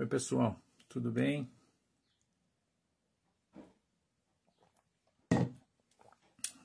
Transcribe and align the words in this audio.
Oi, 0.00 0.06
pessoal, 0.06 0.56
tudo 0.88 1.10
bem? 1.10 1.50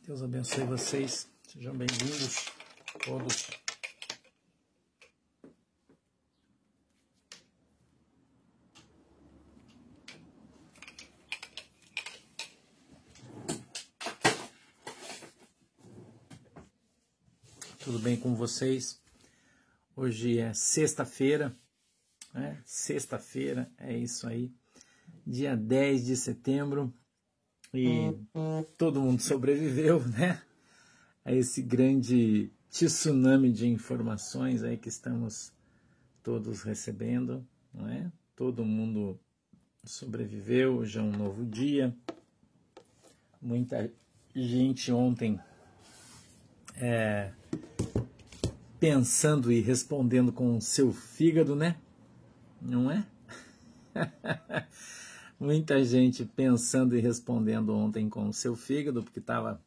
Deus 0.06 0.22
abençoe 0.22 0.66
vocês. 0.66 1.28
Sejam 1.48 1.76
bem-vindos 1.76 2.46
todos. 3.04 3.50
Tudo 17.80 17.98
bem 17.98 18.16
com 18.16 18.36
vocês? 18.36 19.02
Hoje 19.96 20.38
é 20.38 20.54
sexta-feira, 20.54 21.58
né? 22.34 22.62
Sexta-feira, 22.66 23.72
é 23.78 23.96
isso 23.96 24.28
aí. 24.28 24.52
Dia 25.26 25.56
10 25.56 26.06
de 26.06 26.18
setembro 26.18 26.94
e 27.74 28.14
todo 28.78 29.02
mundo 29.02 29.22
sobreviveu, 29.22 30.06
né? 30.10 30.42
A 31.24 31.32
esse 31.32 31.62
grande 31.62 32.52
tsunami 32.70 33.52
de 33.52 33.68
informações 33.68 34.64
aí 34.64 34.78
que 34.78 34.90
estamos 34.90 35.54
todos 36.22 36.64
recebendo, 36.64 37.46
não 37.74 37.88
é? 37.88 38.12
Todo 38.36 38.66
mundo 38.66 39.20
sobreviveu, 39.84 40.78
hoje 40.78 41.00
é 41.00 41.02
um 41.02 41.12
novo 41.12 41.46
dia. 41.46 41.96
Muita 43.42 43.92
gente 44.36 44.92
ontem 44.92 45.40
é, 46.76 47.32
pensando 48.80 49.52
e 49.52 49.62
respondendo 49.62 50.32
com 50.32 50.58
o 50.58 50.62
seu 50.62 50.92
fígado, 50.92 51.56
né? 51.56 51.78
Não 52.64 52.90
é? 52.90 53.06
Muita 55.38 55.84
gente 55.84 56.24
pensando 56.24 56.96
e 56.96 57.02
respondendo 57.02 57.76
ontem 57.76 58.10
com 58.10 58.30
o 58.30 58.34
seu 58.34 58.56
fígado, 58.56 59.04
porque 59.04 59.20
tava, 59.20 59.62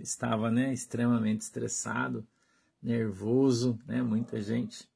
estava 0.00 0.50
né, 0.50 0.72
extremamente 0.72 1.42
estressado, 1.42 2.26
nervoso, 2.82 3.78
né? 3.86 4.02
Muita 4.02 4.40
gente, 4.40 4.88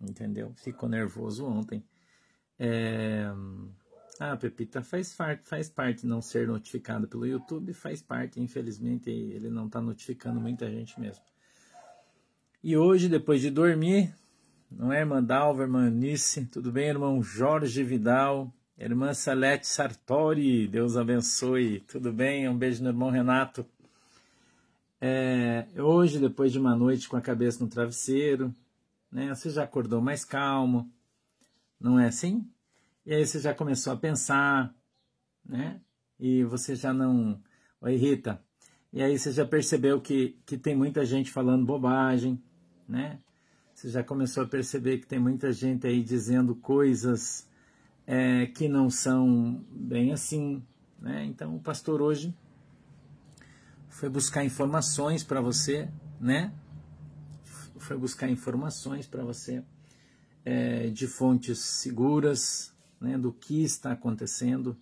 entendeu? 0.00 0.52
Ficou 0.56 0.88
nervoso 0.88 1.44
ontem. 1.44 1.84
É... 2.58 3.26
Ah, 4.18 4.34
Pepita, 4.34 4.82
faz, 4.82 5.14
faz 5.44 5.68
parte 5.68 6.06
não 6.06 6.22
ser 6.22 6.48
notificado 6.48 7.06
pelo 7.06 7.26
YouTube, 7.26 7.74
faz 7.74 8.00
parte, 8.00 8.40
infelizmente, 8.40 9.10
ele 9.10 9.50
não 9.50 9.66
está 9.66 9.78
notificando 9.78 10.40
muita 10.40 10.70
gente 10.70 10.98
mesmo. 10.98 11.22
E 12.62 12.74
hoje, 12.78 13.10
depois 13.10 13.42
de 13.42 13.50
dormir, 13.50 14.14
não 14.70 14.92
é, 14.92 15.00
irmã 15.00 15.22
Dalva, 15.22 15.62
irmã 15.62 15.88
Nice, 15.88 16.44
tudo 16.46 16.72
bem, 16.72 16.88
irmão 16.88 17.22
Jorge 17.22 17.82
Vidal, 17.82 18.52
irmã 18.78 19.14
Salete 19.14 19.66
Sartori, 19.66 20.66
Deus 20.66 20.96
abençoe, 20.96 21.80
tudo 21.80 22.12
bem? 22.12 22.48
Um 22.48 22.56
beijo 22.56 22.82
no 22.82 22.90
irmão 22.90 23.10
Renato. 23.10 23.64
É, 25.00 25.66
hoje, 25.76 26.18
depois 26.18 26.52
de 26.52 26.58
uma 26.58 26.74
noite 26.74 27.08
com 27.08 27.16
a 27.16 27.20
cabeça 27.20 27.62
no 27.62 27.70
travesseiro, 27.70 28.54
né, 29.10 29.34
você 29.34 29.50
já 29.50 29.62
acordou 29.64 30.00
mais 30.00 30.24
calmo, 30.24 30.90
não 31.80 31.98
é 31.98 32.06
assim? 32.06 32.48
E 33.04 33.14
aí 33.14 33.24
você 33.24 33.38
já 33.38 33.54
começou 33.54 33.92
a 33.92 33.96
pensar, 33.96 34.74
né? 35.44 35.80
E 36.18 36.42
você 36.42 36.74
já 36.74 36.92
não. 36.92 37.40
Oi, 37.80 37.94
Rita. 37.94 38.42
E 38.92 39.02
aí 39.02 39.16
você 39.18 39.30
já 39.30 39.44
percebeu 39.44 40.00
que, 40.00 40.36
que 40.44 40.58
tem 40.58 40.74
muita 40.74 41.04
gente 41.04 41.30
falando 41.30 41.64
bobagem, 41.64 42.42
né? 42.88 43.20
Você 43.76 43.90
já 43.90 44.02
começou 44.02 44.42
a 44.42 44.46
perceber 44.46 44.96
que 44.96 45.06
tem 45.06 45.18
muita 45.18 45.52
gente 45.52 45.86
aí 45.86 46.02
dizendo 46.02 46.54
coisas 46.54 47.46
é, 48.06 48.46
que 48.46 48.68
não 48.68 48.88
são 48.88 49.62
bem 49.70 50.14
assim, 50.14 50.64
né? 50.98 51.26
Então 51.26 51.54
o 51.54 51.60
pastor 51.60 52.00
hoje 52.00 52.34
foi 53.90 54.08
buscar 54.08 54.42
informações 54.42 55.22
para 55.22 55.42
você, 55.42 55.90
né? 56.18 56.54
Foi 57.76 57.98
buscar 57.98 58.30
informações 58.30 59.06
para 59.06 59.22
você 59.22 59.62
é, 60.42 60.88
de 60.88 61.06
fontes 61.06 61.58
seguras, 61.58 62.74
né? 62.98 63.18
Do 63.18 63.30
que 63.30 63.62
está 63.62 63.92
acontecendo, 63.92 64.74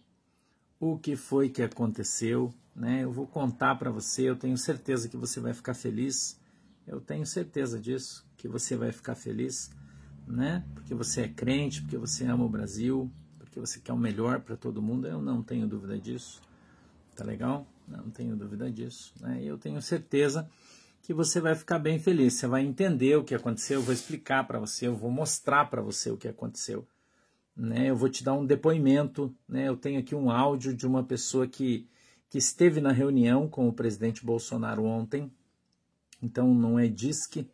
o 0.78 0.96
que 0.96 1.16
foi 1.16 1.48
que 1.48 1.62
aconteceu, 1.62 2.54
né? 2.76 3.02
Eu 3.02 3.10
vou 3.10 3.26
contar 3.26 3.74
para 3.74 3.90
você. 3.90 4.22
Eu 4.30 4.36
tenho 4.36 4.56
certeza 4.56 5.08
que 5.08 5.16
você 5.16 5.40
vai 5.40 5.52
ficar 5.52 5.74
feliz 5.74 6.38
eu 6.86 7.00
tenho 7.00 7.24
certeza 7.24 7.80
disso, 7.80 8.26
que 8.44 8.48
você 8.48 8.76
vai 8.76 8.92
ficar 8.92 9.14
feliz, 9.14 9.70
né? 10.26 10.62
Porque 10.74 10.94
você 10.94 11.22
é 11.22 11.28
crente, 11.28 11.80
porque 11.80 11.96
você 11.96 12.26
ama 12.26 12.44
o 12.44 12.48
Brasil, 12.48 13.10
porque 13.38 13.58
você 13.58 13.80
quer 13.80 13.94
o 13.94 13.96
melhor 13.96 14.40
para 14.40 14.54
todo 14.54 14.82
mundo. 14.82 15.08
Eu 15.08 15.22
não 15.22 15.42
tenho 15.42 15.66
dúvida 15.66 15.98
disso. 15.98 16.42
Tá 17.16 17.24
legal? 17.24 17.66
Não 17.88 18.10
tenho 18.10 18.36
dúvida 18.36 18.70
disso. 18.70 19.14
Né? 19.18 19.42
Eu 19.42 19.56
tenho 19.56 19.80
certeza 19.80 20.46
que 21.00 21.14
você 21.14 21.40
vai 21.40 21.54
ficar 21.54 21.78
bem 21.78 21.98
feliz. 21.98 22.34
Você 22.34 22.46
vai 22.46 22.62
entender 22.66 23.16
o 23.16 23.24
que 23.24 23.34
aconteceu. 23.34 23.80
Eu 23.80 23.82
vou 23.82 23.94
explicar 23.94 24.46
para 24.46 24.58
você. 24.58 24.88
Eu 24.88 24.94
vou 24.94 25.10
mostrar 25.10 25.64
para 25.70 25.80
você 25.80 26.10
o 26.10 26.16
que 26.18 26.28
aconteceu. 26.28 26.86
Né? 27.56 27.88
Eu 27.88 27.96
vou 27.96 28.10
te 28.10 28.22
dar 28.22 28.34
um 28.34 28.44
depoimento. 28.44 29.34
Né? 29.48 29.68
Eu 29.68 29.76
tenho 29.78 30.00
aqui 30.00 30.14
um 30.14 30.30
áudio 30.30 30.76
de 30.76 30.86
uma 30.86 31.02
pessoa 31.02 31.46
que, 31.46 31.88
que 32.28 32.36
esteve 32.36 32.78
na 32.78 32.92
reunião 32.92 33.48
com 33.48 33.66
o 33.66 33.72
presidente 33.72 34.22
Bolsonaro 34.22 34.84
ontem. 34.84 35.32
Então 36.22 36.54
não 36.54 36.78
é 36.78 36.88
disque, 36.88 37.48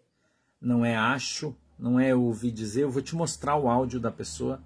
não 0.61 0.85
é 0.85 0.95
acho, 0.95 1.57
não 1.79 1.99
é 1.99 2.15
ouvir 2.15 2.51
dizer. 2.51 2.83
Eu 2.83 2.91
vou 2.91 3.01
te 3.01 3.17
mostrar 3.17 3.57
o 3.57 3.69
áudio 3.69 3.99
da 3.99 4.11
pessoa 4.11 4.63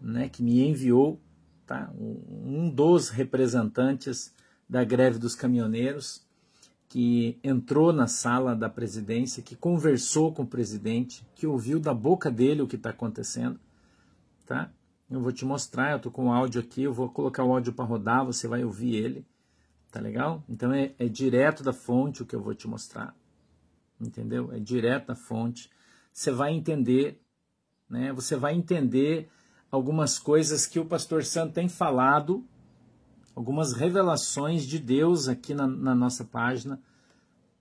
né, 0.00 0.28
que 0.28 0.42
me 0.42 0.60
enviou, 0.66 1.18
tá? 1.66 1.90
um 1.96 2.68
dos 2.68 3.08
representantes 3.08 4.34
da 4.68 4.84
greve 4.84 5.18
dos 5.18 5.34
caminhoneiros, 5.34 6.26
que 6.88 7.38
entrou 7.42 7.92
na 7.92 8.06
sala 8.06 8.54
da 8.54 8.68
presidência, 8.68 9.42
que 9.42 9.54
conversou 9.54 10.32
com 10.32 10.42
o 10.42 10.46
presidente, 10.46 11.24
que 11.34 11.46
ouviu 11.46 11.78
da 11.78 11.94
boca 11.94 12.30
dele 12.30 12.62
o 12.62 12.66
que 12.66 12.76
está 12.76 12.90
acontecendo. 12.90 13.58
Tá? 14.44 14.70
Eu 15.08 15.20
vou 15.20 15.32
te 15.32 15.44
mostrar, 15.44 15.92
eu 15.92 15.96
estou 15.98 16.10
com 16.10 16.26
o 16.26 16.32
áudio 16.32 16.60
aqui, 16.60 16.82
eu 16.82 16.92
vou 16.92 17.08
colocar 17.08 17.44
o 17.44 17.52
áudio 17.52 17.72
para 17.72 17.84
rodar, 17.84 18.24
você 18.24 18.48
vai 18.48 18.64
ouvir 18.64 18.96
ele. 18.96 19.24
Tá 19.90 20.00
legal? 20.00 20.42
Então 20.48 20.72
é, 20.72 20.92
é 20.98 21.08
direto 21.08 21.62
da 21.62 21.72
fonte 21.72 22.22
o 22.22 22.26
que 22.26 22.34
eu 22.34 22.40
vou 22.40 22.54
te 22.54 22.68
mostrar 22.68 23.14
entendeu? 24.00 24.52
É 24.52 24.58
direto 24.58 25.08
da 25.08 25.14
fonte. 25.14 25.70
Você 26.12 26.30
vai 26.30 26.52
entender, 26.52 27.20
né? 27.88 28.12
Você 28.12 28.36
vai 28.36 28.54
entender 28.54 29.28
algumas 29.70 30.18
coisas 30.18 30.66
que 30.66 30.80
o 30.80 30.84
pastor 30.84 31.24
Santo 31.24 31.52
tem 31.52 31.68
falado, 31.68 32.44
algumas 33.34 33.72
revelações 33.72 34.64
de 34.64 34.78
Deus 34.78 35.28
aqui 35.28 35.54
na, 35.54 35.66
na 35.66 35.94
nossa 35.94 36.24
página, 36.24 36.80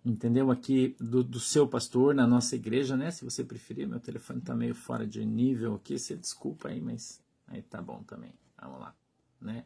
entendeu? 0.04 0.50
Aqui 0.50 0.96
do, 1.00 1.24
do, 1.24 1.40
seu 1.40 1.68
pastor, 1.68 2.16
na 2.16 2.26
nossa 2.26 2.56
igreja, 2.56 2.98
né? 2.98 3.12
Se 3.12 3.24
você 3.24 3.44
preferir, 3.44 3.88
meu 3.88 4.00
telefone 4.00 4.42
tá 4.42 4.56
meio 4.56 4.74
fora 4.74 5.06
de 5.06 5.24
nível 5.26 5.76
aqui, 5.76 6.00
você 6.00 6.16
desculpa 6.16 6.70
aí, 6.70 6.82
mas 6.82 7.22
aí 7.48 7.62
tá 7.62 7.82
bom 7.82 8.02
também. 8.04 8.34
Vamos 8.60 8.80
lá, 8.80 8.96
né? 9.40 9.64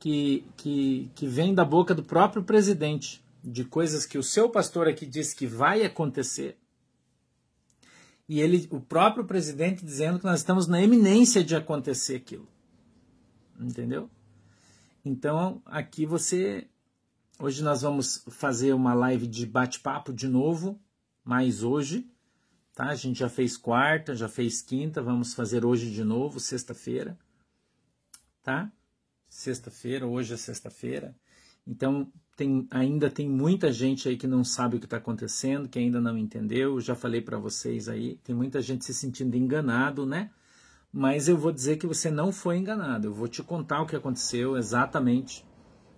Que, 0.00 0.44
que, 0.56 1.10
que 1.14 1.26
vem 1.26 1.54
da 1.54 1.64
boca 1.64 1.94
do 1.94 2.04
próprio 2.04 2.42
presidente 2.42 3.22
de 3.42 3.64
coisas 3.64 4.04
que 4.04 4.18
o 4.18 4.22
seu 4.22 4.48
pastor 4.48 4.88
aqui 4.88 5.06
disse 5.06 5.34
que 5.34 5.46
vai 5.46 5.84
acontecer. 5.84 6.58
E 8.28 8.40
ele, 8.40 8.68
o 8.70 8.80
próprio 8.80 9.24
presidente 9.24 9.84
dizendo 9.84 10.18
que 10.18 10.24
nós 10.24 10.40
estamos 10.40 10.66
na 10.66 10.82
eminência 10.82 11.42
de 11.42 11.56
acontecer 11.56 12.16
aquilo. 12.16 12.48
Entendeu? 13.58 14.10
Então, 15.04 15.62
aqui 15.64 16.04
você 16.04 16.68
hoje 17.38 17.62
nós 17.62 17.82
vamos 17.82 18.24
fazer 18.28 18.72
uma 18.72 18.92
live 18.92 19.26
de 19.26 19.46
bate-papo 19.46 20.12
de 20.12 20.28
novo, 20.28 20.78
mais 21.24 21.62
hoje, 21.62 22.10
tá? 22.74 22.88
A 22.88 22.94
gente 22.94 23.20
já 23.20 23.28
fez 23.28 23.56
quarta, 23.56 24.14
já 24.14 24.28
fez 24.28 24.60
quinta, 24.60 25.00
vamos 25.00 25.34
fazer 25.34 25.64
hoje 25.64 25.90
de 25.90 26.02
novo, 26.02 26.40
sexta-feira, 26.40 27.18
tá? 28.42 28.70
Sexta-feira, 29.28 30.06
hoje 30.06 30.34
é 30.34 30.36
sexta-feira. 30.36 31.14
Então, 31.66 32.10
tem, 32.38 32.68
ainda 32.70 33.10
tem 33.10 33.28
muita 33.28 33.72
gente 33.72 34.08
aí 34.08 34.16
que 34.16 34.28
não 34.28 34.44
sabe 34.44 34.76
o 34.76 34.78
que 34.78 34.86
está 34.86 34.98
acontecendo, 34.98 35.68
que 35.68 35.76
ainda 35.76 36.00
não 36.00 36.16
entendeu. 36.16 36.80
já 36.80 36.94
falei 36.94 37.20
para 37.20 37.36
vocês 37.36 37.88
aí, 37.88 38.16
tem 38.22 38.32
muita 38.32 38.62
gente 38.62 38.84
se 38.84 38.94
sentindo 38.94 39.36
enganado, 39.36 40.06
né? 40.06 40.30
Mas 40.92 41.26
eu 41.26 41.36
vou 41.36 41.50
dizer 41.50 41.78
que 41.78 41.86
você 41.86 42.12
não 42.12 42.30
foi 42.30 42.56
enganado. 42.56 43.08
Eu 43.08 43.12
vou 43.12 43.26
te 43.26 43.42
contar 43.42 43.82
o 43.82 43.86
que 43.86 43.96
aconteceu 43.96 44.56
exatamente. 44.56 45.44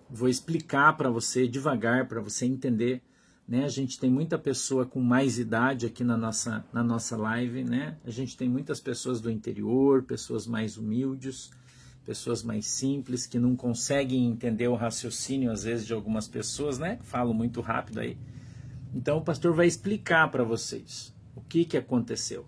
Vou 0.09 0.27
explicar 0.27 0.97
para 0.97 1.11
você 1.11 1.47
devagar, 1.47 2.07
para 2.07 2.19
você 2.19 2.47
entender. 2.47 3.03
Né? 3.47 3.63
A 3.63 3.69
gente 3.69 3.99
tem 3.99 4.09
muita 4.09 4.39
pessoa 4.39 4.83
com 4.83 4.99
mais 4.99 5.37
idade 5.37 5.85
aqui 5.85 6.03
na 6.03 6.17
nossa, 6.17 6.65
na 6.73 6.83
nossa 6.83 7.15
live, 7.15 7.63
né? 7.63 7.99
A 8.03 8.09
gente 8.09 8.35
tem 8.35 8.49
muitas 8.49 8.79
pessoas 8.79 9.21
do 9.21 9.29
interior, 9.29 10.01
pessoas 10.03 10.47
mais 10.47 10.75
humildes 10.75 11.51
pessoas 12.11 12.43
mais 12.43 12.65
simples 12.65 13.25
que 13.25 13.39
não 13.39 13.55
conseguem 13.55 14.27
entender 14.27 14.67
o 14.67 14.75
raciocínio 14.75 15.49
às 15.49 15.63
vezes 15.63 15.87
de 15.87 15.93
algumas 15.93 16.27
pessoas, 16.27 16.77
né? 16.77 16.99
Falo 17.03 17.33
muito 17.33 17.61
rápido 17.61 18.01
aí. 18.01 18.17
Então 18.93 19.19
o 19.19 19.23
pastor 19.23 19.53
vai 19.53 19.65
explicar 19.65 20.29
para 20.29 20.43
vocês 20.43 21.15
o 21.33 21.39
que 21.39 21.63
que 21.63 21.77
aconteceu, 21.77 22.45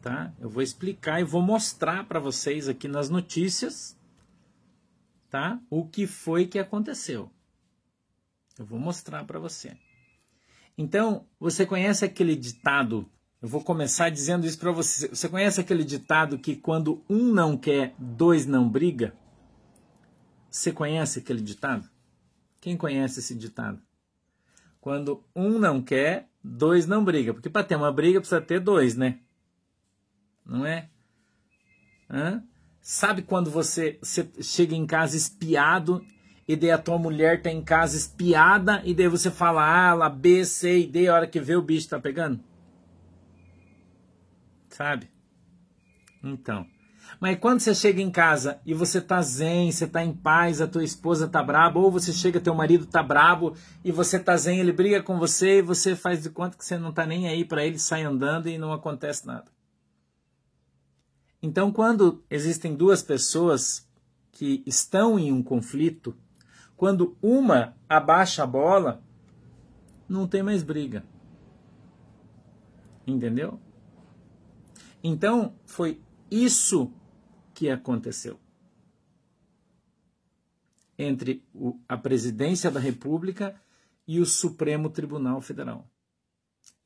tá? 0.00 0.32
Eu 0.38 0.48
vou 0.48 0.62
explicar 0.62 1.20
e 1.20 1.24
vou 1.24 1.42
mostrar 1.42 2.04
para 2.06 2.20
vocês 2.20 2.68
aqui 2.68 2.86
nas 2.86 3.10
notícias, 3.10 3.98
tá? 5.28 5.60
O 5.68 5.84
que 5.84 6.06
foi 6.06 6.46
que 6.46 6.60
aconteceu. 6.60 7.28
Eu 8.56 8.64
vou 8.64 8.78
mostrar 8.78 9.24
para 9.24 9.40
você. 9.40 9.76
Então, 10.78 11.26
você 11.40 11.66
conhece 11.66 12.04
aquele 12.04 12.36
ditado? 12.36 13.10
Eu 13.44 13.48
vou 13.48 13.62
começar 13.62 14.08
dizendo 14.08 14.46
isso 14.46 14.58
para 14.58 14.72
você. 14.72 15.06
Você 15.06 15.28
conhece 15.28 15.60
aquele 15.60 15.84
ditado 15.84 16.38
que 16.38 16.56
quando 16.56 17.04
um 17.10 17.30
não 17.30 17.58
quer, 17.58 17.94
dois 17.98 18.46
não 18.46 18.66
briga? 18.66 19.14
Você 20.50 20.72
conhece 20.72 21.18
aquele 21.18 21.42
ditado? 21.42 21.86
Quem 22.58 22.74
conhece 22.74 23.20
esse 23.20 23.34
ditado? 23.34 23.78
Quando 24.80 25.22
um 25.36 25.58
não 25.58 25.82
quer, 25.82 26.26
dois 26.42 26.86
não 26.86 27.04
briga. 27.04 27.34
Porque 27.34 27.50
para 27.50 27.62
ter 27.62 27.76
uma 27.76 27.92
briga 27.92 28.18
precisa 28.18 28.40
ter 28.40 28.60
dois, 28.60 28.96
né? 28.96 29.18
Não 30.46 30.64
é? 30.64 30.88
Hã? 32.08 32.42
Sabe 32.80 33.20
quando 33.20 33.50
você, 33.50 33.98
você 34.00 34.26
chega 34.40 34.74
em 34.74 34.86
casa 34.86 35.18
espiado 35.18 36.02
e 36.48 36.56
daí 36.56 36.70
a 36.70 36.78
tua 36.78 36.96
mulher 36.96 37.42
tá 37.42 37.50
em 37.50 37.62
casa 37.62 37.94
espiada 37.94 38.80
e 38.86 38.94
daí 38.94 39.06
você 39.06 39.30
fala 39.30 39.90
A, 39.90 40.08
B, 40.08 40.46
C 40.46 40.78
e 40.78 40.86
D, 40.86 41.08
a 41.08 41.14
hora 41.14 41.26
que 41.26 41.40
vê 41.40 41.54
o 41.54 41.60
bicho 41.60 41.90
tá 41.90 42.00
pegando? 42.00 42.40
Sabe? 44.74 45.08
Então. 46.20 46.66
Mas 47.20 47.38
quando 47.38 47.60
você 47.60 47.72
chega 47.72 48.02
em 48.02 48.10
casa 48.10 48.60
e 48.66 48.74
você 48.74 49.00
tá 49.00 49.22
zen, 49.22 49.70
você 49.70 49.86
tá 49.86 50.02
em 50.02 50.12
paz, 50.12 50.60
a 50.60 50.66
tua 50.66 50.82
esposa 50.82 51.28
tá 51.28 51.40
braba, 51.40 51.78
ou 51.78 51.92
você 51.92 52.12
chega, 52.12 52.40
teu 52.40 52.56
marido 52.56 52.84
tá 52.84 53.00
brabo 53.00 53.54
e 53.84 53.92
você 53.92 54.18
tá 54.18 54.36
zen, 54.36 54.58
ele 54.58 54.72
briga 54.72 55.00
com 55.00 55.16
você 55.16 55.58
e 55.58 55.62
você 55.62 55.94
faz 55.94 56.24
de 56.24 56.30
conta 56.30 56.58
que 56.58 56.64
você 56.64 56.76
não 56.76 56.92
tá 56.92 57.06
nem 57.06 57.28
aí 57.28 57.44
para 57.44 57.64
ele, 57.64 57.78
sai 57.78 58.02
andando 58.02 58.48
e 58.48 58.58
não 58.58 58.72
acontece 58.72 59.24
nada. 59.24 59.46
Então, 61.40 61.70
quando 61.70 62.24
existem 62.28 62.74
duas 62.74 63.00
pessoas 63.00 63.88
que 64.32 64.64
estão 64.66 65.16
em 65.16 65.30
um 65.30 65.42
conflito, 65.42 66.16
quando 66.76 67.16
uma 67.22 67.76
abaixa 67.88 68.42
a 68.42 68.46
bola, 68.46 69.00
não 70.08 70.26
tem 70.26 70.42
mais 70.42 70.64
briga. 70.64 71.04
Entendeu? 73.06 73.60
Então, 75.06 75.54
foi 75.66 76.00
isso 76.30 76.90
que 77.52 77.68
aconteceu 77.68 78.40
entre 80.98 81.44
o, 81.52 81.78
a 81.86 81.98
presidência 81.98 82.70
da 82.70 82.80
República 82.80 83.54
e 84.08 84.18
o 84.18 84.24
Supremo 84.24 84.88
Tribunal 84.88 85.42
Federal. 85.42 85.86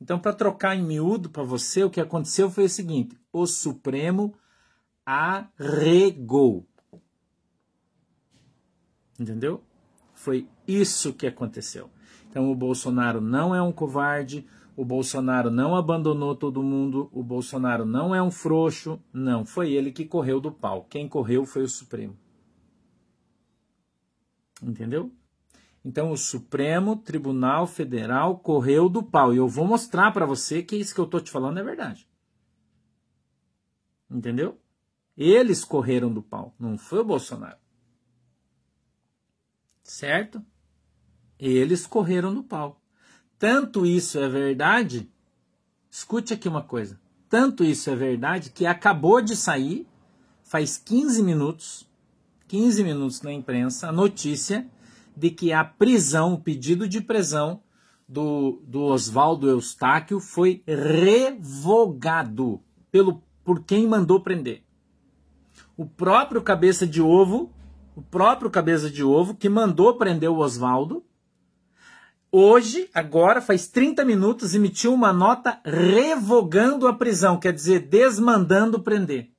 Então, 0.01 0.19
para 0.19 0.33
trocar 0.33 0.75
em 0.75 0.83
miúdo 0.83 1.31
para 1.31 1.45
você, 1.45 1.85
o 1.85 1.91
que 1.91 2.01
aconteceu 2.01 2.51
foi 2.51 2.65
o 2.65 2.69
seguinte: 2.69 3.17
o 3.33 3.47
Supremo 3.47 4.35
arregou. 5.07 6.67
Entendeu? 9.19 9.63
Foi 10.13 10.49
isso 10.67 11.13
que 11.13 11.27
aconteceu. 11.27 11.89
Então, 12.29 12.51
o 12.51 12.57
Bolsonaro 12.57 13.21
não 13.21 13.55
é 13.55 13.63
um 13.63 13.73
covarde, 13.73 14.45
o 14.79 14.85
Bolsonaro 14.85 15.51
não 15.51 15.75
abandonou 15.75 16.37
todo 16.37 16.63
mundo, 16.63 17.11
o 17.13 17.21
Bolsonaro 17.21 17.85
não 17.85 18.15
é 18.15 18.23
um 18.23 18.31
frouxo, 18.31 19.03
não, 19.13 19.45
foi 19.45 19.73
ele 19.73 19.91
que 19.91 20.05
correu 20.05 20.41
do 20.41 20.53
pau. 20.53 20.85
Quem 20.85 21.09
correu 21.09 21.45
foi 21.45 21.65
o 21.65 21.69
Supremo. 21.69 22.17
Entendeu? 24.63 25.11
Então 25.85 26.13
o 26.13 26.17
Supremo 26.17 26.95
Tribunal 26.95 27.67
Federal 27.67 28.39
correu 28.39 28.89
do 28.89 29.03
pau. 29.03 29.35
E 29.35 29.39
eu 29.39 29.49
vou 29.49 29.67
mostrar 29.67 30.13
para 30.13 30.25
você 30.25 30.63
que 30.63 30.77
isso 30.77 30.95
que 30.95 31.01
eu 31.01 31.09
tô 31.09 31.19
te 31.19 31.33
falando 31.33 31.59
é 31.59 31.65
verdade. 31.65 32.09
Entendeu? 34.09 34.61
Eles 35.17 35.65
correram 35.65 36.15
do 36.15 36.23
pau, 36.23 36.55
não 36.57 36.79
foi 36.79 37.01
o 37.01 37.05
Bolsonaro. 37.05 37.59
Certo? 39.83 40.41
Eles 41.37 41.85
correram 41.85 42.33
do 42.33 42.45
pau. 42.45 42.81
Tanto 43.39 43.87
isso 43.87 44.19
é 44.19 44.29
verdade, 44.29 45.09
escute 45.91 46.35
aqui 46.35 46.49
uma 46.49 46.63
coisa. 46.63 46.99
Tanto 47.29 47.63
isso 47.63 47.89
é 47.89 47.95
verdade 47.95 48.51
que 48.51 48.67
acabou 48.67 49.21
de 49.21 49.37
sair, 49.37 49.87
faz 50.43 50.77
15 50.77 51.23
minutos, 51.23 51.89
15 52.49 52.83
minutos 52.83 53.23
na 53.23 53.33
imprensa, 53.33 53.89
a 53.89 53.93
notícia 53.93 54.67
de 55.17 55.31
que 55.31 55.53
a 55.53 55.65
prisão, 55.65 56.35
o 56.35 56.41
pedido 56.41 56.89
de 56.89 57.01
prisão 57.01 57.63
do, 58.09 58.61
do 58.67 58.83
Oswaldo 58.83 59.49
Eustáquio 59.49 60.19
foi 60.19 60.63
revogado 60.67 62.61
pelo, 62.91 63.23
por 63.45 63.63
quem 63.63 63.87
mandou 63.87 64.21
prender. 64.21 64.65
O 65.77 65.87
próprio 65.87 66.43
cabeça 66.43 66.87
de 66.87 67.01
ovo, 67.01 67.53
o 67.95 68.03
próprio 68.03 68.51
cabeça 68.51 68.91
de 68.91 69.05
ovo 69.05 69.35
que 69.35 69.49
mandou 69.49 69.97
prender 69.97 70.31
o 70.31 70.39
Oswaldo, 70.39 71.05
hoje, 72.31 72.89
agora, 72.95 73.41
faz 73.41 73.69
30 73.69 74.05
minutos, 74.05 74.55
emitiu 74.55 74.93
uma 74.93 75.13
nota 75.13 75.61
revogando 75.65 76.87
a 76.87 76.95
prisão, 76.95 77.39
quer 77.39 77.53
dizer, 77.53 77.81
desmandando 77.89 78.83
prender. 78.83 79.31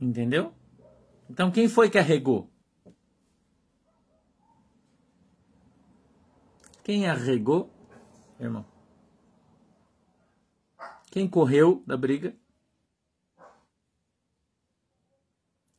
Entendeu? 0.00 0.52
Então 1.28 1.50
quem 1.50 1.68
foi 1.68 1.90
que 1.90 1.98
arregou? 1.98 2.50
Quem 6.82 7.06
arregou, 7.06 7.70
irmão? 8.40 8.64
Quem 11.10 11.28
correu 11.28 11.82
da 11.86 11.96
briga? 11.96 12.34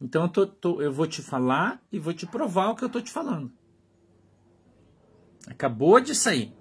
Então 0.01 0.23
eu, 0.23 0.29
tô, 0.29 0.47
tô, 0.47 0.81
eu 0.81 0.91
vou 0.91 1.05
te 1.05 1.21
falar 1.21 1.79
e 1.91 1.99
vou 1.99 2.11
te 2.11 2.25
provar 2.25 2.71
o 2.71 2.75
que 2.75 2.83
eu 2.83 2.89
tô 2.89 2.99
te 2.99 3.11
falando. 3.11 3.51
Acabou 5.47 5.99
de 5.99 6.15
sair, 6.15 6.51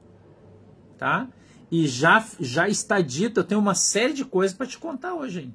tá? 0.99 1.27
E 1.71 1.87
já 1.87 2.25
já 2.39 2.69
está 2.69 3.01
dito, 3.01 3.41
eu 3.41 3.45
tenho 3.45 3.61
uma 3.61 3.75
série 3.75 4.13
de 4.13 4.25
coisas 4.25 4.57
para 4.57 4.67
te 4.67 4.79
contar 4.79 5.15
hoje, 5.15 5.41
hein? 5.41 5.55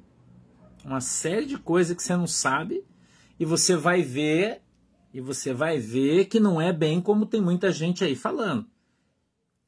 Uma 0.84 1.00
série 1.00 1.46
de 1.46 1.58
coisas 1.58 1.96
que 1.96 2.02
você 2.02 2.16
não 2.16 2.26
sabe 2.26 2.84
e 3.38 3.44
você 3.44 3.76
vai 3.76 4.02
ver 4.02 4.62
e 5.12 5.20
você 5.20 5.52
vai 5.52 5.78
ver 5.78 6.26
que 6.26 6.40
não 6.40 6.60
é 6.60 6.72
bem 6.72 7.00
como 7.00 7.26
tem 7.26 7.40
muita 7.40 7.70
gente 7.70 8.02
aí 8.04 8.16
falando. 8.16 8.66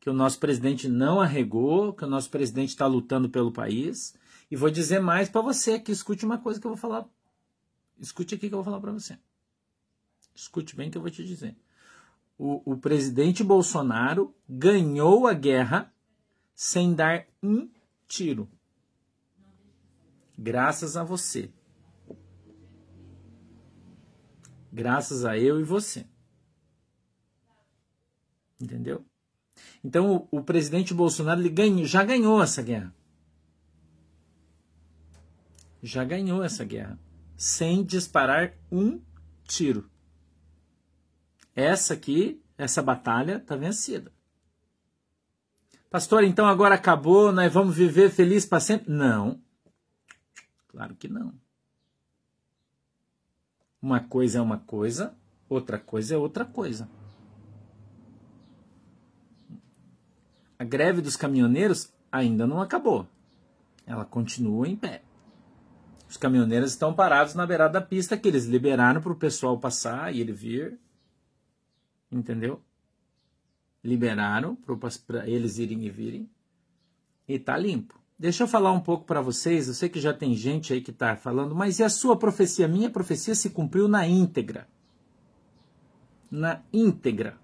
Que 0.01 0.11
o 0.11 0.13
nosso 0.13 0.39
presidente 0.39 0.89
não 0.89 1.21
arregou, 1.21 1.93
que 1.93 2.05
o 2.05 2.09
nosso 2.09 2.31
presidente 2.31 2.71
está 2.71 2.87
lutando 2.87 3.29
pelo 3.29 3.53
país. 3.53 4.15
E 4.51 4.57
vou 4.57 4.71
dizer 4.71 5.01
mais 5.01 5.29
para 5.29 5.41
você 5.41 5.79
que 5.79 5.93
escute 5.93 6.25
uma 6.25 6.39
coisa 6.39 6.61
que 6.61 6.67
eu 6.67 6.71
vou 6.71 6.79
falar 6.79 7.07
Escute 7.99 8.35
aqui 8.35 8.49
que 8.49 8.55
eu 8.55 8.59
vou 8.59 8.65
falar 8.65 8.81
para 8.81 8.93
você. 8.93 9.19
Escute 10.35 10.77
bem 10.77 10.91
que 10.91 10.97
eu 10.97 11.03
vou 11.03 11.11
te 11.11 11.25
dizer. 11.25 11.57
O, 12.39 12.73
o 12.73 12.77
presidente 12.77 13.43
Bolsonaro 13.43 14.35
ganhou 14.49 15.27
a 15.27 15.35
guerra 15.35 15.93
sem 16.55 16.95
dar 16.95 17.27
um 17.43 17.69
tiro. 18.07 18.49
Graças 20.39 20.97
a 20.97 21.03
você. 21.03 21.51
Graças 24.73 25.25
a 25.25 25.37
eu 25.37 25.61
e 25.61 25.65
você. 25.65 26.07
Entendeu? 28.61 29.05
Então 29.83 30.29
o, 30.31 30.39
o 30.39 30.43
presidente 30.45 30.95
Bolsonaro 30.95 31.41
ele 31.41 31.49
ganhou, 31.49 31.85
já 31.85 32.05
ganhou 32.05 32.41
essa 32.41 32.63
guerra. 32.63 32.95
Já 35.83 36.05
ganhou 36.05 36.45
essa 36.45 36.65
guerra 36.65 36.99
sem 37.39 37.85
disparar 37.85 38.53
um 38.71 39.01
tiro. 39.45 39.89
Essa 41.55 41.95
aqui, 41.95 42.43
essa 42.59 42.83
batalha 42.83 43.37
está 43.37 43.55
vencida. 43.55 44.13
Pastor, 45.89 46.25
então 46.25 46.47
agora 46.47 46.75
acabou, 46.75 47.31
nós 47.31 47.53
vamos 47.53 47.77
viver 47.77 48.11
feliz 48.11 48.45
para 48.45 48.59
sempre? 48.59 48.93
Não. 48.93 49.41
Claro 50.67 50.97
que 50.97 51.07
não. 51.07 51.33
Uma 53.81 54.01
coisa 54.01 54.39
é 54.39 54.43
uma 54.43 54.59
coisa, 54.59 55.17
outra 55.49 55.79
coisa 55.79 56.17
é 56.17 56.19
outra 56.19 56.45
coisa. 56.45 56.91
A 60.59 60.65
greve 60.65 61.01
dos 61.01 61.15
caminhoneiros 61.15 61.93
ainda 62.11 62.49
não 62.49 62.61
acabou. 62.61 63.07
Ela 63.87 64.05
continua 64.05 64.69
em 64.69 64.75
pé. 64.75 65.03
Os 66.09 66.17
caminhoneiros 66.17 66.71
estão 66.71 66.95
parados 66.95 67.35
na 67.35 67.47
beirada 67.47 67.75
da 67.75 67.87
pista 67.87 68.17
que 68.17 68.27
eles 68.27 68.47
liberaram 68.47 69.01
para 69.01 69.13
o 69.13 69.17
pessoal 69.17 69.59
passar 69.59 70.15
e 70.15 70.21
ele 70.21 70.33
vir. 70.33 70.79
Entendeu? 72.11 72.63
Liberaram 73.85 74.57
para 75.07 75.29
eles 75.29 75.59
irem 75.59 75.85
e 75.85 75.91
virem. 75.91 76.31
E 77.29 77.39
tá 77.39 77.57
limpo. 77.59 78.01
Deixa 78.19 78.43
eu 78.43 78.49
falar 78.49 78.73
um 78.73 78.81
pouco 78.81 79.05
para 79.05 79.21
vocês. 79.21 79.69
Eu 79.69 79.75
sei 79.75 79.89
que 79.91 80.01
já 80.01 80.15
tem 80.15 80.35
gente 80.35 80.73
aí 80.73 80.81
que 80.81 80.91
está 80.91 81.15
falando, 81.15 81.55
mas 81.55 81.79
e 81.79 81.85
a 81.85 81.91
sua 81.91 82.17
profecia? 82.17 82.65
A 82.65 82.69
minha 82.69 82.89
profecia 82.89 83.35
se 83.35 83.51
cumpriu 83.51 83.87
na 83.87 84.07
íntegra. 84.09 84.67
Na 86.31 86.63
íntegra. 86.73 87.39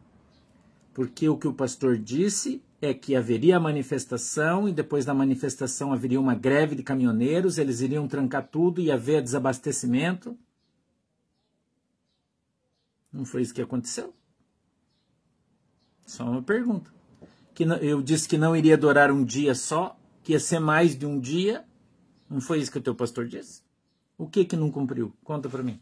Porque 0.94 1.28
o 1.28 1.36
que 1.36 1.46
o 1.46 1.52
pastor 1.52 1.98
disse 1.98 2.62
é 2.84 2.94
que 2.94 3.16
haveria 3.16 3.58
manifestação 3.58 4.68
e 4.68 4.72
depois 4.72 5.04
da 5.04 5.14
manifestação 5.14 5.92
haveria 5.92 6.20
uma 6.20 6.34
greve 6.34 6.74
de 6.74 6.82
caminhoneiros, 6.82 7.58
eles 7.58 7.80
iriam 7.80 8.06
trancar 8.06 8.46
tudo 8.48 8.80
e 8.80 8.90
haver 8.90 9.22
desabastecimento. 9.22 10.36
Não 13.12 13.24
foi 13.24 13.42
isso 13.42 13.54
que 13.54 13.62
aconteceu? 13.62 14.12
Só 16.04 16.24
uma 16.24 16.42
pergunta. 16.42 16.92
Que 17.54 17.64
eu 17.64 18.02
disse 18.02 18.28
que 18.28 18.36
não 18.36 18.56
iria 18.56 18.76
durar 18.76 19.10
um 19.10 19.24
dia 19.24 19.54
só, 19.54 19.96
que 20.22 20.32
ia 20.32 20.40
ser 20.40 20.58
mais 20.58 20.96
de 20.98 21.06
um 21.06 21.18
dia. 21.18 21.64
Não 22.28 22.40
foi 22.40 22.58
isso 22.58 22.72
que 22.72 22.78
o 22.78 22.82
teu 22.82 22.94
pastor 22.94 23.26
disse? 23.26 23.62
O 24.18 24.28
que 24.28 24.44
que 24.44 24.56
não 24.56 24.70
cumpriu? 24.70 25.14
Conta 25.22 25.48
para 25.48 25.62
mim. 25.62 25.80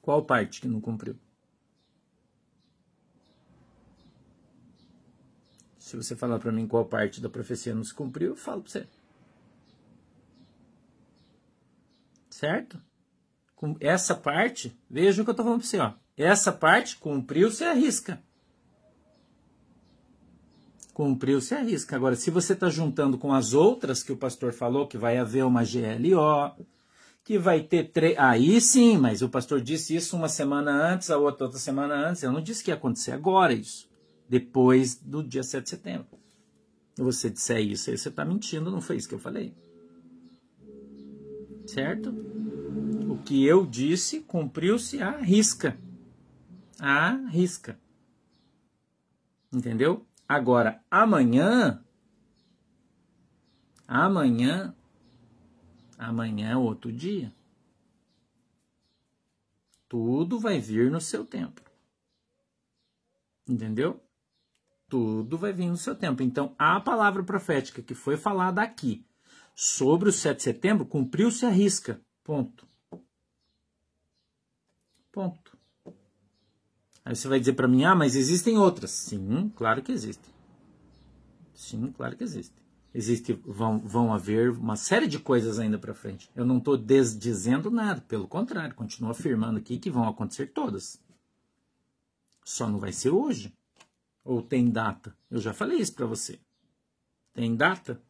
Qual 0.00 0.24
parte 0.24 0.60
que 0.60 0.68
não 0.68 0.80
cumpriu? 0.80 1.16
Se 5.82 5.96
você 5.96 6.14
falar 6.14 6.38
para 6.38 6.52
mim 6.52 6.64
qual 6.64 6.84
parte 6.84 7.20
da 7.20 7.28
profecia 7.28 7.74
não 7.74 7.82
se 7.82 7.92
cumpriu, 7.92 8.30
eu 8.30 8.36
falo 8.36 8.62
para 8.62 8.70
você. 8.70 8.86
Certo? 12.30 12.80
Com 13.56 13.76
essa 13.80 14.14
parte, 14.14 14.78
veja 14.88 15.20
o 15.20 15.24
que 15.24 15.30
eu 15.30 15.32
estou 15.32 15.44
falando 15.44 15.58
para 15.58 15.68
você. 15.68 15.78
Ó. 15.80 15.92
Essa 16.16 16.52
parte 16.52 16.96
cumpriu, 16.98 17.50
você 17.50 17.64
arrisca. 17.64 18.22
Cumpriu, 20.94 21.40
você 21.40 21.56
arrisca. 21.56 21.96
Agora, 21.96 22.14
se 22.14 22.30
você 22.30 22.52
está 22.52 22.70
juntando 22.70 23.18
com 23.18 23.32
as 23.32 23.52
outras 23.52 24.04
que 24.04 24.12
o 24.12 24.16
pastor 24.16 24.52
falou, 24.52 24.86
que 24.86 24.96
vai 24.96 25.18
haver 25.18 25.44
uma 25.44 25.64
GLO, 25.64 26.64
que 27.24 27.40
vai 27.40 27.60
ter 27.60 27.90
três. 27.90 28.16
Aí 28.18 28.60
sim, 28.60 28.96
mas 28.98 29.20
o 29.20 29.28
pastor 29.28 29.60
disse 29.60 29.96
isso 29.96 30.16
uma 30.16 30.28
semana 30.28 30.70
antes, 30.70 31.10
a 31.10 31.18
outra 31.18 31.46
outra 31.46 31.58
semana 31.58 32.08
antes. 32.08 32.22
Eu 32.22 32.30
não 32.30 32.40
disse 32.40 32.62
que 32.62 32.70
ia 32.70 32.76
acontecer 32.76 33.10
agora 33.10 33.52
isso 33.52 33.90
depois 34.32 34.94
do 34.94 35.22
dia 35.22 35.42
7 35.42 35.62
de 35.62 35.68
setembro. 35.68 36.18
Se 36.94 37.02
você 37.02 37.28
disser 37.28 37.60
isso, 37.60 37.90
aí 37.90 37.98
você 37.98 38.08
está 38.08 38.24
mentindo, 38.24 38.70
não 38.70 38.80
foi 38.80 38.96
isso 38.96 39.06
que 39.06 39.14
eu 39.14 39.18
falei. 39.18 39.54
Certo? 41.66 42.08
O 43.10 43.18
que 43.22 43.44
eu 43.44 43.66
disse 43.66 44.20
cumpriu-se 44.20 45.02
à 45.02 45.18
risca. 45.18 45.78
À 46.80 47.10
risca. 47.28 47.78
Entendeu? 49.52 50.06
Agora, 50.26 50.82
amanhã. 50.90 51.84
Amanhã. 53.86 54.74
Amanhã 55.98 56.52
é 56.52 56.56
outro 56.56 56.90
dia. 56.90 57.30
Tudo 59.90 60.40
vai 60.40 60.58
vir 60.58 60.90
no 60.90 61.02
seu 61.02 61.22
tempo. 61.22 61.60
Entendeu? 63.46 64.02
Tudo 64.92 65.38
vai 65.38 65.54
vir 65.54 65.70
no 65.70 65.76
seu 65.78 65.94
tempo. 65.94 66.22
Então, 66.22 66.54
a 66.58 66.78
palavra 66.78 67.22
profética 67.22 67.80
que 67.80 67.94
foi 67.94 68.18
falada 68.18 68.60
aqui 68.60 69.06
sobre 69.54 70.10
o 70.10 70.12
7 70.12 70.36
de 70.36 70.42
setembro 70.42 70.84
cumpriu-se 70.84 71.46
a 71.46 71.48
risca. 71.48 71.98
Ponto. 72.22 72.68
Ponto. 75.10 75.56
Aí 77.02 77.16
você 77.16 77.26
vai 77.26 77.40
dizer 77.40 77.54
para 77.54 77.66
mim: 77.66 77.84
ah, 77.84 77.94
mas 77.94 78.14
existem 78.14 78.58
outras. 78.58 78.90
Sim, 78.90 79.50
claro 79.56 79.80
que 79.80 79.92
existem. 79.92 80.30
Sim, 81.54 81.90
claro 81.90 82.14
que 82.14 82.24
existem. 82.24 82.62
Existe, 82.94 83.32
vão, 83.46 83.78
vão 83.78 84.12
haver 84.12 84.50
uma 84.50 84.76
série 84.76 85.06
de 85.06 85.18
coisas 85.18 85.58
ainda 85.58 85.78
para 85.78 85.94
frente. 85.94 86.28
Eu 86.36 86.44
não 86.44 86.58
estou 86.58 86.76
desdizendo 86.76 87.70
nada, 87.70 88.02
pelo 88.02 88.28
contrário, 88.28 88.74
continuo 88.74 89.12
afirmando 89.12 89.58
aqui 89.58 89.78
que 89.78 89.88
vão 89.88 90.06
acontecer 90.06 90.48
todas. 90.48 91.02
Só 92.44 92.68
não 92.68 92.78
vai 92.78 92.92
ser 92.92 93.08
hoje. 93.08 93.54
Ou 94.24 94.40
tem 94.42 94.70
data? 94.70 95.16
Eu 95.30 95.40
já 95.40 95.52
falei 95.52 95.78
isso 95.78 95.94
para 95.94 96.06
você. 96.06 96.38
Tem 97.34 97.54
data? 97.56 98.00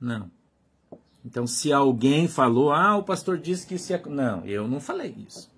Não. 0.00 0.30
Então, 1.24 1.46
se 1.46 1.72
alguém 1.72 2.28
falou, 2.28 2.72
ah, 2.72 2.96
o 2.96 3.02
pastor 3.02 3.38
disse 3.38 3.66
que 3.66 3.74
isso 3.74 3.92
ia. 3.92 4.02
Não, 4.06 4.44
eu 4.44 4.68
não 4.68 4.80
falei 4.80 5.14
isso. 5.26 5.50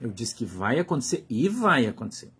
Eu 0.00 0.10
disse 0.10 0.34
que 0.34 0.44
vai 0.44 0.78
acontecer 0.78 1.24
e 1.28 1.48
vai 1.48 1.86
acontecer. 1.86 2.32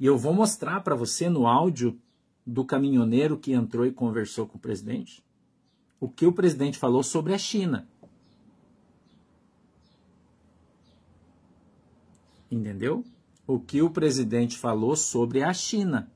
E 0.00 0.06
eu 0.06 0.16
vou 0.16 0.32
mostrar 0.32 0.80
para 0.80 0.94
você 0.94 1.28
no 1.28 1.46
áudio 1.46 1.98
do 2.46 2.64
caminhoneiro 2.64 3.38
que 3.38 3.52
entrou 3.52 3.86
e 3.86 3.92
conversou 3.92 4.46
com 4.46 4.56
o 4.56 4.60
presidente 4.60 5.24
o 6.00 6.08
que 6.08 6.26
o 6.26 6.32
presidente 6.32 6.78
falou 6.78 7.02
sobre 7.02 7.32
a 7.32 7.38
China. 7.38 7.88
Entendeu? 12.50 13.04
O 13.46 13.58
que 13.58 13.82
o 13.82 13.90
presidente 13.90 14.58
falou 14.58 14.96
sobre 14.96 15.42
a 15.42 15.52
China. 15.52 16.10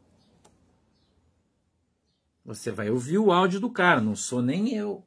Você 2.44 2.70
vai 2.70 2.90
ouvir 2.90 3.18
o 3.18 3.30
áudio 3.30 3.61
do 3.61 3.70
cara, 3.70 4.00
não 4.00 4.16
sou 4.16 4.40
nem 4.40 4.75
eu 4.75 5.06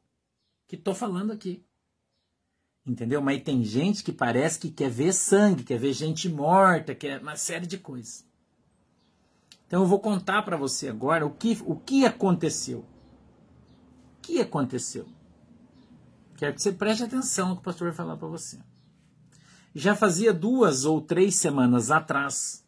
que 0.68 0.76
estou 0.76 0.94
falando 0.94 1.32
aqui. 1.32 1.66
Entendeu? 2.86 3.22
Mas 3.22 3.44
tem 3.44 3.64
gente 3.64 4.04
que 4.04 4.12
parece 4.12 4.60
que 4.60 4.70
quer 4.70 4.90
ver 4.90 5.14
sangue, 5.14 5.64
quer 5.64 5.78
ver 5.78 5.94
gente 5.94 6.30
morta, 6.30 6.96
quer 6.96 7.22
uma 7.22 7.36
série 7.36 7.68
de 7.68 7.78
coisas. 7.78 8.26
Então 9.68 9.82
eu 9.82 9.88
vou 9.88 10.00
contar 10.00 10.44
para 10.44 10.58
você 10.58 10.88
agora 10.88 11.26
o 11.26 11.32
que, 11.32 11.58
o 11.66 11.76
que 11.76 12.06
aconteceu. 12.06 12.80
O 14.18 14.22
que 14.22 14.40
aconteceu? 14.40 15.08
Quero 16.38 16.54
que 16.56 16.62
você 16.62 16.72
preste 16.72 17.04
atenção 17.04 17.50
no 17.50 17.56
que 17.56 17.62
o 17.62 17.66
pastor 17.66 17.88
vai 17.88 17.96
falar 17.96 18.18
para 18.18 18.28
você 18.28 18.60
já 19.74 19.96
fazia 19.96 20.34
duas 20.34 20.86
ou 20.86 21.02
três 21.02 21.36
semanas 21.36 21.92
atrás 21.92 22.62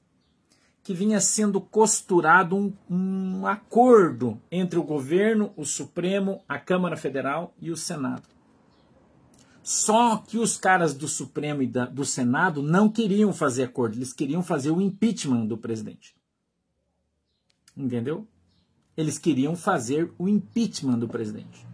que 0.84 0.94
vinha 0.94 1.22
sendo 1.22 1.62
costurado 1.62 2.58
um, 2.58 2.74
um, 2.90 3.48
acordo 3.48 4.40
entre 4.52 4.78
o 4.78 4.84
governo, 4.84 5.54
o 5.56 5.64
Supremo, 5.64 6.44
a 6.48 6.60
Câmara 6.60 6.98
Federal 6.98 7.54
e 7.62 7.72
o 7.72 7.78
Senado. 7.78 8.24
Só 9.64 10.18
que 10.18 10.38
os 10.38 10.58
caras 10.58 10.94
do 10.94 11.08
Supremo 11.08 11.62
e 11.62 11.68
da, 11.68 11.86
do 11.86 12.04
Senado 12.04 12.62
não 12.62 12.90
queriam 12.90 13.32
fazer 13.32 13.64
acordo, 13.64 13.96
eles 13.96 14.12
queriam 14.12 14.44
fazer 14.44 14.72
o 14.72 14.82
impeachment 14.82 15.46
do 15.46 15.58
presidente. 15.58 16.14
Entendeu? 17.76 18.28
Eles 18.96 19.18
queriam 19.18 19.56
fazer 19.56 20.12
o 20.18 20.28
impeachment 20.28 21.00
do 21.00 21.08
presidente. 21.08 21.66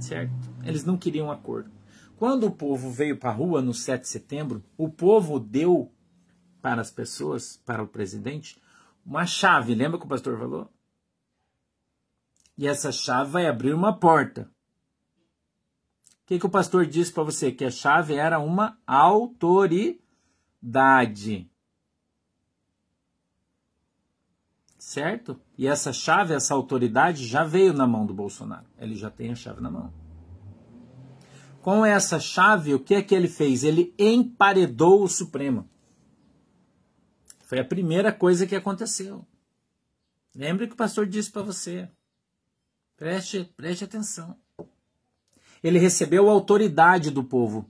Certo? 0.00 0.32
Eles 0.64 0.82
não 0.82 0.96
queriam 0.96 1.30
acordo. 1.30 1.75
Quando 2.16 2.46
o 2.46 2.50
povo 2.50 2.90
veio 2.90 3.18
para 3.18 3.30
a 3.30 3.34
rua 3.34 3.60
no 3.60 3.74
7 3.74 4.02
de 4.02 4.08
setembro, 4.08 4.64
o 4.76 4.88
povo 4.88 5.38
deu 5.38 5.92
para 6.62 6.80
as 6.80 6.90
pessoas, 6.90 7.58
para 7.58 7.82
o 7.82 7.88
presidente, 7.88 8.60
uma 9.04 9.26
chave. 9.26 9.74
Lembra 9.74 9.98
que 9.98 10.06
o 10.06 10.08
pastor 10.08 10.38
falou? 10.38 10.72
E 12.56 12.66
essa 12.66 12.90
chave 12.90 13.30
vai 13.30 13.46
abrir 13.46 13.74
uma 13.74 13.98
porta. 13.98 14.50
O 16.22 16.26
que, 16.26 16.38
que 16.38 16.46
o 16.46 16.50
pastor 16.50 16.86
disse 16.86 17.12
para 17.12 17.22
você? 17.22 17.52
Que 17.52 17.66
a 17.66 17.70
chave 17.70 18.14
era 18.14 18.38
uma 18.38 18.78
autoridade. 18.86 20.00
Certo? 24.78 25.38
E 25.58 25.66
essa 25.68 25.92
chave, 25.92 26.32
essa 26.32 26.54
autoridade 26.54 27.26
já 27.26 27.44
veio 27.44 27.74
na 27.74 27.86
mão 27.86 28.06
do 28.06 28.14
Bolsonaro. 28.14 28.66
Ele 28.78 28.96
já 28.96 29.10
tem 29.10 29.30
a 29.30 29.36
chave 29.36 29.60
na 29.60 29.70
mão. 29.70 30.05
Com 31.66 31.84
essa 31.84 32.20
chave, 32.20 32.74
o 32.74 32.78
que 32.78 32.94
é 32.94 33.02
que 33.02 33.12
ele 33.12 33.26
fez? 33.26 33.64
Ele 33.64 33.92
emparedou 33.98 35.02
o 35.02 35.08
Supremo. 35.08 35.68
Foi 37.40 37.58
a 37.58 37.64
primeira 37.64 38.12
coisa 38.12 38.46
que 38.46 38.54
aconteceu. 38.54 39.26
Lembre 40.32 40.68
que 40.68 40.74
o 40.74 40.76
pastor 40.76 41.08
disse 41.08 41.28
para 41.28 41.42
você. 41.42 41.90
Preste, 42.96 43.52
preste 43.56 43.82
atenção. 43.82 44.36
Ele 45.60 45.80
recebeu 45.80 46.30
a 46.30 46.32
autoridade 46.32 47.10
do 47.10 47.24
povo. 47.24 47.68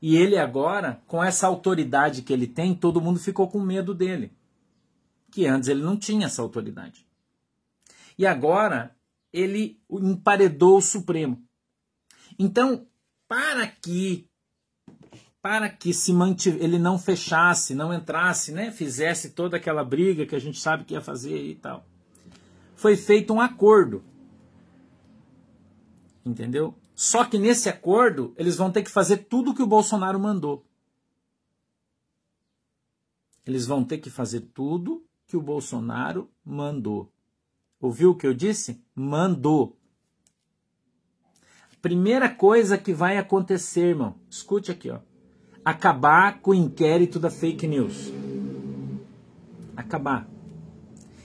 E 0.00 0.16
ele 0.16 0.38
agora, 0.38 1.02
com 1.06 1.22
essa 1.22 1.46
autoridade 1.46 2.22
que 2.22 2.32
ele 2.32 2.46
tem, 2.46 2.74
todo 2.74 2.98
mundo 2.98 3.20
ficou 3.20 3.46
com 3.46 3.60
medo 3.60 3.92
dele. 3.92 4.32
Que 5.30 5.44
antes 5.44 5.68
ele 5.68 5.82
não 5.82 5.98
tinha 5.98 6.24
essa 6.24 6.40
autoridade. 6.40 7.06
E 8.16 8.26
agora 8.26 8.96
ele 9.30 9.78
emparedou 9.90 10.78
o 10.78 10.82
Supremo. 10.82 11.46
Então, 12.38 12.86
para 13.26 13.66
que 13.66 14.28
para 15.40 15.68
que 15.70 15.94
se 15.94 16.12
mantive, 16.12 16.62
ele 16.62 16.78
não 16.78 16.98
fechasse, 16.98 17.74
não 17.74 17.94
entrasse, 17.94 18.52
né, 18.52 18.70
fizesse 18.70 19.30
toda 19.30 19.56
aquela 19.56 19.84
briga 19.84 20.26
que 20.26 20.34
a 20.34 20.38
gente 20.38 20.58
sabe 20.58 20.84
que 20.84 20.94
ia 20.94 21.00
fazer 21.00 21.40
e 21.40 21.54
tal. 21.54 21.86
Foi 22.74 22.96
feito 22.96 23.32
um 23.32 23.40
acordo. 23.40 24.04
Entendeu? 26.24 26.74
Só 26.94 27.24
que 27.24 27.38
nesse 27.38 27.68
acordo, 27.68 28.34
eles 28.36 28.56
vão 28.56 28.70
ter 28.70 28.82
que 28.82 28.90
fazer 28.90 29.18
tudo 29.18 29.54
que 29.54 29.62
o 29.62 29.66
Bolsonaro 29.66 30.18
mandou. 30.18 30.66
Eles 33.46 33.64
vão 33.64 33.84
ter 33.84 33.98
que 33.98 34.10
fazer 34.10 34.40
tudo 34.52 35.06
que 35.26 35.36
o 35.36 35.40
Bolsonaro 35.40 36.28
mandou. 36.44 37.10
Ouviu 37.80 38.10
o 38.10 38.14
que 38.14 38.26
eu 38.26 38.34
disse? 38.34 38.82
Mandou. 38.94 39.77
Primeira 41.88 42.28
coisa 42.28 42.76
que 42.76 42.92
vai 42.92 43.16
acontecer, 43.16 43.86
irmão, 43.86 44.14
escute 44.28 44.70
aqui, 44.70 44.90
ó. 44.90 44.98
Acabar 45.64 46.38
com 46.38 46.50
o 46.50 46.54
inquérito 46.54 47.18
da 47.18 47.30
fake 47.30 47.66
news. 47.66 48.12
Acabar. 49.74 50.28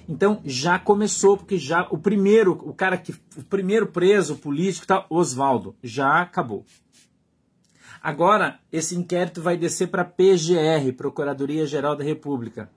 Então 0.07 0.39
já 0.45 0.79
começou, 0.79 1.35
porque 1.35 1.57
já 1.57 1.85
o 1.91 1.97
primeiro, 1.97 2.53
o 2.53 2.73
cara 2.73 2.97
que 2.97 3.11
o 3.35 3.43
primeiro 3.43 3.87
preso 3.87 4.37
político 4.37 4.87
tá 4.87 5.05
Oswaldo, 5.09 5.75
já 5.83 6.21
acabou. 6.21 6.65
Agora 8.01 8.57
esse 8.71 8.95
inquérito 8.95 9.41
vai 9.41 9.57
descer 9.57 9.89
para 9.89 10.05
PGR, 10.05 10.93
Procuradoria 10.95 11.65
Geral 11.65 11.97
da 11.97 12.05
República. 12.05 12.71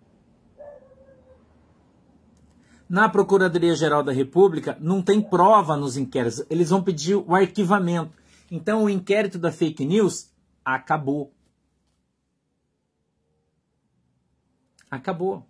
Na 2.89 3.09
Procuradoria 3.09 3.75
Geral 3.75 4.03
da 4.03 4.13
República 4.13 4.77
não 4.81 5.03
tem 5.03 5.21
prova 5.21 5.77
nos 5.77 5.97
inquéritos, 5.97 6.45
eles 6.49 6.71
vão 6.71 6.83
pedir 6.83 7.17
o 7.17 7.35
arquivamento. 7.35 8.13
Então 8.51 8.85
o 8.85 8.91
inquérito 8.91 9.39
da 9.39 9.51
fake 9.51 9.85
news 9.85 10.31
acabou. 10.65 11.33
Acabou. 14.91 15.45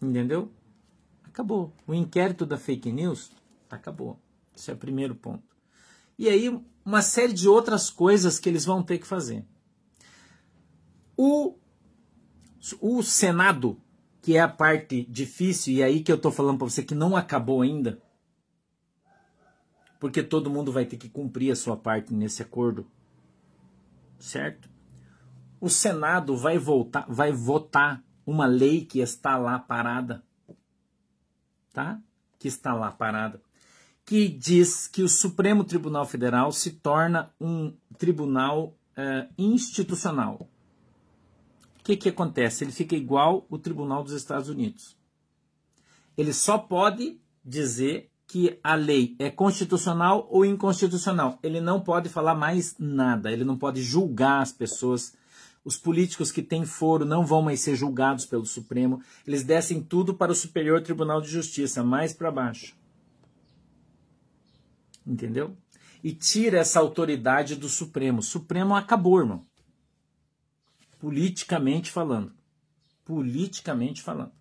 Entendeu? 0.00 0.50
Acabou. 1.24 1.72
O 1.86 1.94
inquérito 1.94 2.46
da 2.46 2.56
fake 2.56 2.90
news 2.90 3.30
acabou. 3.70 4.18
Esse 4.56 4.70
é 4.70 4.74
o 4.74 4.78
primeiro 4.78 5.14
ponto. 5.14 5.42
E 6.18 6.28
aí, 6.28 6.48
uma 6.84 7.02
série 7.02 7.32
de 7.32 7.48
outras 7.48 7.90
coisas 7.90 8.38
que 8.38 8.48
eles 8.48 8.64
vão 8.64 8.82
ter 8.82 8.98
que 8.98 9.06
fazer. 9.06 9.44
O, 11.16 11.56
o 12.80 13.02
Senado, 13.02 13.80
que 14.24 14.38
é 14.38 14.40
a 14.40 14.48
parte 14.48 15.04
difícil, 15.04 15.74
e 15.74 15.82
aí 15.82 16.02
que 16.02 16.10
eu 16.10 16.16
estou 16.16 16.32
falando 16.32 16.56
para 16.56 16.70
você 16.70 16.82
que 16.82 16.94
não 16.94 17.14
acabou 17.14 17.60
ainda, 17.60 18.00
porque 20.00 20.22
todo 20.22 20.48
mundo 20.48 20.72
vai 20.72 20.86
ter 20.86 20.96
que 20.96 21.10
cumprir 21.10 21.52
a 21.52 21.56
sua 21.56 21.76
parte 21.76 22.14
nesse 22.14 22.40
acordo, 22.40 22.86
certo? 24.18 24.66
O 25.60 25.68
Senado 25.68 26.38
vai 26.38 26.56
voltar, 26.56 27.04
vai 27.06 27.32
votar 27.32 28.02
uma 28.24 28.46
lei 28.46 28.86
que 28.86 29.00
está 29.00 29.36
lá 29.36 29.58
parada, 29.58 30.24
tá? 31.70 32.00
Que 32.38 32.48
está 32.48 32.72
lá 32.72 32.90
parada, 32.90 33.42
que 34.06 34.26
diz 34.26 34.88
que 34.88 35.02
o 35.02 35.08
Supremo 35.08 35.64
Tribunal 35.64 36.06
Federal 36.06 36.50
se 36.50 36.70
torna 36.70 37.30
um 37.38 37.76
tribunal 37.98 38.74
é, 38.96 39.28
institucional. 39.36 40.48
O 41.84 41.86
que, 41.86 41.96
que 41.96 42.08
acontece? 42.08 42.64
Ele 42.64 42.72
fica 42.72 42.96
igual 42.96 43.46
o 43.50 43.58
Tribunal 43.58 44.02
dos 44.02 44.14
Estados 44.14 44.48
Unidos. 44.48 44.96
Ele 46.16 46.32
só 46.32 46.56
pode 46.56 47.20
dizer 47.44 48.10
que 48.26 48.58
a 48.64 48.74
lei 48.74 49.14
é 49.18 49.30
constitucional 49.30 50.26
ou 50.30 50.46
inconstitucional. 50.46 51.38
Ele 51.42 51.60
não 51.60 51.80
pode 51.82 52.08
falar 52.08 52.34
mais 52.34 52.74
nada, 52.78 53.30
ele 53.30 53.44
não 53.44 53.58
pode 53.58 53.82
julgar 53.82 54.40
as 54.40 54.50
pessoas 54.50 55.12
os 55.64 55.78
políticos 55.78 56.30
que 56.30 56.42
têm 56.42 56.66
foro 56.66 57.06
não 57.06 57.24
vão 57.24 57.40
mais 57.40 57.60
ser 57.60 57.74
julgados 57.74 58.26
pelo 58.26 58.44
Supremo. 58.44 59.02
Eles 59.26 59.42
descem 59.42 59.82
tudo 59.82 60.14
para 60.14 60.30
o 60.30 60.34
Superior 60.34 60.82
Tribunal 60.82 61.22
de 61.22 61.28
Justiça, 61.28 61.82
mais 61.82 62.12
para 62.12 62.30
baixo. 62.30 62.76
Entendeu? 65.06 65.56
E 66.02 66.12
tira 66.12 66.58
essa 66.58 66.80
autoridade 66.80 67.56
do 67.56 67.68
Supremo. 67.68 68.18
O 68.18 68.22
Supremo 68.22 68.74
acabou, 68.76 69.20
irmão. 69.20 69.42
Politicamente 71.04 71.92
falando. 71.92 72.32
Politicamente 73.04 74.00
falando. 74.00 74.32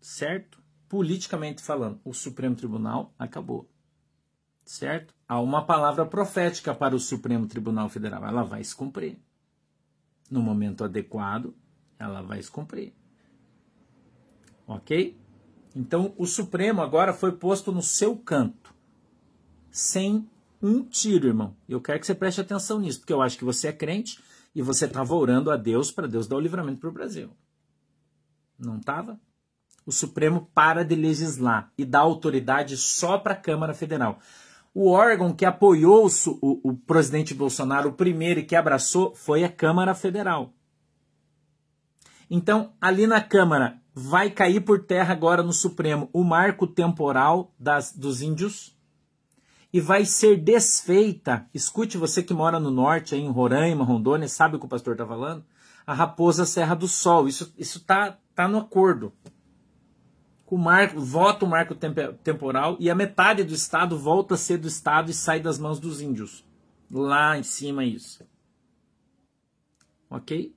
Certo? 0.00 0.62
Politicamente 0.88 1.60
falando, 1.60 2.00
o 2.02 2.14
Supremo 2.14 2.56
Tribunal 2.56 3.14
acabou. 3.18 3.70
Certo? 4.64 5.12
Há 5.28 5.38
uma 5.38 5.66
palavra 5.66 6.06
profética 6.06 6.74
para 6.74 6.96
o 6.96 6.98
Supremo 6.98 7.46
Tribunal 7.46 7.90
Federal. 7.90 8.24
Ela 8.24 8.44
vai 8.44 8.64
se 8.64 8.74
cumprir 8.74 9.18
no 10.30 10.40
momento 10.40 10.84
adequado, 10.84 11.54
ela 11.98 12.22
vai 12.22 12.42
se 12.42 12.50
cumprir. 12.50 12.94
Ok? 14.66 15.20
Então 15.74 16.14
o 16.16 16.24
Supremo 16.24 16.80
agora 16.80 17.12
foi 17.12 17.32
posto 17.32 17.70
no 17.70 17.82
seu 17.82 18.16
canto, 18.16 18.74
sem 19.70 20.26
um 20.62 20.82
tiro, 20.82 21.26
irmão. 21.26 21.54
Eu 21.68 21.82
quero 21.82 22.00
que 22.00 22.06
você 22.06 22.14
preste 22.14 22.40
atenção 22.40 22.80
nisso, 22.80 23.00
porque 23.00 23.12
eu 23.12 23.20
acho 23.20 23.36
que 23.36 23.44
você 23.44 23.68
é 23.68 23.72
crente 23.74 24.24
e 24.56 24.62
você 24.62 24.86
estava 24.86 25.14
orando 25.14 25.50
a 25.50 25.56
Deus 25.58 25.90
para 25.90 26.08
Deus 26.08 26.26
dar 26.26 26.36
o 26.36 26.40
livramento 26.40 26.80
para 26.80 26.88
o 26.88 26.92
Brasil. 26.92 27.28
Não 28.58 28.78
estava? 28.78 29.20
O 29.84 29.92
Supremo 29.92 30.50
para 30.54 30.82
de 30.82 30.94
legislar 30.94 31.70
e 31.76 31.84
dá 31.84 31.98
autoridade 31.98 32.74
só 32.78 33.18
para 33.18 33.34
a 33.34 33.36
Câmara 33.36 33.74
Federal. 33.74 34.18
O 34.72 34.88
órgão 34.90 35.34
que 35.34 35.44
apoiou 35.44 36.08
o, 36.40 36.70
o 36.70 36.74
presidente 36.74 37.34
Bolsonaro, 37.34 37.90
o 37.90 37.92
primeiro 37.92 38.40
e 38.40 38.44
que 38.44 38.56
abraçou, 38.56 39.14
foi 39.14 39.44
a 39.44 39.52
Câmara 39.52 39.94
Federal. 39.94 40.54
Então, 42.30 42.72
ali 42.80 43.06
na 43.06 43.20
Câmara, 43.20 43.78
vai 43.94 44.30
cair 44.30 44.62
por 44.62 44.84
terra 44.84 45.12
agora 45.12 45.42
no 45.42 45.52
Supremo 45.52 46.08
o 46.14 46.24
marco 46.24 46.66
temporal 46.66 47.54
das, 47.58 47.92
dos 47.92 48.22
índios 48.22 48.74
e 49.72 49.80
vai 49.80 50.04
ser 50.04 50.36
desfeita. 50.36 51.48
Escute 51.52 51.98
você 51.98 52.22
que 52.22 52.34
mora 52.34 52.58
no 52.58 52.70
norte, 52.70 53.14
aí 53.14 53.20
em 53.20 53.30
Roraima, 53.30 53.84
Rondônia, 53.84 54.28
sabe 54.28 54.56
o 54.56 54.58
que 54.58 54.66
o 54.66 54.68
pastor 54.68 54.94
está 54.94 55.06
falando? 55.06 55.44
A 55.86 55.94
Raposa 55.94 56.46
Serra 56.46 56.74
do 56.74 56.88
Sol. 56.88 57.28
Isso 57.28 57.52
está 57.58 58.18
tá 58.34 58.48
no 58.48 58.58
acordo 58.58 59.12
o 60.54 60.56
marco, 60.56 61.00
vota 61.00 61.44
o 61.44 61.48
marco 61.48 61.74
temporal 61.74 62.76
e 62.78 62.88
a 62.88 62.94
metade 62.94 63.42
do 63.42 63.52
Estado 63.52 63.98
volta 63.98 64.34
a 64.34 64.38
ser 64.38 64.58
do 64.58 64.68
Estado 64.68 65.10
e 65.10 65.14
sai 65.14 65.40
das 65.40 65.58
mãos 65.58 65.80
dos 65.80 66.00
índios. 66.00 66.44
Lá 66.90 67.36
em 67.36 67.42
cima 67.42 67.84
isso. 67.84 68.24
Ok? 70.08 70.54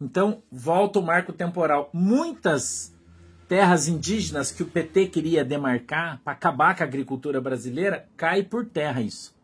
Então, 0.00 0.42
volta 0.50 1.00
o 1.00 1.02
marco 1.02 1.32
temporal. 1.32 1.90
Muitas 1.92 2.96
terras 3.50 3.88
indígenas 3.88 4.52
que 4.52 4.62
o 4.62 4.66
PT 4.66 5.08
queria 5.08 5.44
demarcar 5.44 6.20
para 6.22 6.34
acabar 6.34 6.76
com 6.76 6.84
a 6.84 6.86
agricultura 6.86 7.40
brasileira, 7.40 8.06
cai 8.16 8.44
por 8.44 8.64
terra 8.64 9.00
isso. 9.02 9.34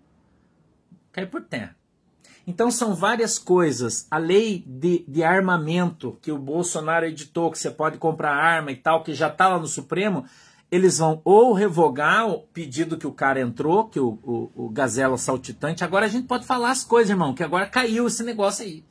Cai 1.11 1.27
por 1.27 1.42
terra. 1.42 1.75
Então 2.47 2.71
são 2.71 2.95
várias 2.95 3.37
coisas. 3.37 4.07
A 4.09 4.16
lei 4.16 4.62
de, 4.64 5.05
de 5.09 5.25
armamento 5.25 6.16
que 6.23 6.31
o 6.31 6.38
Bolsonaro 6.38 7.05
editou, 7.05 7.51
que 7.51 7.59
você 7.59 7.69
pode 7.69 7.99
comprar 7.99 8.33
arma 8.33 8.71
e 8.71 8.77
tal, 8.77 9.03
que 9.03 9.12
já 9.12 9.27
está 9.27 9.49
lá 9.49 9.59
no 9.59 9.66
Supremo, 9.66 10.25
eles 10.71 10.99
vão 10.99 11.21
ou 11.25 11.53
revogar 11.53 12.29
o 12.29 12.42
pedido 12.42 12.97
que 12.97 13.09
o 13.09 13.12
cara 13.12 13.40
entrou, 13.40 13.88
que 13.88 13.99
o, 13.99 14.21
o, 14.23 14.53
o 14.55 14.69
Gazela 14.69 15.19
Saltitante. 15.19 15.83
Agora 15.83 16.07
a 16.07 16.09
gente 16.09 16.29
pode 16.29 16.47
falar 16.47 16.71
as 16.71 16.85
coisas, 16.85 17.11
irmão, 17.11 17.35
que 17.35 17.42
agora 17.42 17.66
caiu 17.66 18.07
esse 18.07 18.23
negócio 18.23 18.64
aí. 18.64 18.85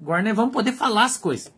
Agora 0.00 0.22
nós 0.22 0.34
vamos 0.34 0.54
poder 0.54 0.72
falar 0.72 1.04
as 1.04 1.18
coisas. 1.18 1.52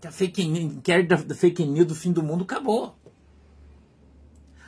Que 0.00 0.06
a 0.06 0.12
fake 0.12 0.44
news, 0.44 0.74
da, 1.06 1.34
fake 1.34 1.64
news 1.64 1.86
do 1.86 1.94
fim 1.94 2.12
do 2.12 2.22
mundo 2.22 2.44
acabou. 2.44 2.96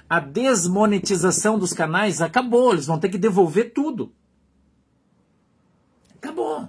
A 0.08 0.18
desmonetização 0.18 1.58
dos 1.58 1.72
canais 1.72 2.20
acabou, 2.20 2.72
eles 2.72 2.86
vão 2.86 2.98
ter 2.98 3.08
que 3.08 3.18
devolver 3.18 3.72
tudo. 3.72 4.12
Acabou. 6.16 6.68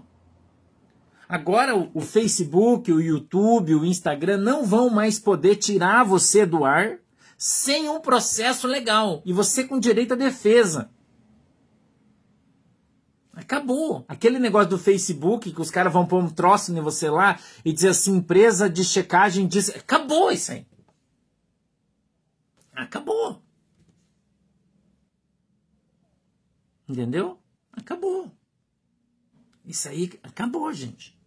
Agora 1.28 1.76
o 1.76 2.02
Facebook, 2.02 2.92
o 2.92 3.02
YouTube, 3.02 3.76
o 3.76 3.86
Instagram 3.86 4.38
não 4.38 4.66
vão 4.66 4.90
mais 4.90 5.18
poder 5.18 5.56
tirar 5.56 6.04
você 6.04 6.46
do 6.46 6.64
ar 6.64 7.00
sem 7.38 7.90
um 7.90 8.00
processo 8.00 8.68
legal 8.68 9.24
e 9.26 9.34
você 9.34 9.64
com 9.64 9.80
direito 9.80 10.14
à 10.14 10.18
defesa. 10.18 10.92
Acabou. 13.42 14.06
Aquele 14.08 14.38
negócio 14.38 14.70
do 14.70 14.78
Facebook 14.78 15.52
que 15.52 15.62
os 15.62 15.72
caras 15.72 15.92
vão 15.92 16.06
pôr 16.06 16.24
um 16.24 16.30
troço 16.30 16.72
em 16.72 16.80
você 16.80 17.10
lá 17.10 17.40
e 17.66 17.74
dizer 17.74 17.90
assim, 17.90 18.18
empresa 18.18 18.70
de 18.70 18.84
checagem 18.84 19.48
diz. 19.48 19.70
Acabou 19.70 20.32
isso 20.32 20.52
aí. 20.52 20.66
Acabou. 22.72 23.42
Entendeu? 26.88 27.40
Acabou. 27.74 28.32
Isso 29.66 29.90
aí 29.90 30.12
acabou, 30.22 30.72
gente. 30.72 31.20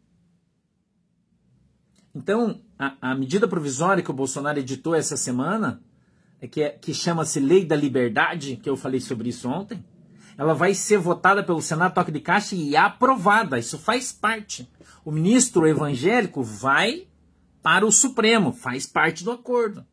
Então, 2.14 2.62
a, 2.78 3.10
a 3.10 3.14
medida 3.16 3.48
provisória 3.48 4.04
que 4.04 4.10
o 4.10 4.14
Bolsonaro 4.14 4.60
editou 4.60 4.94
essa 4.94 5.16
semana, 5.16 5.82
é 6.40 6.46
que, 6.46 6.62
é, 6.62 6.70
que 6.70 6.94
chama-se 6.94 7.40
Lei 7.40 7.64
da 7.64 7.74
Liberdade, 7.74 8.56
que 8.56 8.70
eu 8.70 8.76
falei 8.76 9.00
sobre 9.00 9.30
isso 9.30 9.48
ontem, 9.48 9.84
ela 10.36 10.54
vai 10.54 10.74
ser 10.74 10.98
votada 10.98 11.42
pelo 11.42 11.62
Senado 11.62 11.94
Toque 11.94 12.10
de 12.10 12.20
Caixa 12.20 12.54
e 12.54 12.76
aprovada. 12.76 13.58
Isso 13.58 13.78
faz 13.78 14.12
parte. 14.12 14.70
O 15.04 15.10
ministro 15.10 15.66
evangélico 15.66 16.42
vai 16.42 17.06
para 17.62 17.86
o 17.86 17.92
Supremo, 17.92 18.52
faz 18.52 18.86
parte 18.86 19.24
do 19.24 19.30
acordo. 19.30 19.86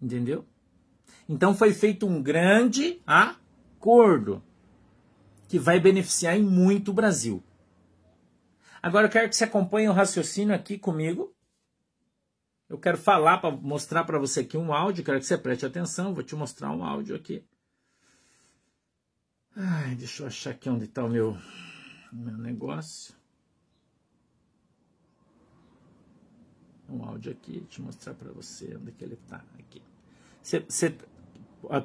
Entendeu? 0.00 0.44
Então 1.28 1.54
foi 1.54 1.72
feito 1.72 2.06
um 2.06 2.22
grande 2.22 3.00
acordo 3.06 4.42
que 5.48 5.58
vai 5.58 5.80
beneficiar 5.80 6.36
em 6.36 6.42
muito 6.42 6.90
o 6.90 6.94
Brasil. 6.94 7.42
Agora 8.82 9.06
eu 9.06 9.10
quero 9.10 9.28
que 9.28 9.36
você 9.36 9.44
acompanhe 9.44 9.88
o 9.88 9.92
raciocínio 9.92 10.54
aqui 10.54 10.78
comigo. 10.78 11.34
Eu 12.68 12.78
quero 12.78 12.98
falar 12.98 13.38
para 13.38 13.50
mostrar 13.50 14.04
para 14.04 14.18
você 14.18 14.40
aqui 14.40 14.56
um 14.56 14.72
áudio, 14.72 15.04
quero 15.04 15.18
que 15.18 15.26
você 15.26 15.38
preste 15.38 15.64
atenção, 15.64 16.14
vou 16.14 16.22
te 16.22 16.34
mostrar 16.34 16.70
um 16.70 16.84
áudio 16.84 17.16
aqui. 17.16 17.44
Ai, 19.56 19.94
deixa 19.94 20.22
eu 20.22 20.26
achar 20.26 20.50
aqui 20.50 20.68
onde 20.68 20.84
está 20.84 21.04
o 21.04 21.08
meu, 21.08 21.38
meu 22.12 22.36
negócio. 22.36 23.14
um 26.88 27.04
áudio 27.04 27.32
aqui, 27.32 27.60
deixa 27.60 27.80
eu 27.80 27.86
mostrar 27.86 28.14
para 28.14 28.30
você 28.32 28.76
onde 28.76 28.92
que 28.92 29.04
ele 29.04 29.14
está 29.14 29.42
aqui. 29.58 29.82
Você 30.42 30.96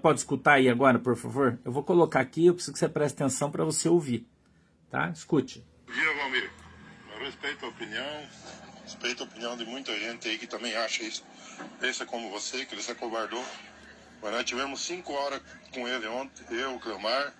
pode 0.02 0.20
escutar 0.20 0.54
aí 0.54 0.70
agora, 0.70 1.00
por 1.00 1.16
favor? 1.16 1.60
Eu 1.64 1.72
vou 1.72 1.84
colocar 1.84 2.20
aqui, 2.20 2.48
eu 2.48 2.54
preciso 2.54 2.74
que 2.74 2.80
você 2.80 2.90
preste 2.90 3.16
atenção 3.16 3.50
para 3.50 3.64
você 3.64 3.88
ouvir, 3.88 4.28
tá? 4.90 5.10
Escute. 5.10 5.66
Bom 5.88 5.94
dia, 5.94 6.16
Valmir. 6.16 6.52
Eu 7.14 7.20
respeito 7.20 7.66
a 7.66 7.70
opinião, 7.70 8.28
respeito 8.84 9.24
a 9.24 9.26
opinião 9.26 9.58
de 9.58 9.66
muita 9.66 9.98
gente 9.98 10.28
aí 10.28 10.38
que 10.38 10.48
também 10.48 10.76
acha 10.76 11.04
isso. 11.04 11.24
Pensa 11.80 12.06
como 12.06 12.30
você, 12.30 12.66
que 12.66 12.76
ele 12.76 12.82
se 12.82 12.92
acovardou. 12.92 13.44
Mas 14.22 14.32
nós 14.34 14.44
tivemos 14.44 14.82
cinco 14.82 15.14
horas 15.14 15.42
com 15.74 15.88
ele 15.88 16.06
ontem, 16.08 16.44
eu, 16.50 16.76
o 16.76 16.80
Cleomar, 16.80 17.34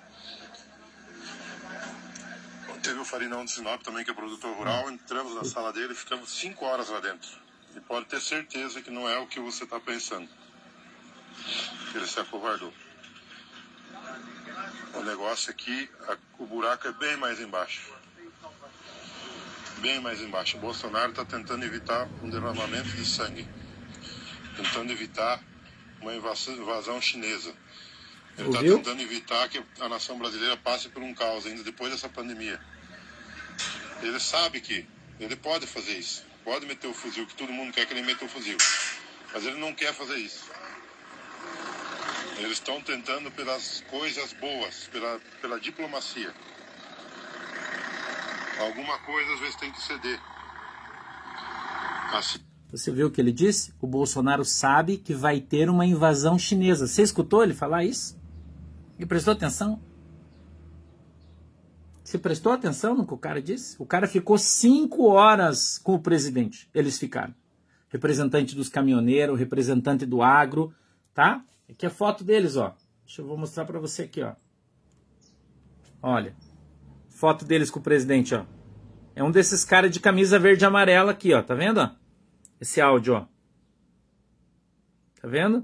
Teve 2.84 3.00
o 3.00 3.06
Farinão 3.06 3.44
de 3.44 3.52
Sinop 3.52 3.82
também, 3.82 4.06
que 4.06 4.12
é 4.12 4.14
produtor 4.14 4.56
rural. 4.56 4.90
Entramos 4.90 5.36
na 5.36 5.44
sala 5.44 5.74
dele 5.74 5.94
e 5.94 5.96
ficamos 5.96 6.30
cinco 6.30 6.66
horas 6.66 6.90
lá 6.90 7.00
dentro. 7.00 7.30
E 7.76 7.80
pode 7.82 8.06
ter 8.06 8.22
certeza 8.22 8.82
que 8.82 8.90
não 8.90 9.08
é 9.08 9.18
o 9.20 9.28
que 9.28 9.40
você 9.40 9.64
está 9.64 9.80
pensando. 9.80 10.30
Ele 11.94 12.08
se 12.08 12.20
acovardou. 12.20 12.74
O 14.94 15.04
negócio 15.04 15.52
aqui, 15.52 15.90
a, 16.08 16.18
o 16.38 16.46
buraco 16.46 16.88
é 16.88 16.92
bem 16.94 17.18
mais 17.18 17.40
embaixo. 17.40 17.94
Bem 19.80 20.00
mais 20.00 20.22
embaixo. 20.22 20.58
O 20.58 20.60
Bolsonaro 20.60 21.12
está 21.12 21.26
tentando 21.26 21.64
evitar 21.66 22.08
um 22.24 22.30
derramamento 22.30 22.90
de 22.90 23.06
sangue. 23.06 23.48
Tentando 24.56 24.92
evitar 24.92 25.42
uma 26.02 26.14
invasão, 26.14 26.56
invasão 26.56 27.02
chinesa. 27.02 27.54
Ele 28.38 28.48
está 28.50 28.62
tentando 28.62 29.02
evitar 29.02 29.50
que 29.50 29.62
a 29.80 29.90
nação 29.90 30.18
brasileira 30.18 30.56
passe 30.58 30.90
por 30.90 31.04
um 31.04 31.14
caos 31.14 31.46
ainda 31.46 31.62
depois 31.62 31.92
dessa 31.92 32.08
pandemia. 32.08 32.60
Ele 34.02 34.20
sabe 34.20 34.62
que 34.62 34.86
ele 35.20 35.36
pode 35.36 35.68
fazer 35.68 35.98
isso. 35.98 36.24
Pode 36.44 36.66
meter 36.66 36.88
o 36.88 36.94
fuzil, 36.94 37.28
que 37.28 37.36
todo 37.36 37.52
mundo 37.52 37.74
quer 37.74 37.86
que 37.86 37.94
ele 37.94 38.02
meta 38.02 38.26
o 38.26 38.30
fuzil. 38.30 38.58
Mas 39.34 39.46
ele 39.46 39.60
não 39.60 39.74
quer 39.74 39.94
fazer 39.94 40.16
isso. 40.16 40.50
Eles 42.38 42.54
estão 42.54 42.82
tentando 42.82 43.30
pelas 43.32 43.84
coisas 43.90 44.32
boas, 44.34 44.88
pela, 44.92 45.20
pela 45.42 45.60
diplomacia. 45.60 46.34
Alguma 48.60 48.98
coisa 49.00 49.34
às 49.34 49.40
vezes 49.40 49.56
tem 49.58 49.72
que 49.72 49.82
ceder. 49.82 50.20
Assim. 52.14 52.40
Você 52.72 52.92
viu 52.92 53.08
o 53.08 53.12
que 53.12 53.20
ele 53.20 53.32
disse? 53.32 53.74
O 53.82 53.88
Bolsonaro 53.88 54.46
sabe 54.46 54.98
que 54.98 55.14
vai 55.14 55.42
ter 55.42 55.70
uma 55.70 55.86
invasão 55.86 56.40
chinesa. 56.40 56.88
Você 56.88 57.02
escutou 57.02 57.44
ele 57.44 57.54
falar 57.54 57.84
isso? 57.84 58.18
E 58.98 59.06
prestou 59.06 59.34
atenção? 59.34 59.82
Você 62.10 62.18
prestou 62.18 62.52
atenção 62.52 62.96
no 62.96 63.06
que 63.06 63.14
o 63.14 63.18
cara 63.20 63.40
disse? 63.40 63.76
O 63.78 63.86
cara 63.86 64.08
ficou 64.08 64.36
cinco 64.36 65.10
horas 65.10 65.78
com 65.78 65.94
o 65.94 66.00
presidente. 66.00 66.68
Eles 66.74 66.98
ficaram. 66.98 67.36
Representante 67.88 68.56
dos 68.56 68.68
caminhoneiros, 68.68 69.38
representante 69.38 70.08
do 70.08 70.24
agro, 70.24 70.74
tá? 71.14 71.46
Aqui 71.70 71.86
é 71.86 71.90
foto 71.90 72.24
deles, 72.24 72.56
ó. 72.56 72.76
Deixa 73.06 73.22
eu 73.22 73.28
vou 73.28 73.38
mostrar 73.38 73.64
para 73.66 73.80
você 73.80 74.02
aqui, 74.02 74.24
ó. 74.24 74.34
Olha. 76.02 76.36
Foto 77.10 77.46
deles 77.46 77.70
com 77.70 77.80
o 77.80 77.84
presidente, 77.84 78.34
ó. 78.34 78.44
É 79.16 79.24
um 79.24 79.30
desses 79.30 79.64
caras 79.64 79.92
de 79.92 80.00
camisa 80.00 80.40
verde 80.40 80.64
e 80.64 80.66
amarela 80.66 81.12
aqui, 81.12 81.32
ó. 81.32 81.44
Tá 81.44 81.54
vendo? 81.54 81.96
Esse 82.60 82.82
áudio, 82.82 83.18
ó. 83.18 83.28
Tá 85.22 85.28
vendo? 85.28 85.64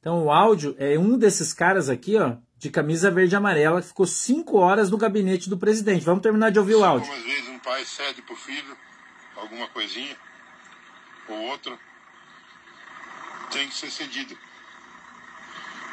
Então 0.00 0.24
o 0.24 0.30
áudio 0.30 0.74
é 0.78 0.98
um 0.98 1.18
desses 1.18 1.52
caras 1.52 1.90
aqui, 1.90 2.16
ó, 2.16 2.38
de 2.58 2.70
camisa 2.70 3.10
verde 3.10 3.34
e 3.34 3.36
amarela, 3.36 3.82
que 3.82 3.88
ficou 3.88 4.06
cinco 4.06 4.58
horas 4.58 4.90
no 4.90 4.96
gabinete 4.96 5.50
do 5.50 5.58
presidente. 5.58 6.04
Vamos 6.04 6.22
terminar 6.22 6.50
de 6.50 6.58
ouvir 6.58 6.74
o 6.74 6.84
áudio. 6.84 7.10
Algumas 7.10 7.32
vezes 7.32 7.48
um 7.48 7.58
pai 7.58 7.84
cede 7.84 8.22
pro 8.22 8.36
filho 8.36 8.76
alguma 9.36 9.68
coisinha, 9.68 10.16
ou 11.28 11.36
outra, 11.48 11.78
tem 13.50 13.68
que 13.68 13.74
ser 13.74 13.90
cedido. 13.90 14.36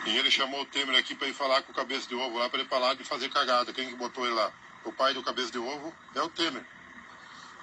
E 0.06 0.18
ele 0.18 0.32
chamou 0.32 0.62
o 0.62 0.66
Temer 0.66 0.98
aqui 0.98 1.14
para 1.14 1.28
ir 1.28 1.34
falar 1.34 1.62
com 1.62 1.72
o 1.72 1.76
cabeça 1.76 2.08
de 2.08 2.16
ovo 2.16 2.38
lá, 2.38 2.50
para 2.50 2.60
ele 2.60 2.70
falar 2.70 2.96
de 2.96 3.04
fazer 3.04 3.30
cagada. 3.30 3.72
Quem 3.72 3.88
que 3.88 3.96
botou 3.96 4.26
ele 4.26 4.34
lá? 4.34 4.52
O 4.84 4.92
pai 4.92 5.14
do 5.14 5.22
cabeça 5.22 5.52
de 5.52 5.60
ovo 5.60 5.94
é 6.16 6.22
o 6.22 6.30
Temer. 6.30 6.66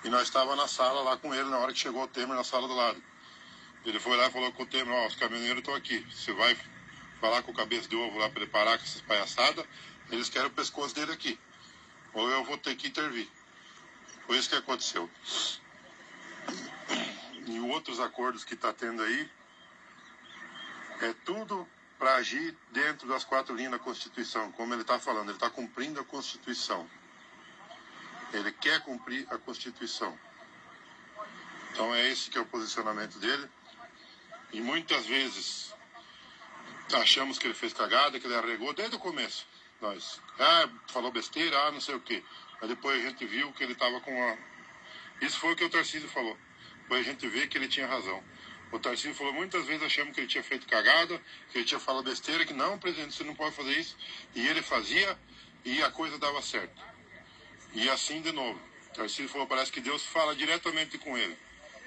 E 0.05 0.09
nós 0.09 0.23
estávamos 0.23 0.57
na 0.57 0.69
sala 0.69 1.03
lá 1.03 1.17
com 1.17 1.35
ele 1.35 1.49
na 1.49 1.59
hora 1.59 1.73
que 1.73 1.81
chegou 1.81 2.05
o 2.05 2.09
Temer 2.09 2.37
na 2.37 2.45
sala 2.45 2.69
do 2.69 2.75
lado. 2.75 3.03
Ele 3.85 3.99
foi 3.99 4.17
lá 4.17 4.29
e 4.29 4.31
falou 4.31 4.53
com 4.53 4.63
o 4.63 4.67
Temer, 4.67 4.95
ó, 4.95 5.07
os 5.09 5.17
caminhoneiros 5.17 5.59
estão 5.59 5.75
aqui. 5.75 6.07
Você 6.15 6.33
vai 6.33 6.57
falar 7.21 7.43
com 7.43 7.51
o 7.51 7.55
cabeça 7.55 7.89
de 7.89 7.97
ovo 7.97 8.19
lá 8.19 8.29
para 8.31 8.43
ele 8.43 8.51
parar 8.51 8.79
com 8.79 8.85
essas 8.85 9.01
palhaçadas, 9.03 9.65
eles 10.11 10.29
querem 10.29 10.49
o 10.49 10.53
pescoço 10.53 10.95
dele 10.95 11.13
aqui. 11.13 11.39
Ou 12.15 12.29
eu 12.31 12.45
vou 12.45 12.57
ter 12.59 12.75
que 12.77 12.89
intervir. 12.89 13.29
Foi 14.27 14.37
isso 14.39 14.49
que 14.49 14.57
aconteceu. 14.57 15.11
E 17.47 17.61
outros 17.61 18.01
acordos 18.01 18.45
que 18.45 18.55
está 18.55 18.73
tendo 18.73 19.03
aí, 19.03 19.31
é 21.01 21.15
tudo 21.25 21.67
para 21.99 22.17
agir 22.17 22.57
dentro 22.71 23.09
das 23.09 23.25
quatro 23.25 23.55
linhas 23.55 23.73
da 23.73 23.79
Constituição, 23.79 24.53
como 24.53 24.73
ele 24.73 24.83
está 24.83 24.99
falando, 24.99 25.29
ele 25.29 25.37
está 25.37 25.51
cumprindo 25.51 26.01
a 26.01 26.05
Constituição. 26.05 26.89
Ele 28.33 28.53
quer 28.53 28.81
cumprir 28.83 29.27
a 29.31 29.39
Constituição. 29.39 30.17
Então 31.73 31.95
é 31.95 32.09
esse 32.09 32.31
que 32.31 32.39
é 32.39 32.41
o 32.41 32.47
posicionamento 32.47 33.19
dele. 33.19 33.49
E 34.53 34.61
muitas 34.61 35.07
vezes 35.07 35.75
achamos 36.95 37.39
que 37.39 37.47
ele 37.47 37.55
fez 37.55 37.73
cagada, 37.73 38.19
que 38.19 38.27
ele 38.27 38.35
arregou 38.35 38.73
desde 38.73 38.97
o 38.97 38.99
começo. 38.99 39.47
Nós, 39.81 40.21
ah, 40.39 40.69
falou 40.89 41.13
besteira, 41.13 41.57
ah, 41.67 41.71
não 41.71 41.81
sei 41.81 41.95
o 41.95 42.01
quê. 42.01 42.23
Mas 42.61 42.71
depois 42.71 43.05
a 43.05 43.09
gente 43.09 43.25
viu 43.27 43.53
que 43.53 43.63
ele 43.63 43.73
estava 43.73 44.01
com 44.01 44.23
a. 44.23 44.37
Isso 45.21 45.39
foi 45.39 45.53
o 45.53 45.57
que 45.57 45.65
o 45.65 45.71
Tarcísio 45.71 46.09
falou. 46.09 46.37
Depois 46.83 47.07
a 47.07 47.11
gente 47.11 47.29
vê 47.29 47.47
que 47.47 47.59
ele 47.59 47.69
tinha 47.69 47.87
razão. 47.87 48.23
O 48.73 48.79
Tarcísio 48.79 49.15
falou 49.15 49.33
muitas 49.33 49.65
vezes 49.67 49.83
achamos 49.83 50.15
que 50.15 50.21
ele 50.21 50.27
tinha 50.27 50.43
feito 50.43 50.67
cagada, 50.67 51.21
que 51.51 51.59
ele 51.59 51.65
tinha 51.65 51.81
falado 51.81 52.05
besteira, 52.05 52.45
que 52.45 52.53
não, 52.53 52.79
presidente, 52.79 53.15
você 53.15 53.25
não 53.25 53.35
pode 53.35 53.55
fazer 53.55 53.73
isso. 53.73 53.97
E 54.35 54.47
ele 54.47 54.63
fazia 54.63 55.19
e 55.65 55.83
a 55.83 55.91
coisa 55.91 56.19
dava 56.19 56.43
certo. 56.43 56.83
E 57.73 57.89
assim 57.89 58.21
de 58.21 58.33
novo. 58.33 58.61
O 58.91 58.95
Tarcísio 58.95 59.29
falou, 59.29 59.47
parece 59.47 59.71
que 59.71 59.81
Deus 59.81 60.05
fala 60.05 60.35
diretamente 60.35 60.99
com 60.99 61.17
ele. 61.17 61.37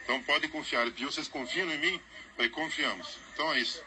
Então 0.04 0.22
pode 0.24 0.48
confiar. 0.48 0.84
Ele 0.84 0.92
pediu, 0.92 1.12
vocês 1.12 1.28
confiam 1.28 1.70
em 1.72 1.78
mim? 1.78 2.02
Aí 2.38 2.50
confiamos. 2.50 3.18
Então 3.34 3.52
é 3.54 3.60
isso. 3.60 3.84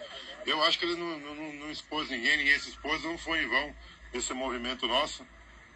Eu 0.46 0.62
acho 0.64 0.78
que 0.78 0.84
ele 0.84 0.96
não, 0.96 1.18
não, 1.18 1.52
não 1.54 1.70
expôs 1.70 2.10
ninguém, 2.10 2.36
ninguém 2.36 2.58
se 2.58 2.70
expôs, 2.70 3.02
não 3.02 3.16
foi 3.16 3.42
em 3.42 3.48
vão 3.48 3.74
esse 4.14 4.32
movimento 4.32 4.86
nosso. 4.86 5.24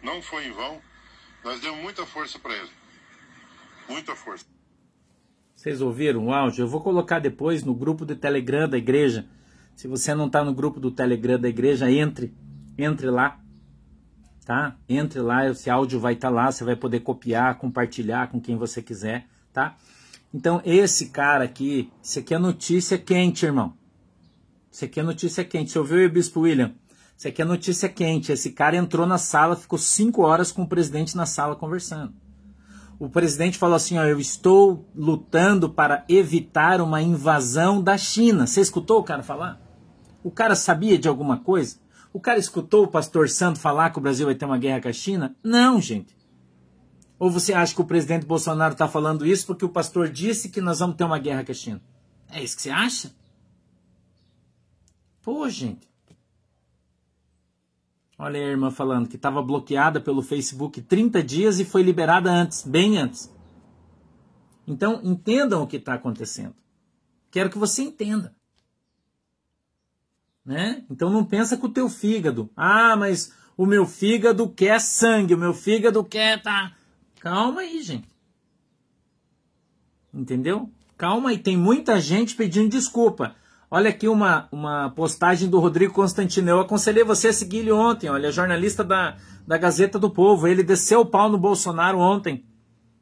Não 0.01 0.21
foi 0.21 0.47
em 0.47 0.51
vão. 0.51 0.81
Nós 1.43 1.59
demos 1.59 1.79
muita 1.81 2.05
força 2.05 2.39
para 2.39 2.55
ele. 2.55 2.69
Muita 3.89 4.15
força. 4.15 4.45
Vocês 5.55 5.81
ouviram 5.81 6.27
o 6.27 6.33
áudio? 6.33 6.63
Eu 6.63 6.67
vou 6.67 6.81
colocar 6.81 7.19
depois 7.19 7.63
no 7.63 7.73
grupo 7.73 8.05
do 8.05 8.15
Telegram 8.15 8.67
da 8.67 8.77
igreja. 8.77 9.27
Se 9.75 9.87
você 9.87 10.15
não 10.15 10.27
está 10.27 10.43
no 10.43 10.53
grupo 10.53 10.79
do 10.79 10.91
Telegram 10.91 11.39
da 11.39 11.49
igreja, 11.49 11.91
entre. 11.91 12.33
Entre 12.77 13.09
lá. 13.09 13.39
Tá? 14.45 14.77
Entre 14.87 15.19
lá, 15.19 15.47
esse 15.47 15.69
áudio 15.69 15.99
vai 15.99 16.13
estar 16.13 16.29
tá 16.29 16.33
lá. 16.33 16.51
Você 16.51 16.63
vai 16.63 16.75
poder 16.75 17.01
copiar, 17.01 17.57
compartilhar 17.57 18.29
com 18.29 18.39
quem 18.39 18.55
você 18.55 18.81
quiser. 18.81 19.27
Tá? 19.51 19.75
Então, 20.33 20.61
esse 20.63 21.09
cara 21.09 21.43
aqui, 21.43 21.91
isso 22.01 22.19
aqui 22.19 22.33
é 22.33 22.39
notícia 22.39 22.97
quente, 22.97 23.45
irmão. 23.45 23.78
Isso 24.71 24.85
aqui 24.85 24.99
é 24.99 25.03
notícia 25.03 25.43
quente. 25.43 25.71
Você 25.71 25.79
ouviu 25.79 26.05
o 26.05 26.09
Bispo 26.09 26.41
William? 26.41 26.73
Isso 27.17 27.27
aqui 27.27 27.41
é 27.41 27.45
notícia 27.45 27.89
quente. 27.89 28.31
Esse 28.31 28.51
cara 28.51 28.77
entrou 28.77 29.05
na 29.05 29.17
sala, 29.17 29.55
ficou 29.55 29.77
cinco 29.77 30.21
horas 30.21 30.51
com 30.51 30.63
o 30.63 30.67
presidente 30.67 31.17
na 31.17 31.25
sala 31.25 31.55
conversando. 31.55 32.13
O 32.99 33.09
presidente 33.09 33.57
falou 33.57 33.75
assim: 33.75 33.97
ó, 33.97 34.03
eu 34.03 34.19
estou 34.19 34.89
lutando 34.95 35.69
para 35.69 36.03
evitar 36.07 36.81
uma 36.81 37.01
invasão 37.01 37.81
da 37.81 37.97
China. 37.97 38.45
Você 38.45 38.61
escutou 38.61 38.99
o 38.99 39.03
cara 39.03 39.23
falar? 39.23 39.59
O 40.23 40.29
cara 40.29 40.55
sabia 40.55 40.97
de 40.97 41.07
alguma 41.07 41.37
coisa? 41.37 41.77
O 42.11 42.19
cara 42.19 42.39
escutou 42.39 42.83
o 42.83 42.87
pastor 42.87 43.29
Santo 43.29 43.59
falar 43.59 43.91
que 43.91 43.99
o 43.99 44.01
Brasil 44.01 44.25
vai 44.25 44.35
ter 44.35 44.45
uma 44.45 44.57
guerra 44.57 44.81
com 44.81 44.89
a 44.89 44.93
China? 44.93 45.35
Não, 45.43 45.79
gente. 45.79 46.17
Ou 47.17 47.29
você 47.29 47.53
acha 47.53 47.75
que 47.75 47.81
o 47.81 47.85
presidente 47.85 48.25
Bolsonaro 48.25 48.73
está 48.73 48.87
falando 48.87 49.25
isso 49.25 49.45
porque 49.45 49.65
o 49.65 49.69
pastor 49.69 50.09
disse 50.09 50.49
que 50.49 50.61
nós 50.61 50.79
vamos 50.79 50.95
ter 50.95 51.03
uma 51.03 51.19
guerra 51.19 51.43
com 51.43 51.51
a 51.51 51.55
China? 51.55 51.81
É 52.31 52.41
isso 52.41 52.55
que 52.55 52.61
você 52.61 52.69
acha? 52.69 53.11
Pô, 55.29 55.47
gente. 55.47 55.87
Olha 58.17 58.39
a 58.39 58.49
irmã 58.49 58.71
falando 58.71 59.07
que 59.07 59.15
estava 59.15 59.43
bloqueada 59.43 60.01
pelo 60.01 60.23
Facebook 60.23 60.81
30 60.81 61.21
dias 61.21 61.59
e 61.59 61.65
foi 61.65 61.83
liberada 61.83 62.31
antes, 62.31 62.63
bem 62.63 62.97
antes. 62.97 63.31
Então, 64.67 64.99
entendam 65.03 65.61
o 65.61 65.67
que 65.67 65.77
está 65.77 65.93
acontecendo. 65.93 66.55
Quero 67.29 67.51
que 67.51 67.59
você 67.59 67.83
entenda. 67.83 68.35
Né? 70.43 70.83
Então 70.89 71.11
não 71.11 71.23
pensa 71.23 71.55
com 71.55 71.67
o 71.67 71.73
teu 71.73 71.87
fígado. 71.89 72.49
Ah, 72.55 72.95
mas 72.95 73.31
o 73.55 73.67
meu 73.67 73.85
fígado 73.85 74.49
quer 74.49 74.81
sangue, 74.81 75.35
o 75.35 75.37
meu 75.37 75.53
fígado 75.53 76.03
quer 76.03 76.41
tá 76.41 76.75
Calma 77.19 77.61
aí, 77.61 77.83
gente. 77.83 78.09
Entendeu? 80.11 80.73
Calma 80.97 81.29
aí, 81.29 81.37
tem 81.37 81.55
muita 81.55 82.01
gente 82.01 82.35
pedindo 82.35 82.69
desculpa. 82.69 83.35
Olha 83.71 83.91
aqui 83.91 84.07
uma, 84.07 84.47
uma 84.51 84.89
postagem 84.89 85.47
do 85.47 85.59
Rodrigo 85.59 85.93
Constantino. 85.93 86.49
Eu 86.49 86.59
aconselhei 86.59 87.03
você 87.03 87.27
a 87.27 87.33
seguir 87.33 87.59
ele 87.59 87.71
ontem. 87.71 88.09
Olha, 88.09 88.31
jornalista 88.31 88.83
da, 88.83 89.15
da 89.45 89.59
Gazeta 89.59 89.99
do 89.99 90.09
Povo. 90.09 90.47
Ele 90.47 90.63
desceu 90.63 91.01
o 91.01 91.05
pau 91.05 91.29
no 91.29 91.37
Bolsonaro 91.37 91.99
ontem. 91.99 92.43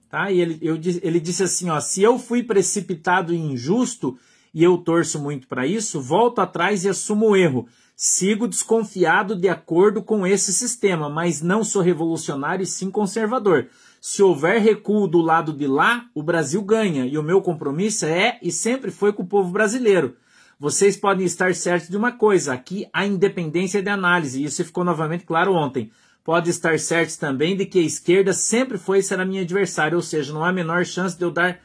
Tá? 0.09 0.29
E 0.29 0.41
ele, 0.41 0.59
eu, 0.61 0.75
ele 1.01 1.21
disse 1.21 1.43
assim: 1.43 1.69
ó, 1.69 1.79
se 1.79 2.03
eu 2.03 2.19
fui 2.19 2.43
precipitado 2.43 3.33
e 3.33 3.37
injusto, 3.37 4.17
e 4.53 4.61
eu 4.61 4.77
torço 4.77 5.17
muito 5.21 5.47
para 5.47 5.65
isso, 5.65 6.01
volto 6.01 6.39
atrás 6.39 6.83
e 6.83 6.89
assumo 6.89 7.29
o 7.29 7.35
erro. 7.35 7.65
Sigo 7.95 8.45
desconfiado 8.45 9.37
de 9.37 9.47
acordo 9.47 10.03
com 10.03 10.27
esse 10.27 10.51
sistema, 10.51 11.09
mas 11.09 11.41
não 11.41 11.63
sou 11.63 11.81
revolucionário 11.81 12.63
e 12.63 12.67
sim 12.67 12.91
conservador. 12.91 13.69
Se 14.01 14.21
houver 14.21 14.61
recuo 14.61 15.07
do 15.07 15.19
lado 15.19 15.53
de 15.53 15.65
lá, 15.65 16.05
o 16.13 16.21
Brasil 16.21 16.61
ganha, 16.61 17.05
e 17.05 17.17
o 17.17 17.23
meu 17.23 17.41
compromisso 17.41 18.05
é 18.05 18.37
e 18.43 18.51
sempre 18.51 18.91
foi 18.91 19.13
com 19.13 19.23
o 19.23 19.27
povo 19.27 19.49
brasileiro. 19.49 20.15
Vocês 20.59 20.97
podem 20.97 21.25
estar 21.25 21.53
certos 21.55 21.89
de 21.89 21.97
uma 21.97 22.11
coisa: 22.11 22.53
aqui 22.53 22.87
há 22.91 23.05
independência 23.05 23.81
de 23.81 23.89
análise, 23.89 24.43
isso 24.43 24.63
ficou 24.63 24.83
novamente 24.83 25.25
claro 25.25 25.53
ontem 25.53 25.91
pode 26.27 26.49
estar 26.49 26.77
certos 26.77 27.15
também 27.15 27.55
de 27.55 27.65
que 27.65 27.79
a 27.79 27.83
esquerda 27.83 28.33
sempre 28.33 28.77
foi 28.77 28.99
e 28.99 29.01
será 29.01 29.23
minha 29.23 29.43
adversária, 29.43 29.95
ou 29.95 30.01
seja, 30.01 30.33
não 30.33 30.43
há 30.43 30.49
a 30.49 30.53
menor 30.53 30.85
chance 30.85 31.17
de 31.17 31.23
eu 31.23 31.31
dar 31.31 31.57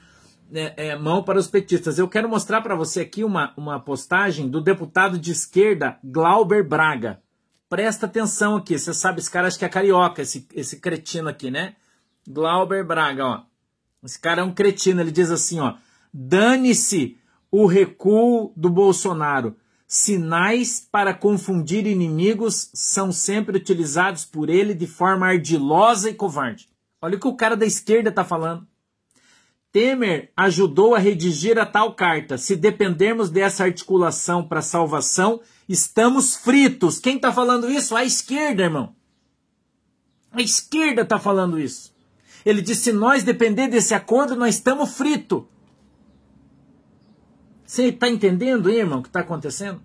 é, 0.55 0.91
é, 0.91 0.97
mão 0.97 1.21
para 1.21 1.37
os 1.37 1.49
petistas. 1.49 1.99
Eu 1.99 2.07
quero 2.07 2.29
mostrar 2.29 2.61
para 2.61 2.77
você 2.77 3.01
aqui 3.01 3.25
uma, 3.25 3.53
uma 3.57 3.81
postagem 3.81 4.49
do 4.49 4.61
deputado 4.61 5.19
de 5.19 5.33
esquerda 5.33 5.99
Glauber 6.05 6.63
Braga. 6.63 7.21
Presta 7.69 8.07
atenção 8.07 8.55
aqui, 8.55 8.79
você 8.79 8.95
sabe, 8.95 9.19
esse 9.19 9.29
cara 9.29 9.49
acho 9.49 9.59
que 9.59 9.65
é 9.65 9.69
carioca, 9.69 10.23
esse, 10.23 10.47
esse 10.55 10.79
cretino 10.79 11.29
aqui, 11.29 11.51
né? 11.51 11.75
Glauber 12.29 12.85
Braga, 12.85 13.27
ó. 13.27 13.43
Esse 14.05 14.21
cara 14.21 14.43
é 14.43 14.45
um 14.45 14.55
cretino, 14.55 15.01
ele 15.01 15.11
diz 15.11 15.33
assim, 15.33 15.59
ó. 15.59 15.75
Dane-se 16.15 17.19
o 17.53 17.67
recuo 17.67 18.51
do 18.57 18.71
Bolsonaro. 18.71 19.55
Sinais 19.87 20.81
para 20.81 21.13
confundir 21.13 21.87
inimigos 21.87 22.71
são 22.73 23.13
sempre 23.13 23.59
utilizados 23.59 24.25
por 24.25 24.49
ele 24.49 24.73
de 24.75 24.87
forma 24.87 25.27
ardilosa 25.27 26.09
e 26.09 26.15
covarde. 26.15 26.67
Olha 27.01 27.17
o 27.17 27.21
que 27.21 27.29
o 27.29 27.37
cara 27.37 27.55
da 27.55 27.67
esquerda 27.67 28.09
está 28.09 28.25
falando. 28.25 28.67
Temer 29.71 30.33
ajudou 30.35 30.95
a 30.95 30.99
redigir 30.99 31.59
a 31.59 31.67
tal 31.67 31.95
carta. 31.95 32.39
Se 32.39 32.57
dependermos 32.57 33.29
dessa 33.29 33.65
articulação 33.65 34.47
para 34.47 34.63
salvação, 34.63 35.41
estamos 35.69 36.37
fritos. 36.37 36.99
Quem 36.99 37.17
está 37.17 37.33
falando 37.33 37.71
isso? 37.71 37.95
A 37.95 38.03
esquerda, 38.03 38.63
irmão. 38.63 38.95
A 40.31 40.41
esquerda 40.41 41.03
está 41.03 41.19
falando 41.19 41.61
isso. 41.61 41.93
Ele 42.47 42.63
disse: 42.63 42.85
se 42.85 42.93
nós 42.93 43.23
depender 43.23 43.69
desse 43.69 43.93
acordo, 43.95 44.37
nós 44.37 44.55
estamos 44.55 44.97
fritos. 44.97 45.45
Você 47.73 47.85
está 47.85 48.07
entendendo, 48.07 48.69
irmão, 48.69 48.99
o 48.99 49.03
que 49.03 49.09
está 49.09 49.21
acontecendo? 49.21 49.81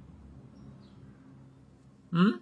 Hum? 2.12 2.38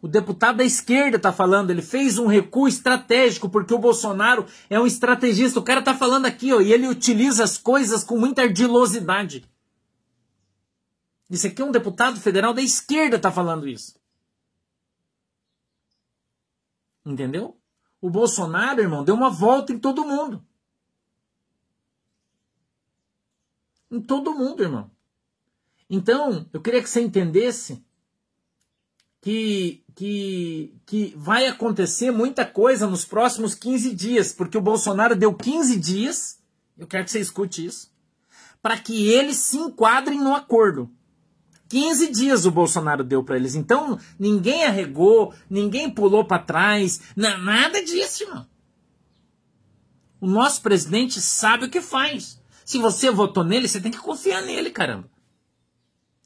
O 0.00 0.06
deputado 0.06 0.58
da 0.58 0.64
esquerda 0.64 1.16
está 1.16 1.32
falando, 1.32 1.70
ele 1.70 1.82
fez 1.82 2.16
um 2.16 2.28
recuo 2.28 2.68
estratégico, 2.68 3.50
porque 3.50 3.74
o 3.74 3.78
Bolsonaro 3.78 4.46
é 4.70 4.78
um 4.78 4.86
estrategista. 4.86 5.58
O 5.58 5.64
cara 5.64 5.80
está 5.80 5.96
falando 5.96 6.26
aqui, 6.26 6.52
ó, 6.52 6.60
e 6.60 6.72
ele 6.72 6.86
utiliza 6.86 7.42
as 7.42 7.58
coisas 7.58 8.04
com 8.04 8.16
muita 8.16 8.42
ardilosidade. 8.42 9.44
Isso 11.28 11.48
aqui 11.48 11.60
é 11.60 11.64
um 11.64 11.72
deputado 11.72 12.20
federal 12.20 12.54
da 12.54 12.62
esquerda 12.62 13.16
está 13.16 13.32
falando 13.32 13.66
isso. 13.66 13.98
Entendeu? 17.04 17.60
O 18.00 18.08
Bolsonaro, 18.08 18.80
irmão, 18.80 19.02
deu 19.02 19.16
uma 19.16 19.28
volta 19.28 19.72
em 19.72 19.78
todo 19.80 20.04
mundo. 20.04 20.46
Em 23.90 24.00
todo 24.00 24.34
mundo, 24.34 24.62
irmão. 24.62 24.90
Então, 25.88 26.46
eu 26.52 26.60
queria 26.60 26.82
que 26.82 26.88
você 26.88 27.00
entendesse 27.00 27.82
que, 29.20 29.82
que, 29.94 30.74
que 30.86 31.14
vai 31.16 31.46
acontecer 31.46 32.10
muita 32.10 32.44
coisa 32.44 32.86
nos 32.86 33.04
próximos 33.04 33.54
15 33.54 33.94
dias, 33.94 34.32
porque 34.32 34.58
o 34.58 34.62
Bolsonaro 34.62 35.16
deu 35.16 35.34
15 35.34 35.78
dias, 35.78 36.38
eu 36.76 36.86
quero 36.86 37.04
que 37.04 37.10
você 37.10 37.20
escute 37.20 37.64
isso, 37.64 37.90
para 38.62 38.78
que 38.78 39.08
eles 39.08 39.36
se 39.36 39.56
enquadrem 39.56 40.18
no 40.18 40.34
acordo. 40.34 40.90
15 41.68 42.10
dias 42.10 42.46
o 42.46 42.50
Bolsonaro 42.50 43.04
deu 43.04 43.22
para 43.22 43.36
eles. 43.36 43.54
Então, 43.54 43.98
ninguém 44.18 44.64
arregou, 44.64 45.34
ninguém 45.48 45.90
pulou 45.90 46.24
para 46.24 46.42
trás, 46.42 47.00
nada 47.14 47.82
disso, 47.82 48.24
irmão. 48.24 48.46
O 50.20 50.26
nosso 50.26 50.62
presidente 50.62 51.20
sabe 51.20 51.66
o 51.66 51.70
que 51.70 51.80
faz. 51.80 52.37
Se 52.68 52.76
você 52.76 53.10
votou 53.10 53.42
nele, 53.42 53.66
você 53.66 53.80
tem 53.80 53.90
que 53.90 53.96
confiar 53.96 54.42
nele, 54.42 54.70
caramba. 54.70 55.10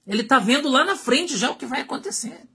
Ele 0.05 0.25
tá 0.25 0.41
vendo 0.41 0.69
lá 0.69 0.85
na 0.85 0.97
frente 0.97 1.39
já 1.39 1.49
o 1.49 1.55
que 1.55 1.65
vai 1.65 1.83
acontecer. 1.83 2.49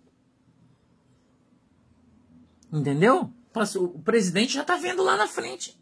Entendeu? 2.70 3.32
O 3.78 4.00
presidente 4.00 4.56
já 4.56 4.66
tá 4.66 4.76
vendo 4.76 5.02
lá 5.04 5.16
na 5.16 5.26
frente. 5.26 5.80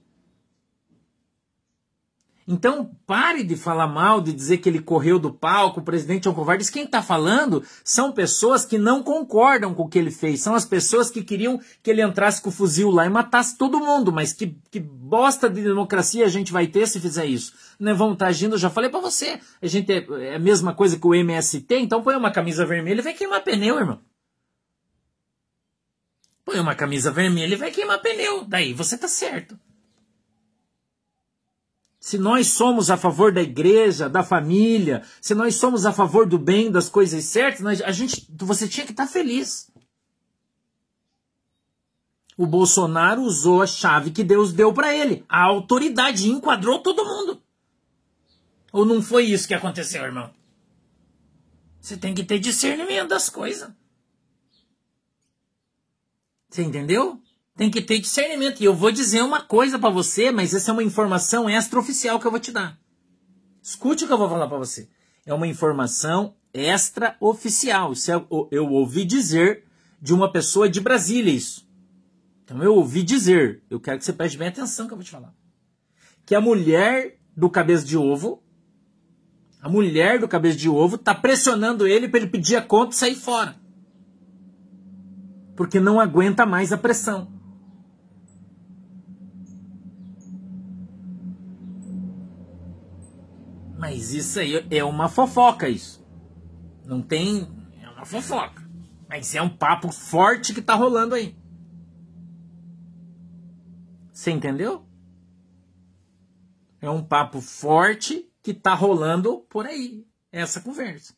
Então, 2.48 2.92
pare 3.08 3.44
de 3.44 3.56
falar 3.56 3.88
mal, 3.88 4.22
de 4.22 4.32
dizer 4.32 4.58
que 4.58 4.70
ele 4.70 4.80
correu 4.80 5.18
do 5.18 5.34
palco, 5.34 5.80
o 5.80 5.84
presidente 5.84 6.28
é 6.28 6.32
um 6.32 6.34
covarde. 6.34 6.72
Quem 6.72 6.84
está 6.84 7.02
falando 7.02 7.64
são 7.84 8.12
pessoas 8.12 8.64
que 8.64 8.78
não 8.78 9.02
concordam 9.02 9.74
com 9.74 9.84
o 9.84 9.90
que 9.90 9.98
ele 9.98 10.12
fez. 10.12 10.42
São 10.42 10.54
as 10.54 10.64
pessoas 10.64 11.10
que 11.10 11.24
queriam 11.24 11.60
que 11.82 11.90
ele 11.90 12.04
entrasse 12.04 12.40
com 12.40 12.50
o 12.50 12.52
fuzil 12.52 12.92
lá 12.92 13.04
e 13.08 13.10
matasse 13.10 13.58
todo 13.58 13.80
mundo. 13.80 14.12
Mas 14.12 14.32
que, 14.32 14.56
que 14.70 14.80
bosta 14.80 15.50
de 15.50 15.64
democracia 15.64 16.24
a 16.24 16.30
gente 16.30 16.54
vai 16.54 16.68
ter 16.68 16.88
se 16.88 17.00
fizer 17.00 17.26
isso? 17.26 17.52
Né, 17.80 17.96
vão 17.96 18.14
estar 18.14 18.26
tá 18.26 18.30
agindo, 18.30 18.54
eu 18.54 18.60
já 18.60 18.70
falei 18.70 18.92
para 18.92 19.00
você. 19.00 19.40
A 19.60 19.66
gente 19.66 19.92
é, 19.92 20.06
é, 20.22 20.36
a 20.36 20.40
mesma 20.40 20.72
coisa 20.72 21.00
que 21.00 21.08
o 21.08 21.16
MST, 21.16 21.76
então 21.78 22.04
põe 22.04 22.16
uma 22.16 22.30
camisa 22.30 22.64
vermelha 22.64 23.00
e 23.00 23.04
vai 23.04 23.14
queimar 23.14 23.44
pneu, 23.44 23.80
irmão. 23.80 24.00
Põe 26.46 26.60
uma 26.60 26.76
camisa 26.76 27.10
vermelha 27.10 27.56
e 27.56 27.58
vai 27.58 27.72
queimar 27.72 28.00
pneu. 28.04 28.46
Daí 28.46 28.72
você 28.72 28.96
tá 28.96 29.08
certo 29.08 29.58
se 32.06 32.20
nós 32.20 32.50
somos 32.50 32.92
a 32.92 32.98
favor 32.98 33.34
da 33.34 33.42
igreja, 33.42 34.08
da 34.08 34.22
família, 34.22 35.02
se 35.20 35.34
nós 35.34 35.56
somos 35.56 35.88
a 35.88 35.92
favor 35.92 36.28
do 36.28 36.38
bem, 36.38 36.70
das 36.70 36.88
coisas 36.88 37.26
certas, 37.26 37.62
nós, 37.62 37.82
a 37.82 37.92
gente, 37.92 38.28
você 38.30 38.68
tinha 38.68 38.86
que 38.86 38.92
estar 38.92 39.08
feliz. 39.08 39.72
O 42.38 42.46
Bolsonaro 42.46 43.24
usou 43.24 43.64
a 43.64 43.66
chave 43.66 44.12
que 44.12 44.24
Deus 44.24 44.54
deu 44.54 44.72
para 44.72 44.96
ele, 44.96 45.26
a 45.28 45.46
autoridade, 45.46 46.30
enquadrou 46.30 46.78
todo 46.78 47.04
mundo. 47.04 47.42
Ou 48.72 48.86
não 48.86 49.02
foi 49.02 49.24
isso 49.26 49.48
que 49.48 49.56
aconteceu, 49.56 50.04
irmão? 50.04 50.32
Você 51.82 51.98
tem 51.98 52.14
que 52.14 52.24
ter 52.24 52.38
discernimento 52.38 53.10
das 53.10 53.32
coisas. 53.32 53.72
Você 56.52 56.62
entendeu? 56.62 57.20
Tem 57.56 57.70
que 57.70 57.82
ter 57.82 58.00
discernimento. 58.00 58.62
E 58.62 58.66
eu 58.66 58.74
vou 58.74 58.92
dizer 58.92 59.22
uma 59.22 59.42
coisa 59.42 59.80
para 59.80 59.90
você, 59.90 60.32
mas 60.32 60.54
essa 60.54 60.72
é 60.72 60.74
uma 60.74 60.84
informação 60.84 61.50
extraoficial 61.50 62.20
que 62.20 62.28
eu 62.28 62.32
vou 62.32 62.40
te 62.40 62.52
dar. 62.52 62.78
Escute 63.62 64.04
o 64.04 64.08
que 64.08 64.14
eu 64.14 64.18
vou 64.18 64.30
falar 64.30 64.48
para 64.48 64.58
você. 64.58 64.90
É 65.26 65.34
uma 65.34 65.48
informação 65.48 66.36
extraoficial. 66.54 67.94
Isso 67.94 68.12
é, 68.12 68.26
eu 68.52 68.70
ouvi 68.70 69.06
dizer 69.06 69.64
de 70.02 70.14
uma 70.14 70.32
pessoa 70.32 70.70
de 70.70 70.80
Brasília 70.82 71.34
isso. 71.34 71.68
Então 72.44 72.62
eu 72.62 72.76
ouvi 72.76 73.02
dizer. 73.02 73.64
Eu 73.70 73.80
quero 73.80 73.98
que 73.98 74.06
você 74.06 74.14
preste 74.14 74.38
bem 74.38 74.50
atenção 74.50 74.86
que 74.86 74.94
eu 74.94 74.98
vou 74.98 75.04
te 75.04 75.12
falar. 75.12 75.34
Que 76.26 76.36
a 76.36 76.42
mulher 76.42 77.18
do 77.36 77.50
cabeça 77.50 77.86
de 77.86 77.98
ovo, 77.98 78.44
a 79.62 79.70
mulher 79.70 80.20
do 80.20 80.28
cabeça 80.28 80.58
de 80.58 80.70
ovo 80.70 80.98
tá 80.98 81.16
pressionando 81.16 81.88
ele 81.88 82.08
para 82.08 82.20
ele 82.20 82.30
pedir 82.30 82.56
a 82.56 82.62
conta 82.62 82.94
e 82.94 82.98
sair 82.98 83.16
fora. 83.16 83.56
Porque 85.56 85.80
não 85.80 86.00
aguenta 86.00 86.46
mais 86.46 86.72
a 86.72 86.78
pressão. 86.78 87.35
Mas 93.86 94.16
isso 94.16 94.40
aí 94.40 94.66
é 94.72 94.84
uma 94.84 95.08
fofoca, 95.08 95.70
isso. 95.70 96.04
Não 96.86 97.04
tem. 97.04 97.48
É 97.80 97.88
uma 97.88 98.04
fofoca. 98.04 98.68
Mas 99.08 99.36
é 99.36 99.42
um 99.44 99.48
papo 99.48 99.92
forte 99.92 100.56
que 100.56 100.62
tá 100.62 100.74
rolando 100.74 101.14
aí. 101.14 101.38
Você 104.12 104.32
entendeu? 104.32 104.84
É 106.82 106.90
um 106.90 107.04
papo 107.04 107.40
forte 107.42 108.28
que 108.42 108.56
tá 108.56 108.74
rolando 108.74 109.46
por 109.48 109.68
aí. 109.68 110.04
Essa 110.32 110.60
conversa. 110.62 111.14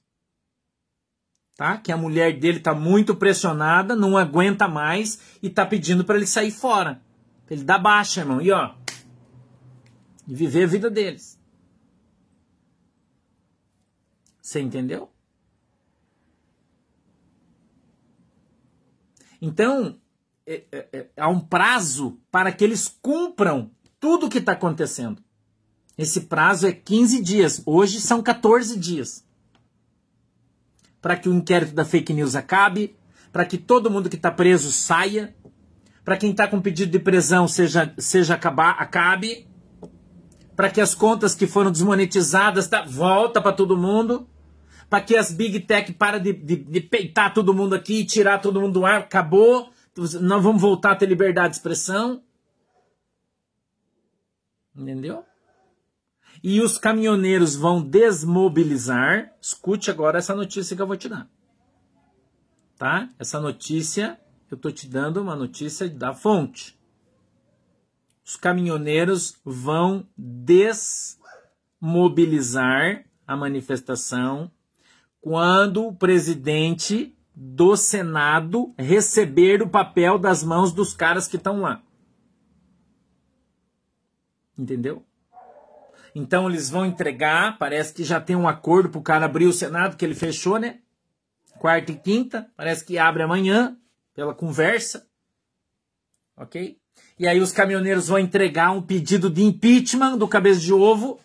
Tá? 1.56 1.78
Que 1.78 1.94
a 1.94 1.98
mulher 1.98 2.38
dele 2.38 2.60
tá 2.60 2.74
muito 2.74 3.16
pressionada, 3.16 3.96
não 3.96 4.18
aguenta 4.18 4.68
mais 4.68 5.38
e 5.42 5.50
tá 5.50 5.66
pedindo 5.66 6.04
para 6.04 6.18
ele 6.18 6.28
sair 6.28 6.52
fora. 6.52 7.02
Pra 7.46 7.56
ele 7.56 7.64
dar 7.64 7.80
baixa, 7.80 8.20
irmão. 8.20 8.42
E 8.42 8.52
ó. 8.52 8.76
E 10.28 10.36
viver 10.36 10.66
a 10.66 10.68
vida 10.68 10.90
deles. 10.90 11.37
Você 14.48 14.62
entendeu? 14.62 15.10
Então, 19.42 20.00
é, 20.46 20.64
é, 20.72 20.88
é, 20.94 21.08
há 21.18 21.28
um 21.28 21.42
prazo 21.42 22.18
para 22.32 22.54
que 22.54 22.64
eles 22.64 22.88
cumpram 23.02 23.70
tudo 24.00 24.28
o 24.28 24.30
que 24.30 24.38
está 24.38 24.54
acontecendo. 24.54 25.22
Esse 25.98 26.22
prazo 26.22 26.66
é 26.66 26.72
15 26.72 27.22
dias. 27.22 27.62
Hoje 27.66 28.00
são 28.00 28.24
14 28.24 28.80
dias. 28.80 29.28
Para 31.02 31.18
que 31.18 31.28
o 31.28 31.34
inquérito 31.34 31.74
da 31.74 31.84
fake 31.84 32.14
news 32.14 32.34
acabe, 32.34 32.96
para 33.34 33.44
que 33.44 33.58
todo 33.58 33.92
mundo 33.92 34.10
que 34.10 34.16
está 34.16 34.32
preso 34.32 34.72
saia, 34.72 35.36
para 36.06 36.16
quem 36.16 36.32
está 36.32 36.48
com 36.48 36.62
pedido 36.62 36.94
de 36.94 37.00
prisão 37.00 37.50
seja, 37.50 37.94
seja 37.98 38.36
acabar, 38.36 38.78
acabe, 38.80 39.46
para 40.56 40.70
que 40.70 40.80
as 40.80 40.96
contas 40.96 41.36
que 41.36 41.46
foram 41.46 41.70
desmonetizadas 41.70 42.70
tá, 42.70 42.86
volta 42.86 43.42
para 43.42 43.52
todo 43.52 43.76
mundo, 43.76 44.26
para 44.90 45.04
que 45.04 45.16
as 45.16 45.32
big 45.32 45.60
tech 45.62 45.94
para 45.94 46.20
de, 46.20 46.34
de, 46.34 46.56
de, 46.56 46.82
peitar 46.82 47.34
todo 47.34 47.54
mundo 47.54 47.76
aqui, 47.76 48.06
tirar 48.06 48.40
todo 48.40 48.62
mundo 48.62 48.80
do 48.80 48.86
ar, 48.86 49.00
acabou, 49.00 49.70
não 50.22 50.42
vamos 50.42 50.62
voltar 50.62 50.92
a 50.92 50.96
ter 50.96 51.08
liberdade 51.08 51.50
de 51.50 51.56
expressão. 51.58 52.24
Entendeu? 54.76 55.26
E 56.44 56.62
os 56.62 56.78
caminhoneiros 56.78 57.56
vão 57.56 57.82
desmobilizar. 57.82 59.34
Escute 59.42 59.90
agora 59.90 60.20
essa 60.20 60.36
notícia 60.36 60.76
que 60.76 60.82
eu 60.82 60.88
vou 60.88 60.96
te 60.96 61.10
dar. 61.10 61.28
Tá? 62.78 63.10
Essa 63.18 63.40
notícia, 63.40 64.20
eu 64.52 64.56
estou 64.56 64.72
te 64.72 64.88
dando 64.88 65.20
uma 65.20 65.36
notícia 65.36 65.90
da 65.90 66.14
fonte. 66.14 66.78
Os 68.24 68.36
caminhoneiros 68.36 69.40
vão 69.44 70.08
desmobilizar 70.16 73.04
a 73.26 73.36
manifestação 73.36 74.52
quando 75.28 75.86
o 75.86 75.94
presidente 75.94 77.14
do 77.36 77.76
Senado 77.76 78.74
receber 78.78 79.62
o 79.62 79.68
papel 79.68 80.18
das 80.18 80.42
mãos 80.42 80.72
dos 80.72 80.94
caras 80.94 81.28
que 81.28 81.36
estão 81.36 81.60
lá. 81.60 81.84
Entendeu? 84.58 85.06
Então 86.16 86.50
eles 86.50 86.70
vão 86.70 86.86
entregar, 86.86 87.58
parece 87.58 87.94
que 87.94 88.06
já 88.06 88.22
tem 88.22 88.38
um 88.38 88.48
acordo 88.48 88.88
para 88.88 89.00
o 89.00 89.04
cara 89.04 89.26
abrir 89.26 89.48
o 89.48 89.52
Senado, 89.52 89.98
que 89.98 90.06
ele 90.06 90.16
fechou, 90.16 90.58
né? 90.58 90.80
Quarta 91.60 91.92
e 91.92 91.98
quinta, 91.98 92.50
parece 92.56 92.86
que 92.86 92.98
abre 92.98 93.22
amanhã, 93.22 93.78
pela 94.14 94.34
conversa. 94.34 95.10
Ok? 96.38 96.80
E 97.20 97.28
aí 97.28 97.42
os 97.42 97.52
caminhoneiros 97.52 98.08
vão 98.08 98.18
entregar 98.18 98.72
um 98.72 98.82
pedido 98.82 99.30
de 99.30 99.44
impeachment 99.44 100.18
do 100.18 100.26
cabeça 100.26 100.62
de 100.62 100.72
ovo. 100.72 101.20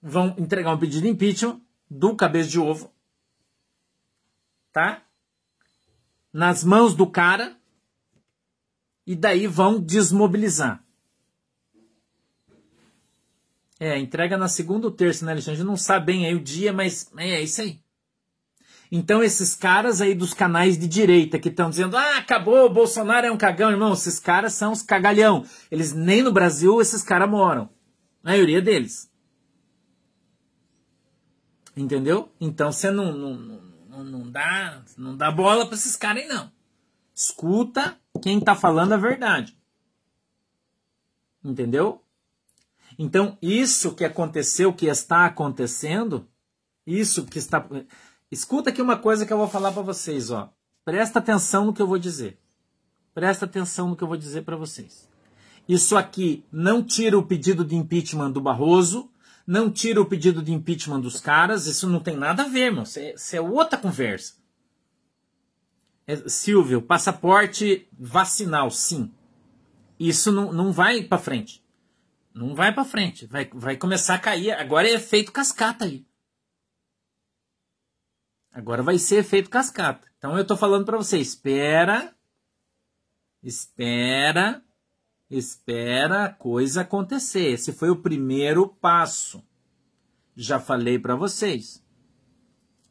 Vão 0.00 0.36
entregar 0.38 0.72
um 0.72 0.78
pedido 0.78 1.02
de 1.02 1.08
impeachment 1.08 1.60
do 1.90 2.14
cabeça 2.14 2.48
de 2.48 2.60
ovo. 2.60 2.92
Tá? 4.72 5.02
Nas 6.32 6.62
mãos 6.62 6.94
do 6.94 7.06
cara. 7.06 7.56
E 9.06 9.16
daí 9.16 9.48
vão 9.48 9.80
desmobilizar. 9.80 10.84
É, 13.80 13.98
entrega 13.98 14.36
na 14.36 14.46
segunda 14.46 14.86
ou 14.86 14.92
terça, 14.92 15.24
né, 15.24 15.32
Alexandre? 15.32 15.64
Não 15.64 15.76
sabe 15.76 16.06
bem 16.06 16.26
aí 16.26 16.34
o 16.34 16.40
dia, 16.40 16.72
mas 16.72 17.10
é 17.16 17.40
isso 17.40 17.62
aí. 17.62 17.80
Então, 18.92 19.22
esses 19.22 19.54
caras 19.54 20.00
aí 20.00 20.14
dos 20.14 20.34
canais 20.34 20.76
de 20.76 20.86
direita 20.86 21.38
que 21.38 21.48
estão 21.48 21.70
dizendo, 21.70 21.96
ah, 21.96 22.18
acabou, 22.18 22.66
o 22.66 22.72
Bolsonaro 22.72 23.26
é 23.26 23.32
um 23.32 23.38
cagão, 23.38 23.70
irmão, 23.70 23.92
esses 23.92 24.20
caras 24.20 24.52
são 24.52 24.72
os 24.72 24.82
cagalhão. 24.82 25.46
Eles 25.70 25.92
nem 25.92 26.22
no 26.22 26.32
Brasil 26.32 26.80
esses 26.80 27.02
caras 27.02 27.30
moram. 27.30 27.70
A 28.22 28.30
maioria 28.30 28.60
deles. 28.60 29.09
Entendeu? 31.76 32.30
Então 32.40 32.72
você 32.72 32.90
não, 32.90 33.12
não, 33.12 33.34
não, 33.34 34.04
não, 34.04 34.30
dá, 34.30 34.82
não 34.96 35.16
dá 35.16 35.30
bola 35.30 35.66
para 35.66 35.74
esses 35.74 35.96
caras 35.96 36.22
aí, 36.22 36.28
não. 36.28 36.50
Escuta 37.14 37.96
quem 38.22 38.40
tá 38.40 38.54
falando 38.54 38.92
a 38.92 38.96
verdade. 38.96 39.56
Entendeu? 41.44 42.02
Então, 42.98 43.38
isso 43.40 43.94
que 43.94 44.04
aconteceu, 44.04 44.72
que 44.72 44.86
está 44.86 45.24
acontecendo, 45.24 46.28
isso 46.86 47.24
que 47.24 47.38
está. 47.38 47.66
Escuta 48.30 48.70
aqui 48.70 48.82
uma 48.82 48.96
coisa 48.96 49.24
que 49.24 49.32
eu 49.32 49.38
vou 49.38 49.48
falar 49.48 49.72
para 49.72 49.82
vocês, 49.82 50.30
ó. 50.30 50.52
Presta 50.84 51.18
atenção 51.18 51.66
no 51.66 51.72
que 51.72 51.80
eu 51.80 51.86
vou 51.86 51.98
dizer. 51.98 52.38
Presta 53.14 53.44
atenção 53.44 53.88
no 53.88 53.96
que 53.96 54.04
eu 54.04 54.08
vou 54.08 54.16
dizer 54.16 54.42
para 54.42 54.56
vocês. 54.56 55.08
Isso 55.68 55.96
aqui 55.96 56.44
não 56.50 56.82
tira 56.82 57.18
o 57.18 57.22
pedido 57.22 57.64
de 57.64 57.76
impeachment 57.76 58.32
do 58.32 58.40
Barroso, 58.40 59.10
não 59.46 59.70
tira 59.70 60.00
o 60.00 60.06
pedido 60.06 60.42
de 60.42 60.52
impeachment 60.52 61.00
dos 61.00 61.20
caras, 61.20 61.66
isso 61.66 61.88
não 61.88 62.00
tem 62.00 62.16
nada 62.16 62.44
a 62.44 62.48
ver. 62.48 62.72
Isso 62.82 62.98
é, 62.98 63.14
isso 63.14 63.36
é 63.36 63.40
outra 63.40 63.78
conversa. 63.78 64.34
É, 66.06 66.16
Silvio, 66.28 66.82
passaporte 66.82 67.88
vacinal, 67.98 68.70
sim. 68.70 69.12
Isso 69.98 70.32
não, 70.32 70.52
não 70.52 70.72
vai 70.72 71.02
para 71.02 71.18
frente. 71.18 71.62
Não 72.34 72.54
vai 72.54 72.72
para 72.72 72.84
frente. 72.84 73.26
Vai, 73.26 73.48
vai 73.52 73.76
começar 73.76 74.14
a 74.14 74.18
cair. 74.18 74.52
Agora 74.52 74.88
é 74.88 74.94
efeito 74.94 75.32
cascata 75.32 75.84
aí. 75.84 76.06
Agora 78.52 78.82
vai 78.82 78.98
ser 78.98 79.16
efeito 79.16 79.50
cascata. 79.50 80.08
Então 80.18 80.36
eu 80.36 80.44
tô 80.44 80.56
falando 80.56 80.84
para 80.84 80.96
você, 80.96 81.18
espera, 81.18 82.14
espera, 83.42 84.62
espera 85.30 86.24
a 86.24 86.32
coisa 86.32 86.80
acontecer. 86.80 87.52
Esse 87.52 87.72
foi 87.72 87.90
o 87.90 87.96
primeiro 87.96 88.66
passo. 88.66 89.42
Já 90.34 90.58
falei 90.58 90.98
para 90.98 91.14
vocês. 91.14 91.82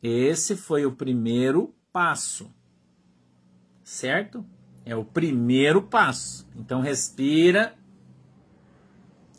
Esse 0.01 0.55
foi 0.55 0.85
o 0.85 0.95
primeiro 0.95 1.75
passo. 1.91 2.53
Certo? 3.83 4.45
É 4.85 4.95
o 4.95 5.03
primeiro 5.03 5.81
passo. 5.81 6.47
Então 6.55 6.79
respira, 6.79 7.75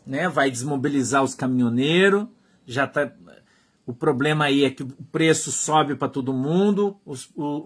né? 0.05 0.29
Vai 0.29 0.51
desmobilizar 0.51 1.23
os 1.23 1.33
caminhoneiros. 1.33 2.27
Já 2.65 2.85
tá 2.85 3.11
o 3.85 3.93
problema 3.93 4.45
aí 4.45 4.63
é 4.63 4.69
que 4.69 4.83
o 4.83 4.87
preço 5.11 5.51
sobe 5.51 5.95
para 5.95 6.07
todo 6.07 6.31
mundo, 6.31 6.97
o, 7.03 7.13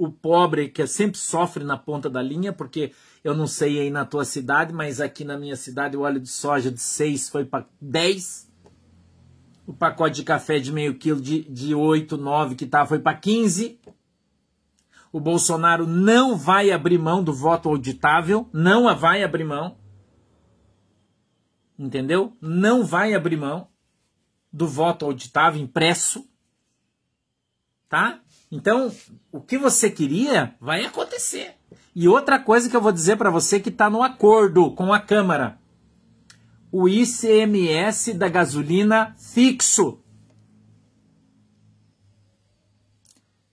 o, 0.06 0.12
pobre 0.12 0.70
que 0.70 0.88
sempre 0.88 1.20
sofre 1.20 1.64
na 1.64 1.78
ponta 1.78 2.10
da 2.10 2.22
linha, 2.22 2.54
porque 2.54 2.94
eu 3.26 3.34
não 3.34 3.48
sei 3.48 3.80
aí 3.80 3.90
na 3.90 4.06
tua 4.06 4.24
cidade, 4.24 4.72
mas 4.72 5.02
aqui 5.02 5.26
na 5.26 5.38
minha 5.38 5.58
cidade 5.58 5.98
o 5.98 6.02
óleo 6.02 6.22
de 6.22 6.30
soja 6.30 6.72
de 6.72 6.80
6 6.80 7.28
foi 7.28 7.44
para 7.44 7.66
10, 7.82 8.50
o 9.68 9.74
pacote 9.74 10.16
de 10.16 10.24
café 10.24 10.60
de 10.60 10.72
meio 10.72 10.98
quilo 10.98 11.20
de, 11.20 11.44
de 11.44 11.76
8, 11.76 12.16
9 12.16 12.56
que 12.56 12.66
tá 12.66 12.86
foi 12.86 13.00
para 13.00 13.18
15. 13.18 13.82
O 15.12 15.20
Bolsonaro 15.20 15.88
não 15.88 16.38
vai 16.38 16.72
abrir 16.72 16.98
mão 16.98 17.24
do 17.24 17.34
voto 17.34 17.68
auditável, 17.68 18.48
não 18.54 18.96
vai 18.96 19.24
abrir 19.24 19.44
mão 19.44 19.78
entendeu? 21.78 22.36
Não 22.42 22.84
vai 22.84 23.14
abrir 23.14 23.38
mão 23.38 23.68
do 24.52 24.68
voto 24.68 25.06
auditável 25.06 25.62
impresso, 25.62 26.28
tá? 27.90 28.22
Então, 28.52 28.94
o 29.32 29.42
que 29.42 29.58
você 29.58 29.90
queria 29.90 30.56
vai 30.60 30.86
acontecer. 30.86 31.56
E 31.96 32.10
outra 32.10 32.38
coisa 32.38 32.70
que 32.70 32.76
eu 32.76 32.82
vou 32.82 32.92
dizer 32.92 33.16
para 33.16 33.30
você 33.30 33.58
que 33.58 33.70
está 33.70 33.90
no 33.90 34.04
acordo 34.04 34.70
com 34.72 34.92
a 34.92 35.00
Câmara: 35.00 35.58
o 36.70 36.90
ICMS 36.90 38.14
da 38.14 38.28
gasolina 38.28 39.16
fixo. 39.18 40.00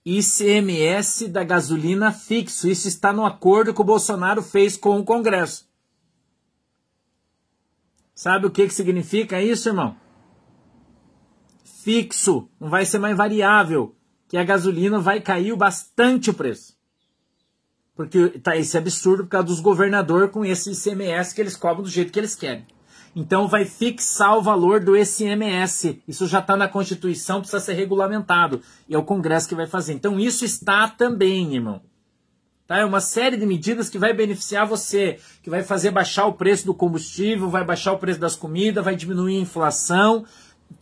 ICMS 0.05 1.29
da 1.29 1.45
gasolina 1.45 2.11
fixo. 2.11 2.67
Isso 2.67 2.89
está 2.89 3.13
no 3.13 3.25
acordo 3.25 3.73
que 3.73 3.79
o 3.79 3.85
Bolsonaro 3.85 4.43
fez 4.43 4.75
com 4.75 4.99
o 4.99 5.05
Congresso. 5.05 5.65
Sabe 8.13 8.45
o 8.45 8.51
que, 8.51 8.67
que 8.67 8.73
significa 8.73 9.41
isso, 9.41 9.69
irmão? 9.69 9.95
Fixo, 11.63 12.49
não 12.59 12.69
vai 12.69 12.85
ser 12.85 12.99
mais 12.99 13.15
variável, 13.15 13.95
que 14.27 14.37
a 14.37 14.43
gasolina 14.43 14.99
vai 14.99 15.21
cair 15.21 15.55
bastante 15.55 16.29
o 16.29 16.33
preço. 16.33 16.77
Porque 17.95 18.29
tá 18.39 18.57
esse 18.57 18.77
absurdo 18.77 19.23
por 19.23 19.29
causa 19.29 19.47
dos 19.47 19.59
governadores 19.59 20.31
com 20.31 20.43
esse 20.43 20.71
ICMS 20.71 21.35
que 21.35 21.41
eles 21.41 21.55
cobram 21.55 21.83
do 21.83 21.89
jeito 21.89 22.11
que 22.11 22.19
eles 22.19 22.35
querem. 22.35 22.65
Então 23.15 23.47
vai 23.47 23.65
fixar 23.65 24.37
o 24.37 24.41
valor 24.41 24.79
do 24.79 24.97
ICMS. 24.97 26.01
Isso 26.07 26.25
já 26.25 26.39
está 26.39 26.57
na 26.57 26.67
Constituição, 26.67 27.39
precisa 27.39 27.59
ser 27.59 27.73
regulamentado. 27.73 28.61
E 28.89 28.95
é 28.95 28.97
o 28.97 29.03
Congresso 29.03 29.47
que 29.47 29.53
vai 29.53 29.67
fazer. 29.67 29.93
Então 29.93 30.19
isso 30.19 30.43
está 30.43 30.87
também, 30.87 31.53
irmão. 31.53 31.81
Tá? 32.65 32.79
É 32.79 32.85
uma 32.85 33.01
série 33.01 33.37
de 33.37 33.45
medidas 33.45 33.89
que 33.89 33.99
vai 33.99 34.13
beneficiar 34.13 34.65
você, 34.65 35.19
que 35.43 35.49
vai 35.49 35.61
fazer 35.61 35.91
baixar 35.91 36.25
o 36.25 36.33
preço 36.33 36.65
do 36.65 36.73
combustível, 36.73 37.49
vai 37.49 37.63
baixar 37.63 37.93
o 37.93 37.99
preço 37.99 38.19
das 38.19 38.35
comidas, 38.35 38.83
vai 38.83 38.95
diminuir 38.95 39.37
a 39.37 39.41
inflação. 39.41 40.25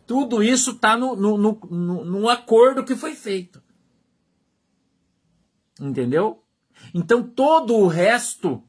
Tudo 0.07 0.41
isso 0.41 0.71
está 0.71 0.95
no, 0.95 1.15
no, 1.15 1.37
no, 1.37 2.05
no 2.05 2.29
acordo 2.29 2.85
que 2.85 2.95
foi 2.95 3.13
feito. 3.13 3.61
Entendeu? 5.81 6.40
Então 6.93 7.23
todo 7.23 7.75
o 7.75 7.87
resto, 7.87 8.63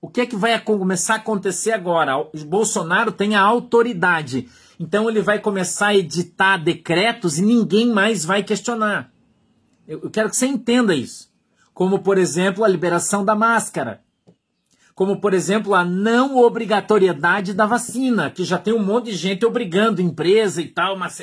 o 0.00 0.08
que 0.08 0.20
é 0.20 0.26
que 0.26 0.36
vai 0.36 0.58
começar 0.60 1.14
a 1.14 1.16
acontecer 1.18 1.72
agora? 1.72 2.16
O 2.16 2.30
Bolsonaro 2.44 3.12
tem 3.12 3.34
a 3.34 3.42
autoridade. 3.42 4.48
Então 4.78 5.08
ele 5.08 5.22
vai 5.22 5.38
começar 5.38 5.88
a 5.88 5.96
editar 5.96 6.56
decretos 6.56 7.38
e 7.38 7.42
ninguém 7.42 7.92
mais 7.92 8.24
vai 8.24 8.42
questionar. 8.42 9.12
Eu 9.86 10.10
quero 10.10 10.30
que 10.30 10.36
você 10.36 10.46
entenda 10.46 10.94
isso 10.94 11.32
como 11.74 12.00
por 12.00 12.18
exemplo 12.18 12.64
a 12.64 12.68
liberação 12.68 13.24
da 13.24 13.34
máscara, 13.34 14.02
como 14.94 15.20
por 15.20 15.32
exemplo 15.34 15.74
a 15.74 15.84
não 15.84 16.36
obrigatoriedade 16.36 17.54
da 17.54 17.66
vacina, 17.66 18.30
que 18.30 18.44
já 18.44 18.58
tem 18.58 18.74
um 18.74 18.84
monte 18.84 19.06
de 19.06 19.16
gente 19.16 19.46
obrigando 19.46 20.02
empresa 20.02 20.60
e 20.60 20.68
tal, 20.68 20.96
mas 20.96 21.22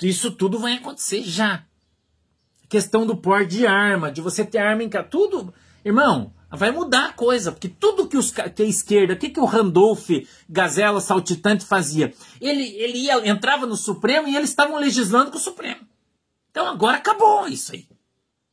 isso 0.00 0.30
tudo 0.32 0.58
vai 0.58 0.74
acontecer 0.74 1.22
já. 1.22 1.64
Questão 2.72 3.04
do 3.04 3.14
porte 3.14 3.58
de 3.58 3.66
arma, 3.66 4.10
de 4.10 4.22
você 4.22 4.46
ter 4.46 4.56
arma 4.56 4.82
em 4.82 4.88
casa, 4.88 5.06
tudo 5.06 5.52
Irmão, 5.84 6.32
vai 6.48 6.70
mudar 6.70 7.10
a 7.10 7.12
coisa, 7.12 7.52
porque 7.52 7.68
tudo 7.68 8.08
que, 8.08 8.16
os, 8.16 8.30
que 8.30 8.62
a 8.62 8.64
esquerda, 8.64 9.12
o 9.12 9.18
que, 9.18 9.28
que 9.28 9.40
o 9.40 9.44
Randolph 9.44 10.08
Gazela 10.48 11.02
Saltitante 11.02 11.66
fazia? 11.66 12.14
Ele, 12.40 12.62
ele 12.62 12.96
ia, 12.96 13.28
entrava 13.28 13.66
no 13.66 13.76
Supremo 13.76 14.26
e 14.26 14.34
eles 14.34 14.48
estavam 14.48 14.78
legislando 14.78 15.30
com 15.30 15.36
o 15.36 15.40
Supremo. 15.40 15.86
Então 16.50 16.66
agora 16.66 16.96
acabou 16.96 17.46
isso 17.46 17.72
aí. 17.72 17.86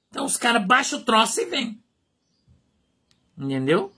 Então 0.10 0.26
os 0.26 0.36
caras 0.36 0.66
baixam 0.66 1.00
o 1.00 1.04
troço 1.04 1.40
e 1.40 1.46
vem. 1.46 1.82
Entendeu? 3.38 3.90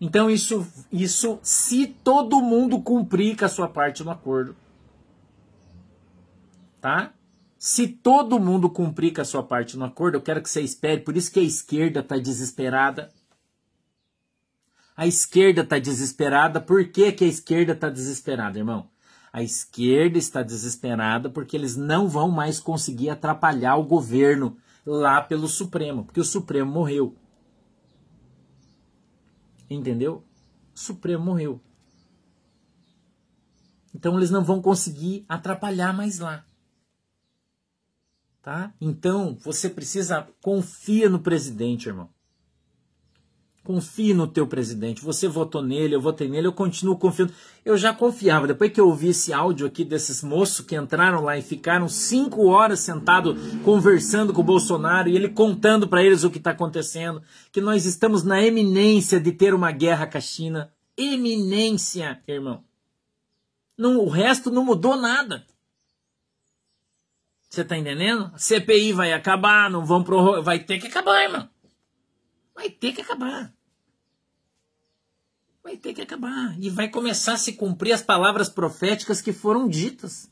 Então 0.00 0.30
isso, 0.30 0.66
isso 0.90 1.38
se 1.42 1.86
todo 1.86 2.40
mundo 2.40 2.80
cumprir 2.80 3.36
com 3.36 3.44
a 3.44 3.48
sua 3.50 3.68
parte 3.68 4.02
no 4.02 4.10
acordo. 4.10 4.56
Tá? 6.80 7.12
Se 7.66 7.88
todo 7.88 8.38
mundo 8.38 8.70
cumprir 8.70 9.12
com 9.12 9.20
a 9.20 9.24
sua 9.24 9.42
parte 9.42 9.76
no 9.76 9.84
acordo, 9.84 10.14
eu 10.14 10.22
quero 10.22 10.40
que 10.40 10.48
você 10.48 10.60
espere. 10.60 11.00
Por 11.00 11.16
isso 11.16 11.32
que 11.32 11.40
a 11.40 11.42
esquerda 11.42 11.98
está 11.98 12.16
desesperada. 12.16 13.12
A 14.96 15.04
esquerda 15.04 15.62
está 15.62 15.76
desesperada. 15.76 16.60
Por 16.60 16.92
que, 16.92 17.10
que 17.10 17.24
a 17.24 17.26
esquerda 17.26 17.72
está 17.72 17.90
desesperada, 17.90 18.56
irmão? 18.56 18.88
A 19.32 19.42
esquerda 19.42 20.16
está 20.16 20.44
desesperada 20.44 21.28
porque 21.28 21.56
eles 21.56 21.74
não 21.74 22.08
vão 22.08 22.30
mais 22.30 22.60
conseguir 22.60 23.10
atrapalhar 23.10 23.74
o 23.74 23.82
governo 23.82 24.56
lá 24.86 25.20
pelo 25.20 25.48
Supremo, 25.48 26.04
porque 26.04 26.20
o 26.20 26.24
Supremo 26.24 26.70
morreu. 26.70 27.16
Entendeu? 29.68 30.22
O 30.72 30.78
Supremo 30.78 31.24
morreu. 31.24 31.60
Então 33.92 34.16
eles 34.16 34.30
não 34.30 34.44
vão 34.44 34.62
conseguir 34.62 35.24
atrapalhar 35.28 35.92
mais 35.92 36.20
lá. 36.20 36.46
Tá? 38.46 38.72
Então, 38.80 39.36
você 39.42 39.68
precisa 39.68 40.24
confia 40.40 41.10
no 41.10 41.18
presidente, 41.18 41.88
irmão. 41.88 42.08
Confie 43.64 44.14
no 44.14 44.28
teu 44.28 44.46
presidente. 44.46 45.02
Você 45.02 45.26
votou 45.26 45.60
nele, 45.60 45.96
eu 45.96 46.00
votei 46.00 46.28
nele, 46.28 46.46
eu 46.46 46.52
continuo 46.52 46.96
confiando. 46.96 47.32
Eu 47.64 47.76
já 47.76 47.92
confiava. 47.92 48.46
Depois 48.46 48.70
que 48.70 48.80
eu 48.80 48.86
ouvi 48.86 49.08
esse 49.08 49.32
áudio 49.32 49.66
aqui 49.66 49.84
desses 49.84 50.22
moços 50.22 50.64
que 50.64 50.76
entraram 50.76 51.24
lá 51.24 51.36
e 51.36 51.42
ficaram 51.42 51.88
cinco 51.88 52.46
horas 52.46 52.78
sentados 52.78 53.36
conversando 53.64 54.32
com 54.32 54.42
o 54.42 54.44
Bolsonaro 54.44 55.08
e 55.08 55.16
ele 55.16 55.28
contando 55.28 55.88
para 55.88 56.04
eles 56.04 56.22
o 56.22 56.30
que 56.30 56.38
está 56.38 56.52
acontecendo, 56.52 57.20
que 57.50 57.60
nós 57.60 57.84
estamos 57.84 58.22
na 58.22 58.40
eminência 58.40 59.18
de 59.18 59.32
ter 59.32 59.54
uma 59.54 59.72
guerra 59.72 60.06
com 60.06 60.18
a 60.18 60.20
China. 60.20 60.72
Eminência, 60.96 62.22
irmão. 62.28 62.62
Não, 63.76 63.98
o 63.98 64.08
resto 64.08 64.52
não 64.52 64.64
mudou 64.64 64.96
nada. 64.96 65.44
Você 67.48 67.64
tá 67.64 67.76
entendendo? 67.76 68.30
A 68.34 68.38
CPI 68.38 68.92
vai 68.92 69.12
acabar, 69.12 69.70
não 69.70 69.84
vão 69.84 70.02
prorrogar. 70.02 70.42
Vai 70.42 70.58
ter 70.58 70.78
que 70.78 70.86
acabar, 70.86 71.22
irmão. 71.22 71.48
Vai 72.54 72.70
ter 72.70 72.92
que 72.92 73.00
acabar. 73.00 73.52
Vai 75.62 75.76
ter 75.76 75.94
que 75.94 76.00
acabar. 76.00 76.56
E 76.60 76.70
vai 76.70 76.88
começar 76.88 77.34
a 77.34 77.38
se 77.38 77.52
cumprir 77.52 77.92
as 77.92 78.02
palavras 78.02 78.48
proféticas 78.48 79.20
que 79.20 79.32
foram 79.32 79.68
ditas. 79.68 80.30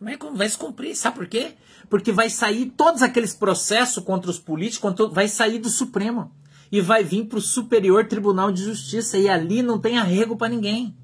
Vai, 0.00 0.16
vai 0.16 0.48
se 0.48 0.58
cumprir. 0.58 0.94
Sabe 0.94 1.16
por 1.16 1.26
quê? 1.26 1.54
Porque 1.88 2.12
vai 2.12 2.28
sair 2.28 2.70
todos 2.70 3.02
aqueles 3.02 3.34
processos 3.34 4.02
contra 4.04 4.30
os 4.30 4.38
políticos, 4.38 4.94
vai 5.12 5.28
sair 5.28 5.58
do 5.58 5.68
Supremo. 5.68 6.34
E 6.70 6.80
vai 6.80 7.04
vir 7.04 7.26
para 7.26 7.38
o 7.38 7.42
Superior 7.42 8.06
Tribunal 8.06 8.50
de 8.50 8.62
Justiça. 8.62 9.18
E 9.18 9.28
ali 9.28 9.62
não 9.62 9.78
tem 9.78 9.98
arrego 9.98 10.36
para 10.36 10.48
ninguém. 10.48 10.96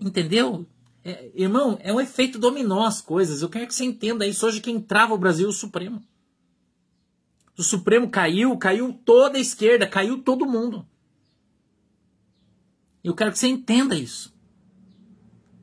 Entendeu? 0.00 0.66
É, 1.06 1.30
irmão, 1.36 1.78
é 1.82 1.92
um 1.92 2.00
efeito 2.00 2.36
dominó 2.36 2.84
as 2.84 3.00
coisas. 3.00 3.40
Eu 3.40 3.48
quero 3.48 3.68
que 3.68 3.74
você 3.76 3.84
entenda 3.84 4.26
isso. 4.26 4.44
Hoje 4.44 4.60
quem 4.60 4.80
trava 4.80 5.14
o 5.14 5.18
Brasil 5.18 5.46
é 5.46 5.50
o 5.50 5.52
Supremo. 5.52 6.02
O 7.56 7.62
Supremo 7.62 8.10
caiu, 8.10 8.58
caiu 8.58 8.92
toda 9.04 9.38
a 9.38 9.40
esquerda, 9.40 9.86
caiu 9.86 10.20
todo 10.20 10.44
mundo. 10.44 10.84
Eu 13.04 13.14
quero 13.14 13.30
que 13.30 13.38
você 13.38 13.46
entenda 13.46 13.94
isso. 13.94 14.34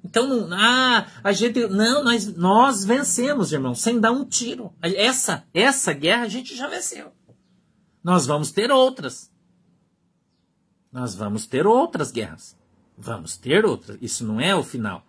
Então, 0.01 0.25
não, 0.25 0.57
ah, 0.57 1.07
a 1.21 1.33
gente, 1.33 1.67
não, 1.67 2.05
nós, 2.05 2.25
nós 2.37 2.85
vencemos, 2.85 3.51
irmão, 3.51 3.75
sem 3.75 3.99
dar 3.99 4.13
um 4.13 4.23
tiro. 4.23 4.73
Essa, 4.81 5.45
essa 5.53 5.91
guerra 5.91 6.23
a 6.23 6.29
gente 6.29 6.55
já 6.55 6.69
venceu. 6.69 7.11
Nós 8.01 8.25
vamos 8.25 8.49
ter 8.49 8.71
outras. 8.71 9.29
Nós 10.89 11.13
vamos 11.13 11.45
ter 11.45 11.67
outras 11.67 12.11
guerras. 12.11 12.57
Vamos 12.97 13.35
ter 13.35 13.65
outras. 13.65 13.97
Isso 14.01 14.25
não 14.25 14.39
é 14.39 14.55
o 14.55 14.63
final. 14.63 15.05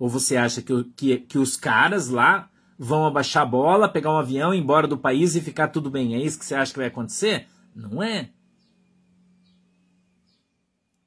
Ou 0.00 0.08
você 0.08 0.38
acha 0.38 0.62
que, 0.62 0.84
que, 0.96 1.18
que 1.18 1.38
os 1.38 1.58
caras 1.58 2.08
lá 2.08 2.50
vão 2.78 3.04
abaixar 3.04 3.42
a 3.42 3.46
bola, 3.46 3.86
pegar 3.86 4.10
um 4.10 4.16
avião, 4.16 4.54
ir 4.54 4.58
embora 4.58 4.88
do 4.88 4.96
país 4.96 5.36
e 5.36 5.42
ficar 5.42 5.68
tudo 5.68 5.90
bem? 5.90 6.14
É 6.14 6.18
isso 6.18 6.38
que 6.38 6.44
você 6.46 6.54
acha 6.54 6.72
que 6.72 6.78
vai 6.78 6.88
acontecer? 6.88 7.46
Não 7.76 8.02
é. 8.02 8.30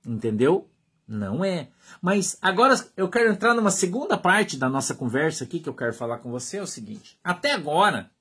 Entendeu? 0.06 0.70
Não 1.08 1.44
é. 1.44 1.70
Mas 2.00 2.38
agora 2.40 2.76
eu 2.96 3.10
quero 3.10 3.32
entrar 3.32 3.56
numa 3.56 3.72
segunda 3.72 4.16
parte 4.16 4.58
da 4.58 4.70
nossa 4.70 4.94
conversa 4.94 5.44
aqui 5.44 5.60
que 5.60 5.68
eu 5.68 5.74
quero 5.74 5.94
falar 5.94 6.20
com 6.20 6.30
você. 6.30 6.58
É 6.58 6.62
o 6.62 6.68
seguinte: 6.68 7.18
até 7.24 7.52
agora. 7.52 8.12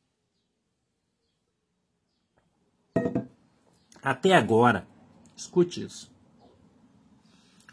Até 4.03 4.35
agora, 4.35 4.87
escute 5.37 5.85
isso. 5.85 6.12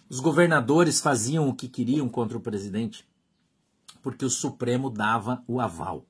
Os 0.10 0.20
governadores 0.20 1.00
faziam 1.00 1.48
o 1.48 1.54
que 1.54 1.70
queriam 1.70 2.10
contra 2.10 2.38
o 2.38 2.42
presidente 2.42 3.08
porque 4.02 4.26
o 4.26 4.30
Supremo 4.30 4.90
dava 4.90 5.44
o 5.48 5.60
aval. 5.60 6.06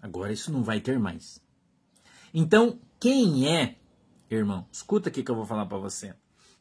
Agora 0.00 0.32
isso 0.32 0.52
não 0.52 0.62
vai 0.62 0.80
ter 0.80 0.98
mais. 0.98 1.40
Então, 2.34 2.80
quem 2.98 3.48
é, 3.48 3.78
irmão, 4.30 4.66
escuta 4.72 5.08
aqui 5.08 5.22
que 5.22 5.30
eu 5.30 5.36
vou 5.36 5.46
falar 5.46 5.66
para 5.66 5.78
você, 5.78 6.14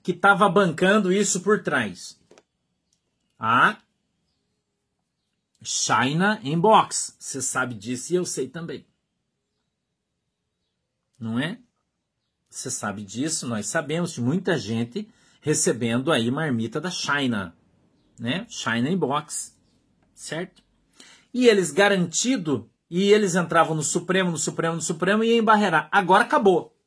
que 0.04 0.12
estava 0.12 0.48
bancando 0.50 1.12
isso 1.12 1.42
por 1.42 1.64
trás? 1.64 2.20
A 3.40 3.78
China 5.62 6.40
Inbox. 6.44 7.16
Você 7.20 7.42
sabe 7.42 7.76
disso 7.76 8.14
e 8.14 8.16
eu 8.16 8.26
sei 8.26 8.48
também. 8.48 8.86
Não 11.18 11.40
é? 11.40 11.60
Você 12.50 12.70
sabe 12.70 13.04
disso, 13.04 13.48
nós 13.48 13.68
sabemos 13.68 14.12
de 14.12 14.22
muita 14.22 14.58
gente 14.58 15.08
recebendo 15.42 16.12
aí 16.12 16.32
marmita 16.32 16.80
da 16.80 16.90
China, 16.90 17.58
né? 18.18 18.46
China 18.48 18.90
Inbox, 18.90 19.58
certo? 20.14 20.64
E 21.34 21.48
eles 21.48 21.72
garantido, 21.72 22.70
e 22.90 23.12
eles 23.12 23.36
entravam 23.36 23.76
no 23.76 23.84
Supremo, 23.84 24.32
no 24.32 24.38
Supremo, 24.38 24.76
no 24.76 24.82
Supremo 24.82 25.24
e 25.24 25.32
ia 25.32 25.38
embarrear. 25.38 25.90
Agora 25.92 26.24
acabou. 26.24 26.78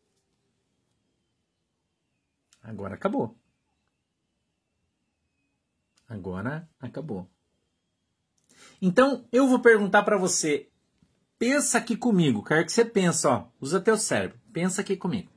Agora 2.62 2.94
acabou. 2.94 3.36
Agora 6.08 6.68
acabou. 6.80 7.28
Então, 8.80 9.26
eu 9.32 9.48
vou 9.48 9.60
perguntar 9.60 10.02
para 10.02 10.16
você, 10.16 10.68
pensa 11.38 11.78
aqui 11.78 11.96
comigo, 11.96 12.42
quero 12.42 12.64
que 12.64 12.72
você 12.72 12.84
pense, 12.84 13.26
ó, 13.26 13.48
usa 13.60 13.80
teu 13.80 13.96
cérebro, 13.96 14.38
pensa 14.52 14.80
aqui 14.80 14.96
comigo. 14.96 15.33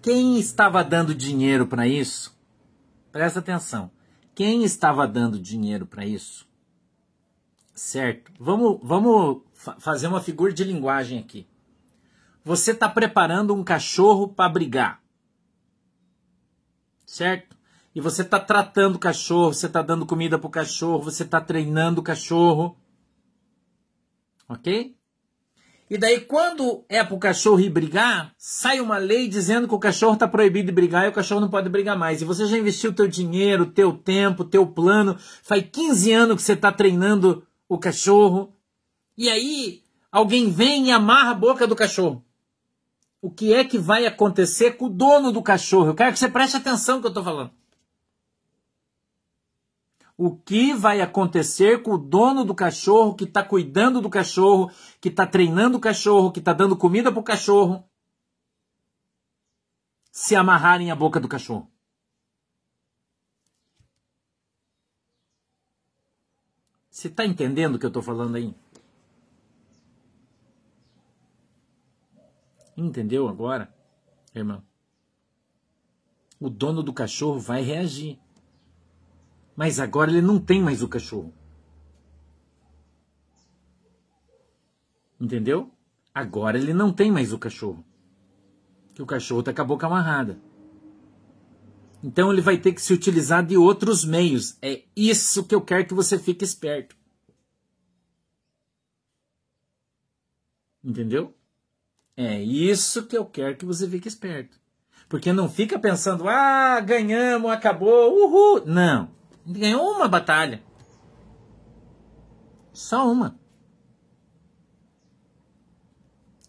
Quem 0.00 0.38
estava 0.38 0.84
dando 0.84 1.14
dinheiro 1.14 1.66
para 1.66 1.86
isso? 1.86 2.36
Presta 3.10 3.40
atenção. 3.40 3.90
Quem 4.34 4.62
estava 4.62 5.06
dando 5.06 5.40
dinheiro 5.40 5.86
para 5.86 6.06
isso? 6.06 6.46
Certo? 7.74 8.32
Vamos, 8.38 8.78
vamos 8.82 9.42
fazer 9.78 10.06
uma 10.06 10.20
figura 10.20 10.52
de 10.52 10.64
linguagem 10.64 11.18
aqui. 11.18 11.46
Você 12.44 12.70
está 12.70 12.88
preparando 12.88 13.54
um 13.54 13.64
cachorro 13.64 14.28
para 14.28 14.48
brigar. 14.48 15.02
Certo? 17.04 17.56
E 17.94 18.00
você 18.00 18.22
está 18.22 18.38
tratando 18.38 18.96
o 18.96 18.98
cachorro, 19.00 19.52
você 19.52 19.66
está 19.66 19.82
dando 19.82 20.06
comida 20.06 20.38
para 20.38 20.46
o 20.46 20.50
cachorro, 20.50 21.02
você 21.02 21.24
está 21.24 21.40
treinando 21.40 22.00
o 22.00 22.04
cachorro. 22.04 22.76
Ok? 24.48 24.97
E 25.90 25.96
daí, 25.96 26.20
quando 26.20 26.84
é 26.88 27.02
pro 27.02 27.18
cachorro 27.18 27.60
ir 27.60 27.70
brigar, 27.70 28.34
sai 28.36 28.78
uma 28.80 28.98
lei 28.98 29.26
dizendo 29.26 29.66
que 29.66 29.74
o 29.74 29.78
cachorro 29.78 30.14
está 30.14 30.28
proibido 30.28 30.66
de 30.66 30.72
brigar 30.72 31.06
e 31.06 31.08
o 31.08 31.12
cachorro 31.12 31.40
não 31.40 31.48
pode 31.48 31.68
brigar 31.70 31.96
mais. 31.96 32.20
E 32.20 32.26
você 32.26 32.46
já 32.46 32.58
investiu 32.58 32.92
teu 32.92 33.08
dinheiro, 33.08 33.64
teu 33.66 33.92
tempo, 33.92 34.44
teu 34.44 34.66
plano. 34.66 35.16
Faz 35.42 35.64
15 35.72 36.12
anos 36.12 36.36
que 36.36 36.42
você 36.42 36.52
está 36.52 36.70
treinando 36.70 37.42
o 37.66 37.78
cachorro. 37.78 38.52
E 39.16 39.30
aí, 39.30 39.82
alguém 40.12 40.50
vem 40.50 40.88
e 40.88 40.90
amarra 40.90 41.30
a 41.30 41.34
boca 41.34 41.66
do 41.66 41.74
cachorro. 41.74 42.22
O 43.22 43.30
que 43.30 43.54
é 43.54 43.64
que 43.64 43.78
vai 43.78 44.04
acontecer 44.06 44.72
com 44.72 44.86
o 44.86 44.90
dono 44.90 45.32
do 45.32 45.42
cachorro? 45.42 45.88
Eu 45.88 45.94
quero 45.94 46.12
que 46.12 46.18
você 46.18 46.28
preste 46.28 46.56
atenção 46.56 46.96
no 46.96 47.00
que 47.00 47.06
eu 47.06 47.10
estou 47.10 47.24
falando 47.24 47.57
o 50.20 50.36
que 50.36 50.74
vai 50.74 51.00
acontecer 51.00 51.80
com 51.80 51.92
o 51.92 51.98
dono 51.98 52.44
do 52.44 52.52
cachorro, 52.52 53.14
que 53.14 53.22
está 53.22 53.40
cuidando 53.40 54.00
do 54.00 54.10
cachorro, 54.10 54.68
que 55.00 55.08
está 55.08 55.24
treinando 55.24 55.78
o 55.78 55.80
cachorro, 55.80 56.32
que 56.32 56.40
está 56.40 56.52
dando 56.52 56.76
comida 56.76 57.12
para 57.12 57.20
o 57.20 57.22
cachorro, 57.22 57.88
se 60.10 60.34
amarrarem 60.34 60.90
a 60.90 60.96
boca 60.96 61.20
do 61.20 61.28
cachorro. 61.28 61.70
Você 66.90 67.06
está 67.06 67.24
entendendo 67.24 67.76
o 67.76 67.78
que 67.78 67.86
eu 67.86 67.88
estou 67.88 68.02
falando 68.02 68.34
aí? 68.34 68.52
Entendeu 72.76 73.28
agora, 73.28 73.72
irmão? 74.34 74.64
O 76.40 76.50
dono 76.50 76.82
do 76.82 76.92
cachorro 76.92 77.38
vai 77.38 77.62
reagir. 77.62 78.18
Mas 79.58 79.80
agora 79.80 80.08
ele 80.08 80.22
não 80.22 80.38
tem 80.38 80.62
mais 80.62 80.84
o 80.84 80.88
cachorro. 80.88 81.34
Entendeu? 85.20 85.68
Agora 86.14 86.56
ele 86.56 86.72
não 86.72 86.92
tem 86.92 87.10
mais 87.10 87.32
o 87.32 87.40
cachorro. 87.40 87.84
Que 88.94 89.02
o 89.02 89.06
cachorro 89.06 89.40
está 89.40 89.52
com 89.52 89.60
a 89.60 89.64
boca 89.64 89.84
amarrada. 89.88 90.40
Então 92.04 92.32
ele 92.32 92.40
vai 92.40 92.56
ter 92.56 92.72
que 92.72 92.80
se 92.80 92.92
utilizar 92.92 93.44
de 93.44 93.56
outros 93.56 94.04
meios. 94.04 94.56
É 94.62 94.84
isso 94.94 95.42
que 95.42 95.56
eu 95.56 95.60
quero 95.60 95.86
que 95.86 95.94
você 95.94 96.20
fique 96.20 96.44
esperto. 96.44 96.96
Entendeu? 100.84 101.34
É 102.16 102.40
isso 102.40 103.06
que 103.06 103.18
eu 103.18 103.26
quero 103.26 103.56
que 103.56 103.66
você 103.66 103.90
fique 103.90 104.06
esperto. 104.06 104.56
Porque 105.08 105.32
não 105.32 105.48
fica 105.48 105.80
pensando, 105.80 106.28
ah, 106.28 106.78
ganhamos, 106.78 107.50
acabou, 107.50 108.14
uhul. 108.14 108.64
Não. 108.64 109.17
Ganhou 109.50 109.92
uma 109.92 110.06
batalha. 110.06 110.62
Só 112.70 113.10
uma. 113.10 113.38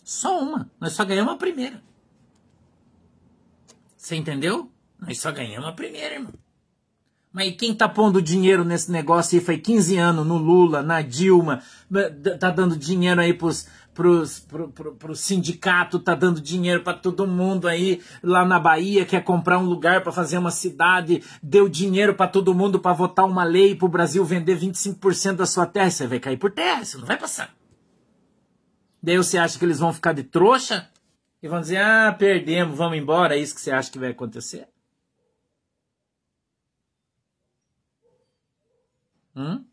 Só 0.04 0.40
uma. 0.42 0.70
Nós 0.80 0.94
só 0.94 1.06
ganhamos 1.06 1.34
a 1.34 1.38
primeira. 1.38 1.82
Você 3.96 4.18
entendeu? 4.18 4.70
Nós 5.00 5.20
só 5.20 5.32
ganhamos 5.32 5.70
a 5.70 5.72
primeira, 5.72 6.16
irmão. 6.16 6.34
Mas 7.32 7.56
quem 7.56 7.74
tá 7.74 7.88
pondo 7.88 8.22
dinheiro 8.22 8.66
nesse 8.66 8.92
negócio 8.92 9.40
aí 9.40 9.46
foi 9.46 9.58
15 9.60 9.96
anos 9.98 10.28
no 10.28 10.38
Lula, 10.38 10.82
na 10.82 11.02
Dilma, 11.02 11.64
tá 12.40 12.50
dando 12.50 12.76
dinheiro 12.76 13.22
aí 13.22 13.34
pros, 13.34 13.68
pros, 14.00 14.40
pro, 14.40 14.70
pro, 14.70 14.96
pro 14.96 15.14
sindicato, 15.14 16.00
tá 16.00 16.16
dando 16.16 16.40
dinheiro 16.40 16.82
para 16.82 16.98
todo 16.98 17.28
mundo 17.28 17.68
aí 17.68 18.02
lá 18.24 18.46
na 18.46 18.58
Bahia, 18.58 19.06
quer 19.06 19.22
comprar 19.22 19.60
um 19.60 19.66
lugar 19.66 20.02
para 20.02 20.14
fazer 20.14 20.38
uma 20.38 20.52
cidade, 20.52 21.22
deu 21.44 21.68
dinheiro 21.68 22.16
para 22.16 22.32
todo 22.32 22.56
mundo 22.56 22.80
para 22.80 22.94
votar 22.94 23.26
uma 23.26 23.44
lei 23.44 23.76
pro 23.76 23.90
Brasil 23.90 24.24
vender 24.24 24.58
25% 24.58 25.36
da 25.36 25.46
sua 25.46 25.66
terra, 25.66 25.92
você 25.92 26.08
vai 26.08 26.18
cair 26.18 26.38
por 26.38 26.50
terra, 26.50 26.82
isso 26.82 26.98
não 26.98 27.06
vai 27.06 27.18
passar. 27.18 27.54
Daí 29.04 29.18
você 29.18 29.38
acha 29.38 29.60
que 29.60 29.66
eles 29.66 29.80
vão 29.80 29.92
ficar 29.92 30.14
de 30.14 30.24
trouxa 30.24 30.90
e 31.44 31.50
vão 31.50 31.60
dizer: 31.60 31.82
"Ah, 31.82 32.16
perdemos, 32.18 32.78
vamos 32.78 32.98
embora". 32.98 33.36
É 33.36 33.40
isso 33.40 33.54
que 33.54 33.60
você 33.60 33.72
acha 33.72 33.92
que 33.92 34.00
vai 34.00 34.12
acontecer? 34.12 34.70
Hum? 39.36 39.66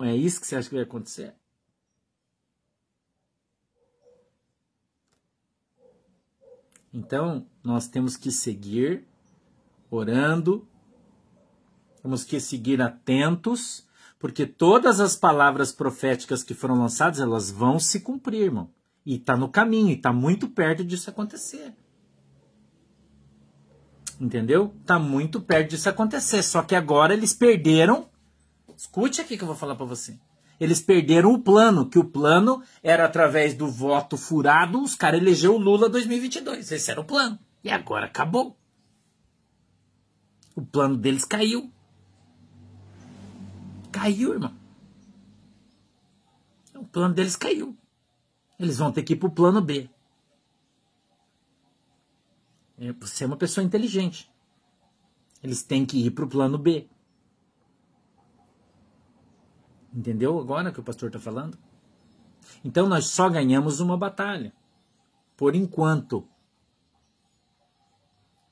É 0.00 0.14
isso 0.14 0.40
que 0.40 0.46
você 0.46 0.54
acha 0.54 0.68
que 0.68 0.76
vai 0.76 0.84
acontecer? 0.84 1.41
Então, 6.92 7.46
nós 7.64 7.88
temos 7.88 8.16
que 8.16 8.30
seguir 8.30 9.06
orando, 9.90 10.66
temos 12.02 12.24
que 12.24 12.38
seguir 12.38 12.82
atentos, 12.82 13.86
porque 14.18 14.46
todas 14.46 15.00
as 15.00 15.16
palavras 15.16 15.72
proféticas 15.72 16.42
que 16.42 16.54
foram 16.54 16.78
lançadas, 16.78 17.20
elas 17.20 17.50
vão 17.50 17.78
se 17.78 18.00
cumprir, 18.00 18.42
irmão. 18.42 18.70
E 19.04 19.16
está 19.16 19.36
no 19.36 19.48
caminho, 19.48 19.94
está 19.94 20.12
muito 20.12 20.48
perto 20.48 20.84
disso 20.84 21.10
acontecer. 21.10 21.74
Entendeu? 24.20 24.72
Tá 24.86 24.98
muito 24.98 25.40
perto 25.40 25.70
disso 25.70 25.88
acontecer. 25.88 26.42
Só 26.42 26.62
que 26.62 26.76
agora 26.76 27.12
eles 27.12 27.34
perderam. 27.34 28.08
Escute 28.76 29.20
aqui 29.20 29.36
que 29.36 29.42
eu 29.42 29.48
vou 29.48 29.56
falar 29.56 29.74
para 29.74 29.86
você. 29.86 30.16
Eles 30.62 30.80
perderam 30.80 31.32
o 31.32 31.40
plano, 31.40 31.90
que 31.90 31.98
o 31.98 32.04
plano 32.04 32.62
era 32.84 33.04
através 33.04 33.52
do 33.52 33.66
voto 33.68 34.16
furado, 34.16 34.80
os 34.80 34.94
caras 34.94 35.20
elegeu 35.20 35.56
o 35.56 35.58
Lula 35.58 35.88
2022. 35.88 36.70
Esse 36.70 36.88
era 36.88 37.00
o 37.00 37.04
plano. 37.04 37.36
E 37.64 37.68
agora 37.68 38.06
acabou. 38.06 38.56
O 40.54 40.64
plano 40.64 40.96
deles 40.96 41.24
caiu. 41.24 41.68
Caiu, 43.90 44.34
irmão. 44.34 44.54
O 46.76 46.84
plano 46.84 47.12
deles 47.12 47.34
caiu. 47.34 47.76
Eles 48.56 48.78
vão 48.78 48.92
ter 48.92 49.02
que 49.02 49.14
ir 49.14 49.16
pro 49.16 49.32
plano 49.32 49.60
B. 49.60 49.90
É, 52.78 52.92
você 52.92 53.24
é 53.24 53.26
uma 53.26 53.36
pessoa 53.36 53.64
inteligente. 53.64 54.30
Eles 55.42 55.64
têm 55.64 55.84
que 55.84 56.06
ir 56.06 56.12
para 56.12 56.24
o 56.24 56.28
plano 56.28 56.56
B. 56.56 56.88
Entendeu 59.94 60.38
agora 60.38 60.70
o 60.70 60.72
que 60.72 60.80
o 60.80 60.82
pastor 60.82 61.08
está 61.08 61.20
falando? 61.20 61.58
Então 62.64 62.88
nós 62.88 63.06
só 63.06 63.28
ganhamos 63.28 63.80
uma 63.80 63.96
batalha. 63.96 64.52
Por 65.36 65.54
enquanto. 65.54 66.26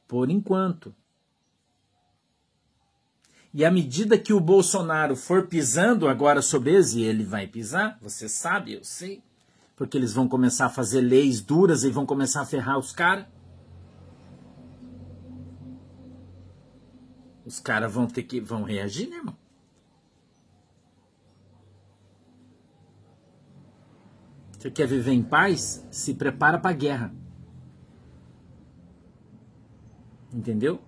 Por 0.07 0.31
enquanto. 0.31 0.95
E 3.53 3.65
à 3.65 3.71
medida 3.71 4.19
que 4.19 4.33
o 4.33 4.41
Bolsonaro 4.41 5.17
for 5.17 5.47
pisando 5.47 6.07
agora 6.09 6.41
sobre 6.41 6.73
eles, 6.73 6.95
e 6.95 7.03
ele 7.03 7.25
vai 7.25 7.49
pisar, 7.49 7.99
você 8.01 8.29
sabe, 8.29 8.75
eu 8.75 8.85
sei, 8.85 9.23
porque 9.75 9.99
eles 9.99 10.13
vão 10.13 10.29
começar 10.29 10.67
a 10.67 10.71
fazer 10.71 11.01
leis 11.01 11.41
duras 11.41 11.83
e 11.83 11.91
vão 11.91 12.07
começar 12.07 12.43
a 12.43 12.47
ferrar 12.47 12.79
os 12.79 12.93
caras. 12.93 13.27
Os 17.45 17.59
caras 17.59 17.93
vão 17.93 18.07
ter 18.07 18.23
que 18.23 18.41
vão 18.41 18.63
reagir, 18.63 19.09
né, 19.09 19.17
irmão? 19.17 19.37
Você 24.61 24.71
quer 24.71 24.87
viver 24.87 25.13
em 25.13 25.23
paz? 25.23 25.87
Se 25.91 26.13
prepara 26.13 26.59
para 26.59 26.69
a 26.69 26.75
guerra. 26.75 27.15
Entendeu? 30.31 30.79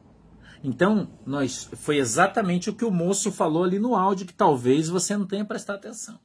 Então, 0.63 1.09
nós 1.25 1.71
foi 1.77 1.97
exatamente 1.97 2.69
o 2.69 2.75
que 2.75 2.85
o 2.85 2.91
moço 2.91 3.33
falou 3.33 3.65
ali 3.65 3.79
no 3.79 3.95
áudio 3.95 4.27
que 4.27 4.35
talvez 4.35 4.91
você 4.91 5.17
não 5.17 5.27
tenha 5.27 5.43
prestado 5.43 5.77
atenção. 5.77 6.21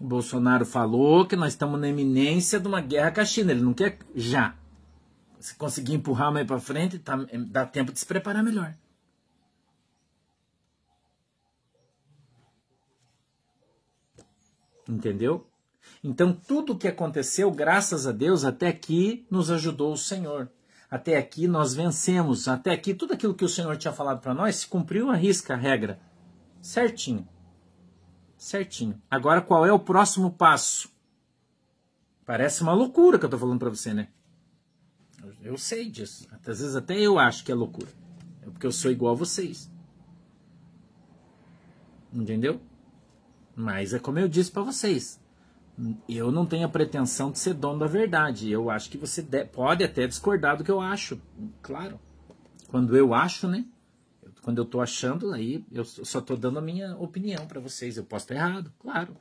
O 0.00 0.06
Bolsonaro 0.06 0.64
falou 0.64 1.26
que 1.26 1.36
nós 1.36 1.52
estamos 1.52 1.78
na 1.78 1.88
eminência 1.88 2.58
de 2.58 2.66
uma 2.66 2.80
guerra 2.80 3.12
com 3.12 3.20
a 3.20 3.26
China. 3.26 3.52
Ele 3.52 3.60
não 3.60 3.74
quer 3.74 3.98
já. 4.14 4.56
Se 5.38 5.54
conseguir 5.54 5.92
empurrar 5.92 6.32
mais 6.32 6.46
para 6.46 6.58
frente, 6.58 6.98
tá, 6.98 7.14
dá 7.50 7.66
tempo 7.66 7.92
de 7.92 8.00
se 8.00 8.06
preparar 8.06 8.42
melhor. 8.42 8.74
Entendeu? 14.88 15.46
Então, 16.02 16.32
tudo 16.32 16.72
o 16.72 16.78
que 16.78 16.88
aconteceu, 16.88 17.50
graças 17.50 18.06
a 18.06 18.12
Deus, 18.12 18.44
até 18.44 18.68
aqui 18.68 19.26
nos 19.30 19.50
ajudou 19.50 19.92
o 19.92 19.98
Senhor. 19.98 20.50
Até 20.90 21.18
aqui 21.18 21.46
nós 21.46 21.74
vencemos. 21.74 22.48
Até 22.48 22.72
aqui, 22.72 22.94
tudo 22.94 23.12
aquilo 23.12 23.34
que 23.34 23.44
o 23.44 23.48
Senhor 23.48 23.76
tinha 23.76 23.92
falado 23.92 24.20
para 24.20 24.32
nós 24.32 24.56
se 24.56 24.66
cumpriu 24.66 25.10
a 25.10 25.16
risca, 25.16 25.54
a 25.54 25.56
regra. 25.56 26.00
Certinho. 26.62 27.28
Certinho. 28.36 29.00
Agora, 29.10 29.42
qual 29.42 29.66
é 29.66 29.72
o 29.72 29.78
próximo 29.78 30.30
passo? 30.30 30.88
Parece 32.24 32.62
uma 32.62 32.72
loucura 32.72 33.18
que 33.18 33.24
eu 33.24 33.28
estou 33.28 33.40
falando 33.40 33.58
para 33.58 33.70
você, 33.70 33.92
né? 33.92 34.08
Eu 35.42 35.58
sei 35.58 35.90
disso. 35.90 36.26
Às 36.30 36.60
vezes 36.60 36.76
até 36.76 36.98
eu 36.98 37.18
acho 37.18 37.44
que 37.44 37.52
é 37.52 37.54
loucura. 37.54 37.88
É 38.42 38.46
porque 38.46 38.66
eu 38.66 38.72
sou 38.72 38.90
igual 38.90 39.12
a 39.12 39.16
vocês. 39.16 39.70
Entendeu? 42.12 42.60
Mas 43.58 43.92
é 43.92 43.98
como 43.98 44.20
eu 44.20 44.28
disse 44.28 44.52
para 44.52 44.62
vocês. 44.62 45.20
Eu 46.08 46.30
não 46.30 46.46
tenho 46.46 46.64
a 46.64 46.70
pretensão 46.70 47.32
de 47.32 47.40
ser 47.40 47.54
dono 47.54 47.80
da 47.80 47.88
verdade. 47.88 48.48
Eu 48.48 48.70
acho 48.70 48.88
que 48.88 48.96
você 48.96 49.20
pode 49.46 49.82
até 49.82 50.06
discordar 50.06 50.56
do 50.56 50.62
que 50.62 50.70
eu 50.70 50.80
acho. 50.80 51.20
Claro. 51.60 51.98
Quando 52.68 52.96
eu 52.96 53.12
acho, 53.12 53.48
né? 53.48 53.66
Quando 54.42 54.58
eu 54.58 54.64
tô 54.64 54.80
achando, 54.80 55.32
aí 55.32 55.66
eu 55.72 55.84
só 55.84 56.20
tô 56.20 56.36
dando 56.36 56.60
a 56.60 56.62
minha 56.62 56.96
opinião 56.98 57.48
para 57.48 57.58
vocês. 57.58 57.96
Eu 57.96 58.04
posso 58.04 58.26
estar 58.26 58.36
errado, 58.36 58.72
claro. 58.78 59.16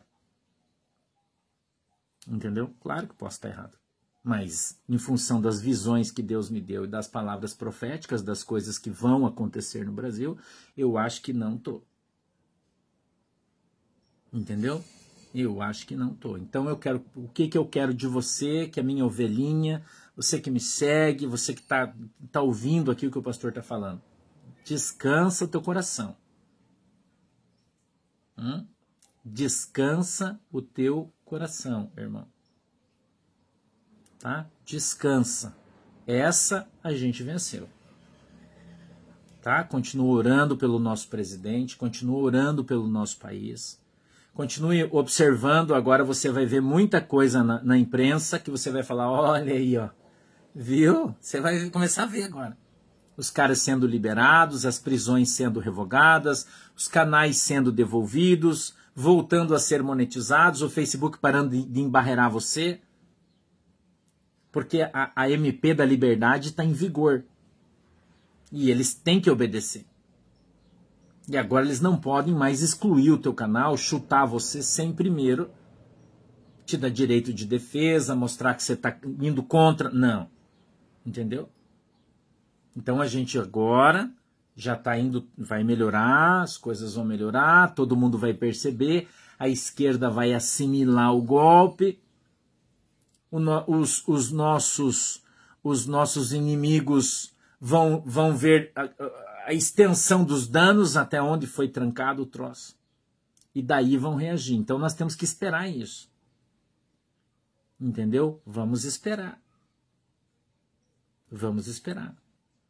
Entendeu? 2.27 2.71
Claro 2.79 3.07
que 3.07 3.15
posso 3.15 3.37
estar 3.37 3.49
errado. 3.49 3.75
Mas, 4.23 4.79
em 4.87 4.99
função 4.99 5.41
das 5.41 5.59
visões 5.59 6.11
que 6.11 6.21
Deus 6.21 6.47
me 6.47 6.61
deu 6.61 6.85
e 6.85 6.87
das 6.87 7.07
palavras 7.07 7.55
proféticas 7.55 8.21
das 8.21 8.43
coisas 8.43 8.77
que 8.77 8.91
vão 8.91 9.25
acontecer 9.25 9.83
no 9.83 9.91
Brasil, 9.91 10.37
eu 10.77 10.95
acho 10.95 11.23
que 11.23 11.33
não 11.33 11.57
tô. 11.57 11.81
Entendeu? 14.37 14.83
Eu 15.33 15.61
acho 15.61 15.85
que 15.85 15.95
não 15.95 16.13
tô. 16.13 16.37
Então 16.37 16.67
eu 16.69 16.77
quero, 16.77 17.03
o 17.15 17.27
que 17.27 17.47
que 17.47 17.57
eu 17.57 17.65
quero 17.65 17.93
de 17.93 18.07
você, 18.07 18.67
que 18.67 18.79
é 18.79 18.83
minha 18.83 19.05
ovelhinha, 19.05 19.83
você 20.15 20.39
que 20.39 20.49
me 20.49 20.59
segue, 20.59 21.25
você 21.25 21.53
que 21.53 21.61
está 21.61 21.93
tá 22.31 22.41
ouvindo 22.41 22.91
aqui 22.91 23.07
o 23.07 23.11
que 23.11 23.19
o 23.19 23.23
pastor 23.23 23.49
está 23.49 23.61
falando. 23.61 24.01
Descansa 24.63 25.45
o 25.45 25.47
teu 25.47 25.61
coração. 25.61 26.15
Hum? 28.37 28.65
Descansa 29.23 30.39
o 30.51 30.61
teu 30.61 31.11
coração, 31.25 31.91
irmão 31.97 32.27
tá? 34.17 34.49
Descansa. 34.65 35.55
Essa 36.05 36.67
a 36.83 36.93
gente 36.93 37.23
venceu. 37.23 37.69
Tá? 39.41 39.63
Continua 39.63 40.13
orando 40.13 40.57
pelo 40.57 40.79
nosso 40.79 41.07
presidente, 41.07 41.77
continua 41.77 42.17
orando 42.19 42.63
pelo 42.65 42.87
nosso 42.87 43.17
país, 43.17 43.81
Continue 44.37 44.87
observando, 44.91 45.73
agora 45.73 46.03
você 46.03 46.29
vai 46.29 46.45
ver 46.45 46.61
muita 46.61 47.01
coisa 47.01 47.43
na, 47.43 47.61
na 47.63 47.77
imprensa 47.77 48.37
que 48.37 48.51
você 48.51 48.69
vai 48.69 48.83
falar, 48.83 49.09
olha 49.11 49.51
aí, 49.51 49.75
ó. 49.75 49.89
Viu? 50.53 51.15
Você 51.19 51.41
vai 51.41 51.69
começar 51.71 52.03
a 52.03 52.05
ver 52.05 52.23
agora 52.23 52.55
os 53.17 53.31
caras 53.31 53.59
sendo 53.59 53.87
liberados, 53.87 54.63
as 54.63 54.77
prisões 54.77 55.29
sendo 55.29 55.59
revogadas, 55.59 56.47
os 56.75 56.87
canais 56.87 57.37
sendo 57.37 57.71
devolvidos, 57.71 58.75
voltando 58.93 59.55
a 59.55 59.59
ser 59.59 59.81
monetizados, 59.81 60.61
o 60.61 60.69
Facebook 60.69 61.17
parando 61.17 61.49
de, 61.49 61.63
de 61.65 61.81
embarrear 61.81 62.29
você. 62.29 62.79
Porque 64.51 64.83
a, 64.93 65.11
a 65.15 65.29
MP 65.31 65.73
da 65.73 65.83
liberdade 65.83 66.49
está 66.49 66.63
em 66.63 66.73
vigor. 66.73 67.23
E 68.51 68.69
eles 68.69 68.93
têm 68.93 69.19
que 69.19 69.31
obedecer. 69.31 69.83
E 71.29 71.37
agora 71.37 71.65
eles 71.65 71.81
não 71.81 71.97
podem 71.97 72.33
mais 72.33 72.61
excluir 72.61 73.11
o 73.11 73.17
teu 73.17 73.33
canal, 73.33 73.75
chutar 73.75 74.25
você 74.25 74.63
sem 74.63 74.93
primeiro 74.93 75.49
te 76.65 76.77
dar 76.77 76.89
direito 76.89 77.33
de 77.33 77.45
defesa, 77.45 78.13
mostrar 78.13 78.53
que 78.53 78.61
você 78.61 78.73
está 78.73 78.95
indo 79.21 79.41
contra. 79.41 79.89
Não. 79.89 80.29
Entendeu? 81.05 81.49
Então 82.75 83.01
a 83.01 83.07
gente 83.07 83.39
agora 83.39 84.11
já 84.55 84.73
está 84.73 84.97
indo, 84.97 85.25
vai 85.37 85.63
melhorar, 85.63 86.41
as 86.41 86.57
coisas 86.57 86.95
vão 86.95 87.05
melhorar, 87.05 87.73
todo 87.73 87.95
mundo 87.95 88.17
vai 88.17 88.33
perceber, 88.33 89.07
a 89.37 89.47
esquerda 89.47 90.09
vai 90.09 90.33
assimilar 90.33 91.15
o 91.15 91.21
golpe, 91.21 91.99
o 93.31 93.39
no, 93.39 93.63
os, 93.67 94.05
os, 94.07 94.31
nossos, 94.31 95.23
os 95.63 95.85
nossos 95.85 96.33
inimigos 96.33 97.33
vão, 97.61 98.01
vão 98.05 98.35
ver 98.35 98.73
a 99.47 99.53
extensão 99.53 100.23
dos 100.23 100.47
danos 100.47 100.95
até 100.95 101.21
onde 101.21 101.47
foi 101.47 101.67
trancado 101.67 102.21
o 102.21 102.25
troço. 102.25 102.77
E 103.55 103.61
daí 103.61 103.97
vão 103.97 104.15
reagir. 104.15 104.55
Então 104.55 104.77
nós 104.77 104.93
temos 104.93 105.15
que 105.15 105.25
esperar 105.25 105.67
isso. 105.67 106.09
Entendeu? 107.79 108.41
Vamos 108.45 108.83
esperar. 108.83 109.41
Vamos 111.31 111.67
esperar 111.67 112.15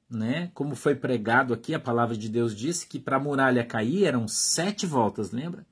né? 0.10 0.50
Como 0.54 0.76
foi 0.76 0.96
pregado 0.96 1.54
aqui, 1.54 1.74
a 1.74 1.80
palavra 1.80 2.16
de 2.16 2.30
Deus 2.30 2.56
disse 2.56 2.88
que 2.88 3.00
para 3.00 3.18
a 3.18 3.20
muralha 3.20 3.66
cair 3.66 4.06
eram 4.06 4.28
sete 4.28 4.86
voltas, 4.86 5.32
lembra? 5.32 5.66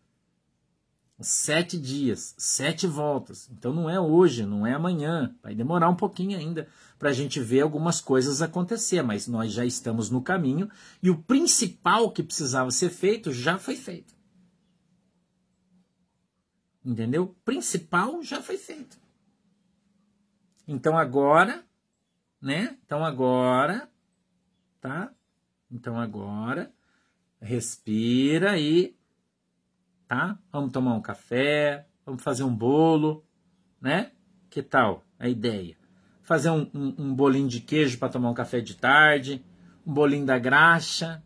Sete 1.19 1.79
dias, 1.79 2.35
sete 2.37 2.85
voltas. 2.85 3.49
Então 3.49 3.73
não 3.73 3.89
é 3.89 3.99
hoje, 3.99 4.45
não 4.45 4.67
é 4.67 4.73
amanhã. 4.73 5.33
Vai 5.41 5.55
demorar 5.55 5.89
um 5.89 5.95
pouquinho 5.95 6.37
ainda 6.37 6.67
para 6.99 7.09
a 7.09 7.13
gente 7.13 7.39
ver 7.39 7.61
algumas 7.61 8.01
coisas 8.01 8.41
acontecer, 8.41 9.01
mas 9.01 9.27
nós 9.27 9.53
já 9.53 9.65
estamos 9.65 10.09
no 10.09 10.21
caminho 10.21 10.69
e 11.01 11.09
o 11.09 11.17
principal 11.23 12.11
que 12.11 12.21
precisava 12.21 12.69
ser 12.71 12.89
feito 12.89 13.31
já 13.31 13.57
foi 13.57 13.75
feito. 13.75 14.13
Entendeu? 16.83 17.23
O 17.23 17.35
principal 17.45 18.21
já 18.21 18.41
foi 18.41 18.57
feito. 18.57 18.97
Então 20.67 20.97
agora, 20.97 21.63
né? 22.41 22.77
Então 22.85 23.05
agora 23.05 23.89
tá? 24.85 25.11
Então 25.71 25.99
agora 25.99 26.71
respira 27.41 28.59
e 28.59 28.95
tá? 30.07 30.37
Vamos 30.51 30.71
tomar 30.71 30.93
um 30.93 31.01
café, 31.01 31.85
vamos 32.05 32.23
fazer 32.23 32.43
um 32.43 32.55
bolo, 32.55 33.23
né? 33.81 34.11
Que 34.49 34.61
tal 34.61 35.03
a 35.19 35.27
ideia? 35.27 35.75
Fazer 36.21 36.49
um, 36.49 36.69
um, 36.73 36.95
um 36.97 37.13
bolinho 37.13 37.47
de 37.47 37.59
queijo 37.59 37.97
para 37.97 38.09
tomar 38.09 38.29
um 38.29 38.33
café 38.33 38.59
de 38.59 38.75
tarde, 38.75 39.43
um 39.85 39.93
bolinho 39.93 40.25
da 40.25 40.39
graxa, 40.39 41.23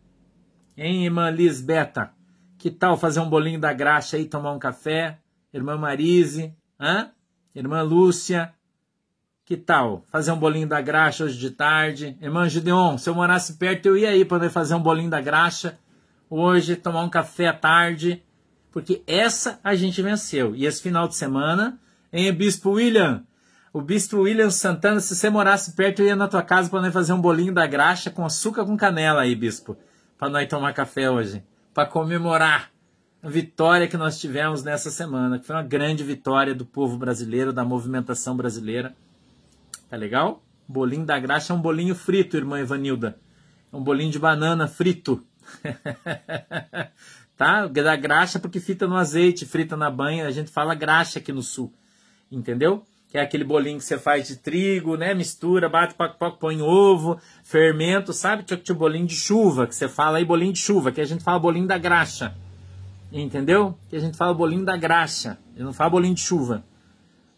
hein, 0.77 1.05
irmã 1.05 1.29
Lisbeta? 1.29 2.11
Que 2.57 2.69
tal 2.69 2.97
fazer 2.97 3.19
um 3.21 3.29
bolinho 3.29 3.59
da 3.59 3.71
graxa 3.71 4.17
aí, 4.17 4.25
tomar 4.25 4.51
um 4.51 4.59
café? 4.59 5.19
Irmã 5.53 5.77
Marise, 5.77 6.53
hã? 6.79 7.11
Irmã 7.55 7.81
Lúcia, 7.81 8.53
que 9.45 9.57
tal 9.57 10.03
fazer 10.11 10.31
um 10.31 10.37
bolinho 10.37 10.67
da 10.67 10.79
graxa 10.79 11.23
hoje 11.23 11.37
de 11.37 11.49
tarde? 11.49 12.17
Irmã 12.21 12.47
Gideon, 12.47 12.97
se 12.97 13.09
eu 13.09 13.15
morasse 13.15 13.53
perto, 13.53 13.87
eu 13.87 13.97
ia 13.97 14.09
aí 14.09 14.23
para 14.23 14.49
fazer 14.49 14.75
um 14.75 14.81
bolinho 14.81 15.09
da 15.09 15.19
graxa 15.19 15.79
hoje, 16.29 16.75
tomar 16.75 17.01
um 17.01 17.09
café 17.09 17.47
à 17.47 17.53
tarde, 17.53 18.21
porque 18.71 19.01
essa 19.07 19.59
a 19.63 19.75
gente 19.75 20.01
venceu. 20.01 20.55
E 20.55 20.65
esse 20.65 20.81
final 20.81 21.07
de 21.07 21.15
semana, 21.15 21.79
em 22.11 22.31
Bispo 22.31 22.71
William, 22.71 23.23
o 23.71 23.81
Bispo 23.81 24.21
William 24.21 24.49
Santana, 24.49 24.99
se 24.99 25.15
você 25.15 25.29
morasse 25.29 25.73
perto, 25.73 26.01
eu 26.01 26.07
ia 26.07 26.15
na 26.15 26.27
tua 26.27 26.41
casa 26.41 26.69
para 26.69 26.91
fazer 26.91 27.13
um 27.13 27.21
bolinho 27.21 27.53
da 27.53 27.67
graxa 27.67 28.09
com 28.09 28.25
açúcar 28.25 28.65
com 28.65 28.75
canela 28.75 29.21
aí, 29.21 29.35
Bispo, 29.35 29.77
para 30.17 30.29
nós 30.29 30.47
tomar 30.47 30.73
café 30.73 31.09
hoje, 31.09 31.43
para 31.73 31.85
comemorar 31.87 32.71
a 33.21 33.29
vitória 33.29 33.87
que 33.87 33.97
nós 33.97 34.19
tivemos 34.19 34.63
nessa 34.63 34.89
semana, 34.89 35.37
que 35.39 35.45
foi 35.45 35.55
uma 35.55 35.63
grande 35.63 36.03
vitória 36.03 36.55
do 36.55 36.65
povo 36.65 36.97
brasileiro, 36.97 37.53
da 37.53 37.63
movimentação 37.63 38.35
brasileira. 38.35 38.95
Tá 39.89 39.97
legal? 39.97 40.43
Bolinho 40.67 41.05
da 41.05 41.19
graxa 41.19 41.51
é 41.51 41.55
um 41.55 41.61
bolinho 41.61 41.95
frito, 41.95 42.37
irmã 42.37 42.59
Evanilda. 42.59 43.17
É 43.71 43.75
um 43.75 43.83
bolinho 43.83 44.11
de 44.11 44.19
banana 44.19 44.67
frito. 44.67 45.23
tá? 47.39 47.65
Da 47.67 47.95
graxa 47.95 48.37
porque 48.37 48.59
frita 48.59 48.85
no 48.85 48.97
azeite, 48.97 49.45
frita 49.45 49.77
na 49.77 49.89
banha. 49.89 50.27
A 50.27 50.31
gente 50.31 50.51
fala 50.51 50.75
graxa 50.75 51.19
aqui 51.19 51.31
no 51.31 51.41
sul. 51.41 51.73
Entendeu? 52.29 52.83
Que 53.07 53.17
é 53.17 53.21
aquele 53.21 53.45
bolinho 53.45 53.77
que 53.77 53.85
você 53.85 53.97
faz 53.97 54.27
de 54.27 54.35
trigo, 54.35 54.97
né? 54.97 55.13
Mistura, 55.13 55.69
bate, 55.69 55.95
poc, 55.95 56.17
poc, 56.19 56.37
põe 56.37 56.61
ovo, 56.61 57.17
fermento, 57.41 58.11
sabe? 58.11 58.43
Tinha 58.43 58.77
bolinho 58.77 59.07
de 59.07 59.15
chuva, 59.15 59.65
que 59.65 59.73
você 59.73 59.87
fala 59.87 60.17
aí 60.17 60.25
bolinho 60.25 60.51
de 60.51 60.59
chuva, 60.59 60.91
que 60.91 60.99
a 60.99 61.05
gente 61.05 61.23
fala 61.23 61.39
bolinho 61.39 61.65
da 61.65 61.77
graxa. 61.77 62.35
Entendeu? 63.09 63.73
Que 63.89 63.95
a 63.95 63.99
gente 63.99 64.17
fala 64.17 64.33
bolinho 64.33 64.65
da 64.65 64.75
graxa. 64.75 65.39
Eu 65.55 65.63
não 65.63 65.71
falo 65.71 65.91
bolinho 65.91 66.13
de 66.13 66.21
chuva. 66.21 66.65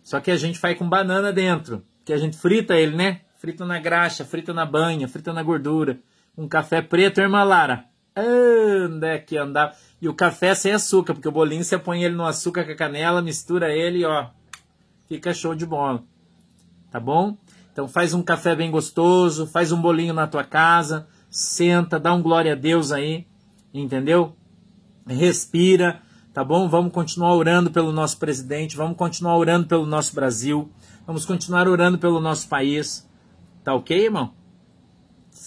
Só 0.02 0.20
que 0.20 0.32
a 0.32 0.36
gente 0.36 0.58
faz 0.58 0.76
com 0.80 0.90
banana 0.90 1.32
dentro 1.32 1.86
que 2.04 2.12
a 2.12 2.18
gente 2.18 2.36
frita 2.38 2.74
ele, 2.74 2.96
né? 2.96 3.22
Frita 3.38 3.66
na 3.68 3.80
graxa, 3.80 4.26
frita 4.26 4.52
na 4.52 4.66
banha, 4.66 5.08
frita 5.08 5.32
na 5.32 5.44
gordura. 5.44 6.00
Um 6.36 6.48
café 6.48 6.82
preto, 6.82 7.22
irmã 7.22 7.44
Lara. 7.44 7.86
Anda 8.16 9.20
que 9.20 9.38
andava. 9.38 9.74
E 10.02 10.10
o 10.10 10.14
café 10.14 10.56
sem 10.56 10.72
açúcar, 10.72 11.14
porque 11.14 11.28
o 11.28 11.32
bolinho 11.32 11.64
você 11.64 11.78
põe 11.78 12.04
ele 12.04 12.16
no 12.16 12.26
açúcar 12.26 12.66
com 12.66 12.72
a 12.72 12.76
canela, 12.76 13.22
mistura 13.22 13.70
ele, 13.70 14.04
ó. 14.04 14.28
Fica 15.08 15.34
show 15.34 15.54
de 15.54 15.66
bola. 15.66 16.04
Tá 16.90 17.00
bom? 17.00 17.38
Então 17.72 17.88
faz 17.88 18.14
um 18.14 18.24
café 18.24 18.56
bem 18.56 18.72
gostoso, 18.72 19.46
faz 19.46 19.72
um 19.72 19.80
bolinho 19.80 20.14
na 20.14 20.28
tua 20.28 20.44
casa, 20.44 21.08
senta, 21.30 22.00
dá 22.00 22.14
um 22.14 22.22
glória 22.22 22.54
a 22.54 22.56
Deus 22.56 22.92
aí, 22.92 23.26
entendeu? 23.74 24.36
Respira, 25.08 26.02
tá 26.34 26.44
bom? 26.44 26.68
Vamos 26.68 26.92
continuar 26.92 27.34
orando 27.36 27.72
pelo 27.72 27.92
nosso 27.92 28.18
presidente, 28.18 28.76
vamos 28.76 28.98
continuar 28.98 29.38
orando 29.38 29.68
pelo 29.68 29.86
nosso 29.86 30.14
Brasil. 30.16 30.70
Vamos 31.06 31.26
continuar 31.26 31.68
orando 31.68 31.98
pelo 31.98 32.20
nosso 32.20 32.48
país. 32.48 33.08
Tá 33.64 33.74
ok, 33.74 34.06
irmão? 34.06 34.34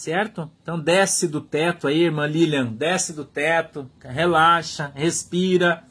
Certo? 0.04 0.50
Então 0.60 0.78
desce 0.78 1.26
do 1.26 1.40
teto 1.40 1.86
aí, 1.86 2.02
irmã 2.02 2.26
Lilian. 2.26 2.66
Desce 2.66 3.14
do 3.14 3.24
teto, 3.24 3.90
relaxa, 4.02 4.92
respira, 4.94 5.82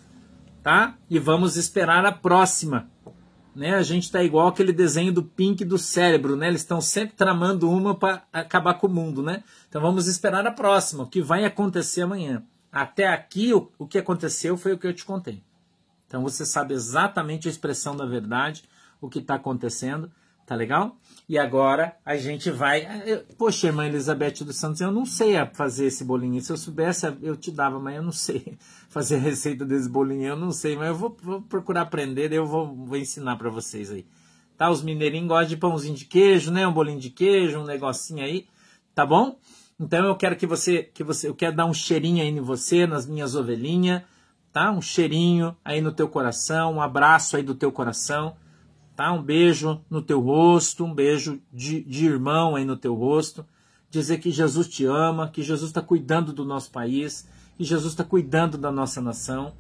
tá? 0.62 0.96
E 1.10 1.18
vamos 1.18 1.58
esperar 1.58 2.06
a 2.06 2.12
próxima. 2.12 2.92
Né? 3.56 3.74
A 3.74 3.82
gente 3.82 4.12
tá 4.12 4.24
igual 4.24 4.50
aquele 4.50 4.72
desenho 4.72 5.12
do 5.12 5.24
Pink 5.24 5.66
do 5.66 5.80
cérebro, 5.80 6.36
né? 6.36 6.48
Eles 6.48 6.62
estão 6.62 6.80
sempre 6.80 7.16
tramando 7.16 7.68
uma 7.68 7.96
para 7.96 8.22
acabar 8.32 8.76
com 8.76 8.86
o 8.86 8.90
mundo, 8.92 9.24
né? 9.24 9.44
Então 9.68 9.82
vamos 9.82 10.06
esperar 10.06 10.46
a 10.46 10.52
próxima, 10.52 11.06
o 11.06 11.08
que 11.08 11.20
vai 11.20 11.44
acontecer 11.44 12.04
amanhã. 12.04 12.44
Até 12.72 13.08
aqui, 13.08 13.52
o, 13.52 13.72
o 13.80 13.88
que 13.88 13.98
aconteceu 13.98 14.56
foi 14.56 14.74
o 14.74 14.78
que 14.78 14.86
eu 14.86 14.94
te 14.94 15.04
contei. 15.04 15.42
Então 16.06 16.22
você 16.22 16.46
sabe 16.46 16.76
exatamente 16.76 17.48
a 17.48 17.52
expressão 17.52 17.98
da 17.98 18.06
verdade 18.06 18.64
o 19.02 19.10
que 19.10 19.18
está 19.18 19.36
acontecendo, 19.36 20.12
tá 20.46 20.56
legal? 20.56 20.98
E 21.28 21.38
agora 21.38 21.96
a 22.06 22.18
gente 22.18 22.52
vai. 22.52 22.86
Poxa, 23.38 23.68
irmã 23.68 23.86
Elizabeth 23.86 24.44
dos 24.44 24.58
Santos, 24.58 24.82
eu 24.82 24.92
não 24.92 25.06
sei 25.06 25.34
fazer 25.54 25.86
esse 25.86 26.04
bolinho. 26.04 26.42
Se 26.42 26.52
eu 26.52 26.58
soubesse, 26.58 27.06
eu 27.22 27.36
te 27.36 27.50
dava, 27.50 27.80
mas 27.80 27.96
eu 27.96 28.04
não 28.04 28.12
sei 28.12 28.58
fazer 28.90 29.16
a 29.16 29.20
receita 29.20 29.66
desse 29.66 29.90
bolinho. 29.90 30.28
Eu 30.28 30.36
não 30.36 30.52
sei, 30.52 30.76
mas 30.76 30.90
eu 30.90 30.96
vou, 30.96 31.18
vou 31.22 31.42
procurar 31.42 31.82
aprender, 31.82 32.32
eu 32.34 32.46
vou, 32.46 32.76
vou 32.76 32.98
ensinar 32.98 33.38
para 33.38 33.50
vocês 33.50 33.92
aí. 33.92 34.06
Tá? 34.58 34.70
Os 34.70 34.84
mineirinhos 34.84 35.28
gostam 35.28 35.48
de 35.48 35.58
pãozinho 35.58 35.96
de 35.96 36.06
queijo, 36.06 36.52
né? 36.52 36.68
Um 36.68 36.74
bolinho 36.74 37.00
de 37.00 37.10
queijo, 37.10 37.60
um 37.60 37.66
negocinho 37.66 38.24
aí, 38.24 38.48
tá 38.94 39.06
bom? 39.06 39.38
Então 39.80 40.06
eu 40.06 40.16
quero 40.16 40.36
que 40.36 40.46
você, 40.46 40.84
que 40.84 41.04
você, 41.04 41.28
eu 41.28 41.36
quero 41.36 41.56
dar 41.56 41.66
um 41.66 41.74
cheirinho 41.74 42.22
aí 42.22 42.30
em 42.30 42.40
você, 42.40 42.86
nas 42.86 43.08
minhas 43.08 43.34
ovelhinhas, 43.34 44.04
tá? 44.52 44.72
Um 44.72 44.82
cheirinho 44.82 45.56
aí 45.64 45.82
no 45.82 45.92
teu 45.92 46.08
coração, 46.08 46.76
um 46.76 46.82
abraço 46.82 47.36
aí 47.36 47.44
do 47.44 47.56
teu 47.56 47.72
coração 47.72 48.36
tá? 49.04 49.12
Um 49.12 49.22
beijo 49.22 49.82
no 49.90 50.02
teu 50.02 50.22
rosto, 50.22 50.86
um 50.86 50.94
beijo 50.94 51.42
de, 51.52 51.84
de 51.84 52.06
irmão 52.06 52.56
aí 52.56 52.64
no 52.64 52.78
teu 52.78 52.96
rosto. 52.96 53.46
Dizer 53.90 54.20
que 54.20 54.32
Jesus 54.32 54.68
te 54.68 54.86
ama, 54.86 55.30
que 55.30 55.44
Jesus 55.44 55.70
está 55.70 55.82
cuidando 55.82 56.32
do 56.32 56.46
nosso 56.46 56.72
país, 56.72 57.28
que 57.58 57.66
Jesus 57.66 57.92
está 57.92 58.04
cuidando 58.04 58.58
da 58.58 58.72
nossa 58.72 59.02
nação. 59.02 59.54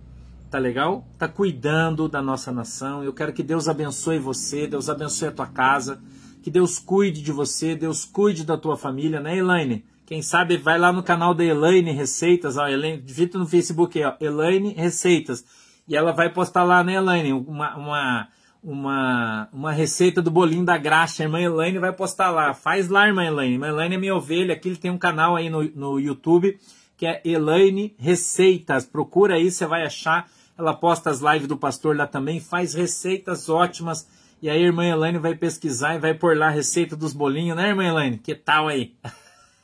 Tá 0.50 0.58
legal? 0.58 1.06
Tá 1.18 1.28
cuidando 1.28 2.08
da 2.08 2.22
nossa 2.22 2.52
nação. 2.54 3.04
Eu 3.04 3.12
quero 3.12 3.34
que 3.34 3.44
Deus 3.44 3.68
abençoe 3.68 4.18
você, 4.18 4.66
Deus 4.66 4.89
abençoe 4.89 5.28
a 5.28 5.32
tua 5.32 5.48
casa, 5.48 6.02
que 6.41 6.50
Deus 6.50 6.80
cuide 6.80 7.22
de 7.22 7.32
você, 7.32 7.76
Deus 7.76 8.06
cuide 8.06 8.46
da 8.46 8.58
tua 8.58 8.78
família, 8.78 9.20
né, 9.20 9.38
Elaine? 9.38 9.84
Quem 10.06 10.22
sabe 10.22 10.58
vai 10.58 10.78
lá 10.78 10.91
no 10.91 11.04
canal 11.04 11.34
da 11.34 11.44
Elaine 11.44 11.91
Receitas, 11.91 12.58
ó, 12.58 12.68
Elaine, 12.68 13.02
digita 13.02 13.38
no 13.38 13.48
Facebook, 13.48 14.02
ó, 14.04 14.16
Elaine 14.20 14.74
Receitas 14.74 15.44
E 15.88 15.96
ela 15.96 16.12
vai 16.12 16.30
postar 16.30 16.64
lá, 16.64 16.84
né, 16.84 16.96
Elaine? 16.96 17.34
Uma, 17.34 17.76
uma, 17.76 18.28
uma, 18.64 19.49
uma 19.51 19.72
receita 19.72 20.22
do 20.22 20.32
bolinho 20.32 20.64
da 20.64 20.78
graxa. 20.78 21.22
A 21.22 21.26
irmã 21.26 21.41
Elaine 21.41 21.80
vai 21.80 21.91
postar 21.91 22.32
lá. 22.32 22.53
Faz 22.53 22.88
lá, 22.88 23.07
irmã 23.07 23.26
Elaine. 23.26 23.53
Irmã 23.53 23.68
Elaine 23.68 23.95
é 23.95 23.97
minha 23.97 24.16
ovelha. 24.16 24.53
Aqui 24.53 24.70
ele 24.70 24.78
tem 24.78 24.89
um 24.89 24.97
canal 24.97 25.36
aí 25.36 25.49
no, 25.49 25.64
no 25.76 25.99
YouTube 25.99 26.57
que 26.95 27.05
é 27.05 27.22
Elaine 27.26 27.93
Receitas. 27.99 28.86
Procura 28.86 29.36
aí, 29.36 29.51
você 29.51 29.66
vai 29.66 29.84
achar. 29.84 30.30
Ela 30.57 30.74
posta 30.74 31.09
as 31.09 31.20
lives 31.20 31.47
do 31.47 31.57
pastor 31.57 31.97
lá 31.97 32.07
também. 32.07 32.39
Faz 32.39 32.74
receitas 32.74 33.49
ótimas. 33.49 34.07
E 34.41 34.49
aí 34.49 34.64
a 34.64 34.68
irmã 34.68 34.86
Elaine 34.86 35.18
vai 35.18 35.36
pesquisar 35.36 35.95
e 35.95 35.99
vai 35.99 36.14
pôr 36.14 36.38
lá 36.38 36.47
a 36.47 36.51
receita 36.51 36.95
dos 36.95 37.14
bolinhos, 37.14 37.57
né, 37.57 37.70
irmã 37.70 37.86
Elaine? 37.86 38.18
Que 38.18 38.36
tal 38.36 38.68
aí? 38.68 38.93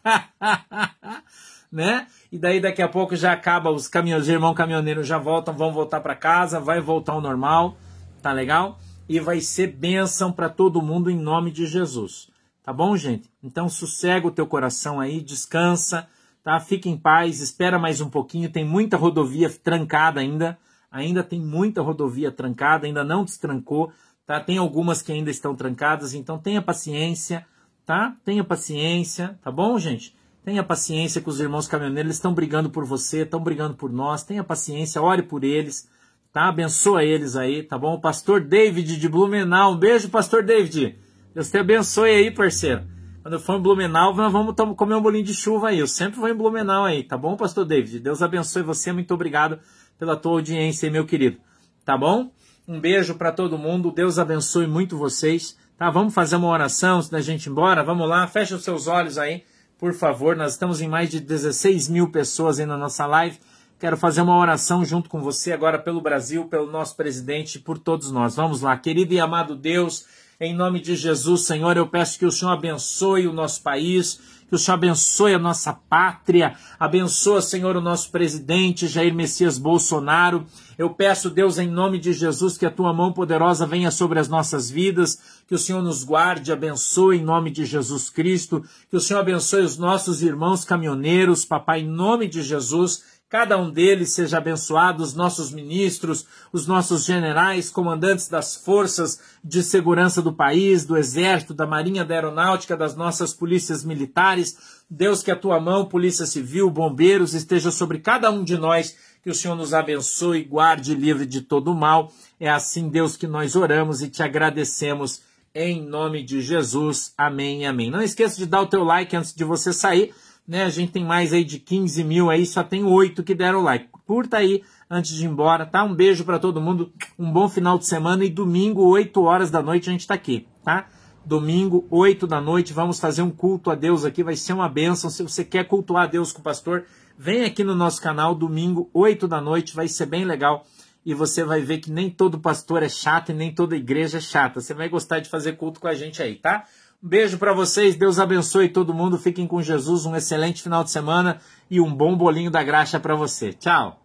né? 1.71 2.07
E 2.31 2.37
daí 2.37 2.59
daqui 2.59 2.81
a 2.81 2.87
pouco 2.87 3.15
já 3.15 3.33
acaba, 3.33 3.69
os 3.71 3.87
caminhões, 3.87 4.23
os 4.23 4.29
irmãos 4.29 4.53
caminhoneiros 4.53 5.05
já 5.05 5.17
voltam, 5.17 5.53
vão 5.53 5.73
voltar 5.73 5.99
para 5.99 6.15
casa, 6.15 6.59
vai 6.59 6.79
voltar 6.79 7.13
ao 7.13 7.21
normal, 7.21 7.77
tá 8.21 8.31
legal? 8.31 8.79
E 9.09 9.19
vai 9.19 9.41
ser 9.41 9.67
bênção 9.67 10.31
para 10.31 10.47
todo 10.47 10.83
mundo 10.83 11.09
em 11.09 11.17
nome 11.17 11.49
de 11.49 11.65
Jesus. 11.65 12.29
Tá 12.63 12.71
bom, 12.71 12.95
gente? 12.95 13.27
Então 13.41 13.67
sossega 13.67 14.27
o 14.27 14.31
teu 14.31 14.45
coração 14.45 14.99
aí, 14.99 15.19
descansa, 15.19 16.07
tá? 16.43 16.59
Fica 16.59 16.87
em 16.87 16.95
paz, 16.95 17.41
espera 17.41 17.79
mais 17.79 18.01
um 18.01 18.09
pouquinho, 18.09 18.51
tem 18.51 18.63
muita 18.63 18.97
rodovia 18.97 19.49
trancada 19.49 20.19
ainda, 20.19 20.59
ainda 20.91 21.23
tem 21.23 21.41
muita 21.41 21.81
rodovia 21.81 22.31
trancada, 22.31 22.85
ainda 22.85 23.03
não 23.03 23.25
destrancou, 23.25 23.91
tá? 24.27 24.39
Tem 24.39 24.59
algumas 24.59 25.01
que 25.01 25.11
ainda 25.11 25.31
estão 25.31 25.55
trancadas, 25.55 26.13
então 26.13 26.37
tenha 26.37 26.61
paciência, 26.61 27.43
tá? 27.87 28.15
Tenha 28.23 28.43
paciência, 28.43 29.39
tá 29.41 29.51
bom, 29.51 29.79
gente? 29.79 30.15
Tenha 30.45 30.63
paciência 30.63 31.19
com 31.19 31.31
os 31.31 31.39
irmãos 31.39 31.67
caminhoneiros, 31.67 32.09
eles 32.09 32.17
estão 32.17 32.31
brigando 32.31 32.69
por 32.69 32.85
você, 32.85 33.23
estão 33.23 33.39
brigando 33.39 33.73
por 33.73 33.91
nós. 33.91 34.21
Tenha 34.21 34.43
paciência, 34.43 35.01
ore 35.01 35.23
por 35.23 35.43
eles, 35.43 35.89
tá? 36.31 36.47
Abençoa 36.47 37.03
eles 37.03 37.35
aí, 37.35 37.63
tá 37.63 37.77
bom? 37.77 37.95
O 37.95 38.01
pastor 38.01 38.41
David 38.41 38.97
de 38.97 39.09
Blumenau, 39.09 39.73
um 39.73 39.77
beijo, 39.77 40.09
pastor 40.09 40.43
David. 40.43 40.97
Deus 41.33 41.49
te 41.49 41.57
abençoe 41.57 42.09
aí, 42.09 42.31
parceiro. 42.31 42.83
Quando 43.21 43.33
eu 43.33 43.39
for 43.39 43.57
em 43.57 43.61
Blumenau, 43.61 44.15
nós 44.15 44.31
vamos 44.31 44.55
comer 44.75 44.95
um 44.95 45.01
bolinho 45.01 45.23
de 45.23 45.33
chuva 45.33 45.69
aí. 45.69 45.79
Eu 45.79 45.87
sempre 45.87 46.19
vou 46.19 46.29
em 46.29 46.33
Blumenau 46.33 46.85
aí, 46.85 47.03
tá 47.03 47.17
bom, 47.17 47.35
pastor 47.35 47.65
David? 47.65 47.99
Deus 47.99 48.21
abençoe 48.21 48.63
você, 48.63 48.91
muito 48.91 49.13
obrigado 49.13 49.59
pela 49.97 50.15
tua 50.15 50.33
audiência, 50.33 50.89
meu 50.89 51.05
querido. 51.05 51.37
Tá 51.85 51.97
bom? 51.97 52.31
Um 52.67 52.79
beijo 52.79 53.15
para 53.15 53.31
todo 53.31 53.57
mundo, 53.57 53.91
Deus 53.91 54.19
abençoe 54.19 54.67
muito 54.67 54.97
vocês. 54.97 55.57
Tá, 55.77 55.89
vamos 55.89 56.13
fazer 56.13 56.35
uma 56.35 56.47
oração 56.47 56.97
antes 56.97 57.09
da 57.09 57.21
gente 57.21 57.45
ir 57.45 57.49
embora? 57.49 57.83
Vamos 57.83 58.07
lá, 58.07 58.27
fecha 58.27 58.55
os 58.55 58.63
seus 58.63 58.87
olhos 58.87 59.17
aí 59.17 59.43
por 59.79 59.93
favor, 59.93 60.35
nós 60.35 60.51
estamos 60.51 60.81
em 60.81 60.89
mais 60.89 61.09
de 61.09 61.21
16 61.21 61.87
mil 61.87 62.11
pessoas 62.11 62.59
aí 62.59 62.65
na 62.65 62.77
nossa 62.77 63.05
live. 63.05 63.39
Quero 63.79 63.95
fazer 63.95 64.21
uma 64.21 64.37
oração 64.37 64.83
junto 64.83 65.09
com 65.09 65.21
você 65.21 65.53
agora 65.53 65.79
pelo 65.79 66.01
Brasil, 66.01 66.43
pelo 66.43 66.69
nosso 66.69 66.97
presidente 66.97 67.55
e 67.55 67.59
por 67.59 67.79
todos 67.79 68.11
nós. 68.11 68.35
Vamos 68.35 68.61
lá, 68.61 68.75
querido 68.75 69.13
e 69.13 69.21
amado 69.21 69.55
Deus, 69.55 70.05
em 70.37 70.53
nome 70.53 70.81
de 70.81 70.97
Jesus, 70.97 71.43
Senhor, 71.43 71.77
eu 71.77 71.87
peço 71.87 72.19
que 72.19 72.25
o 72.25 72.31
Senhor 72.31 72.51
abençoe 72.51 73.25
o 73.25 73.31
nosso 73.31 73.63
país, 73.63 74.19
que 74.49 74.55
o 74.55 74.57
Senhor 74.57 74.75
abençoe 74.75 75.33
a 75.33 75.39
nossa 75.39 75.71
pátria, 75.71 76.57
abençoa, 76.77 77.41
Senhor, 77.41 77.77
o 77.77 77.81
nosso 77.81 78.11
presidente 78.11 78.85
Jair 78.85 79.15
Messias 79.15 79.57
Bolsonaro. 79.57 80.45
Eu 80.77 80.89
peço, 80.89 81.29
Deus, 81.29 81.57
em 81.57 81.67
nome 81.69 81.99
de 81.99 82.11
Jesus, 82.11 82.57
que 82.57 82.65
a 82.65 82.71
tua 82.71 82.91
mão 82.91 83.13
poderosa 83.13 83.65
venha 83.65 83.91
sobre 83.91 84.19
as 84.19 84.27
nossas 84.27 84.69
vidas, 84.69 85.41
que 85.47 85.55
o 85.55 85.59
Senhor 85.59 85.81
nos 85.81 86.03
guarde, 86.03 86.51
abençoe 86.51 87.19
em 87.19 87.23
nome 87.23 87.49
de 87.49 87.63
Jesus 87.63 88.09
Cristo, 88.09 88.61
que 88.89 88.97
o 88.97 88.99
Senhor 88.99 89.21
abençoe 89.21 89.61
os 89.61 89.77
nossos 89.77 90.21
irmãos 90.21 90.65
caminhoneiros, 90.65 91.45
papai, 91.45 91.79
em 91.79 91.87
nome 91.87 92.27
de 92.27 92.41
Jesus 92.41 93.18
cada 93.29 93.59
um 93.59 93.69
deles 93.69 94.11
seja 94.13 94.39
abençoado, 94.39 95.03
os 95.03 95.13
nossos 95.13 95.51
ministros, 95.51 96.25
os 96.51 96.65
nossos 96.65 97.05
generais, 97.05 97.69
comandantes 97.69 98.27
das 98.27 98.55
forças 98.55 99.19
de 99.43 99.61
segurança 99.61 100.19
do 100.19 100.33
país, 100.33 100.83
do 100.83 100.97
exército, 100.97 101.53
da 101.53 101.67
marinha, 101.67 102.03
da 102.03 102.15
aeronáutica, 102.15 102.75
das 102.75 102.95
nossas 102.95 103.31
polícias 103.31 103.83
militares. 103.83 104.79
Deus, 104.89 105.21
que 105.21 105.29
a 105.29 105.35
tua 105.35 105.59
mão, 105.59 105.85
polícia 105.85 106.25
civil, 106.25 106.71
bombeiros, 106.71 107.35
esteja 107.35 107.69
sobre 107.69 107.99
cada 107.99 108.31
um 108.31 108.43
de 108.43 108.57
nós, 108.57 108.95
que 109.21 109.29
o 109.29 109.35
Senhor 109.35 109.55
nos 109.55 109.75
abençoe, 109.75 110.43
guarde 110.43 110.95
livre 110.95 111.27
de 111.27 111.41
todo 111.41 111.71
o 111.71 111.75
mal. 111.75 112.11
É 112.39 112.49
assim, 112.49 112.89
Deus, 112.89 113.15
que 113.15 113.27
nós 113.27 113.55
oramos 113.55 114.01
e 114.01 114.09
te 114.09 114.23
agradecemos 114.23 115.21
em 115.53 115.83
nome 115.85 116.23
de 116.23 116.41
Jesus. 116.41 117.13
Amém 117.15 117.67
amém. 117.67 117.91
Não 117.91 118.01
esqueça 118.01 118.37
de 118.37 118.47
dar 118.47 118.61
o 118.61 118.67
teu 118.67 118.83
like 118.83 119.15
antes 119.15 119.33
de 119.35 119.43
você 119.43 119.71
sair 119.71 120.13
né? 120.49 120.63
A 120.63 120.69
gente 120.69 120.91
tem 120.91 121.05
mais 121.05 121.31
aí 121.31 121.43
de 121.43 121.59
15 121.59 122.03
mil 122.03 122.27
aí, 122.27 122.43
só 122.43 122.63
tem 122.63 122.83
oito 122.83 123.21
que 123.21 123.35
deram 123.35 123.61
like. 123.61 123.87
Curta 124.07 124.37
aí 124.37 124.63
antes 124.89 125.11
de 125.15 125.23
ir 125.23 125.27
embora, 125.27 125.63
tá? 125.63 125.83
Um 125.83 125.93
beijo 125.93 126.25
para 126.25 126.39
todo 126.39 126.59
mundo, 126.59 126.91
um 127.19 127.31
bom 127.31 127.47
final 127.47 127.77
de 127.77 127.85
semana 127.85 128.25
e 128.25 128.29
domingo, 128.31 128.81
8 128.81 129.21
horas 129.21 129.51
da 129.51 129.61
noite, 129.61 129.87
a 129.87 129.91
gente 129.91 130.07
tá 130.07 130.15
aqui, 130.15 130.47
tá? 130.63 130.87
Domingo, 131.23 131.85
8 131.91 132.25
da 132.25 132.41
noite, 132.41 132.73
vamos 132.73 132.99
fazer 132.99 133.21
um 133.21 133.29
culto 133.29 133.69
a 133.69 133.75
Deus 133.75 134.03
aqui, 134.03 134.23
vai 134.23 134.35
ser 134.35 134.53
uma 134.53 134.67
bênção. 134.67 135.11
Se 135.11 135.21
você 135.21 135.45
quer 135.45 135.67
cultuar 135.67 136.05
a 136.05 136.07
Deus 136.07 136.31
com 136.31 136.39
o 136.39 136.43
pastor, 136.43 136.85
vem 137.15 137.45
aqui 137.45 137.63
no 137.63 137.75
nosso 137.75 138.01
canal, 138.01 138.33
domingo, 138.33 138.89
8 138.91 139.27
da 139.27 139.39
noite, 139.39 139.75
vai 139.75 139.87
ser 139.87 140.07
bem 140.07 140.25
legal. 140.25 140.65
E 141.05 141.13
você 141.13 141.43
vai 141.43 141.61
ver 141.61 141.77
que 141.77 141.91
nem 141.91 142.09
todo 142.09 142.39
pastor 142.39 142.81
é 142.81 142.89
chato 142.89 143.29
e 143.29 143.35
nem 143.35 143.53
toda 143.53 143.75
igreja 143.75 144.17
é 144.17 144.21
chata. 144.21 144.59
Você 144.59 144.73
vai 144.73 144.89
gostar 144.89 145.19
de 145.19 145.29
fazer 145.29 145.57
culto 145.57 145.79
com 145.79 145.87
a 145.87 145.93
gente 145.93 146.23
aí, 146.23 146.35
tá? 146.35 146.65
Um 147.01 147.07
beijo 147.07 147.37
para 147.37 147.53
vocês, 147.53 147.95
Deus 147.95 148.19
abençoe 148.19 148.67
todo 148.67 148.93
mundo, 148.93 149.17
fiquem 149.17 149.47
com 149.47 149.61
Jesus, 149.61 150.05
um 150.05 150.17
excelente 150.17 150.61
final 150.61 150.83
de 150.83 150.91
semana 150.91 151.39
e 151.69 151.79
um 151.79 151.95
bom 151.95 152.17
bolinho 152.17 152.51
da 152.51 152.61
graxa 152.61 152.99
para 152.99 153.15
você. 153.15 153.53
Tchau. 153.53 154.03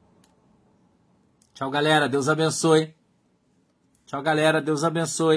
Tchau, 1.54 1.68
galera, 1.70 2.08
Deus 2.08 2.28
abençoe. 2.28 2.94
Tchau, 4.06 4.22
galera, 4.22 4.60
Deus 4.60 4.84
abençoe. 4.84 5.32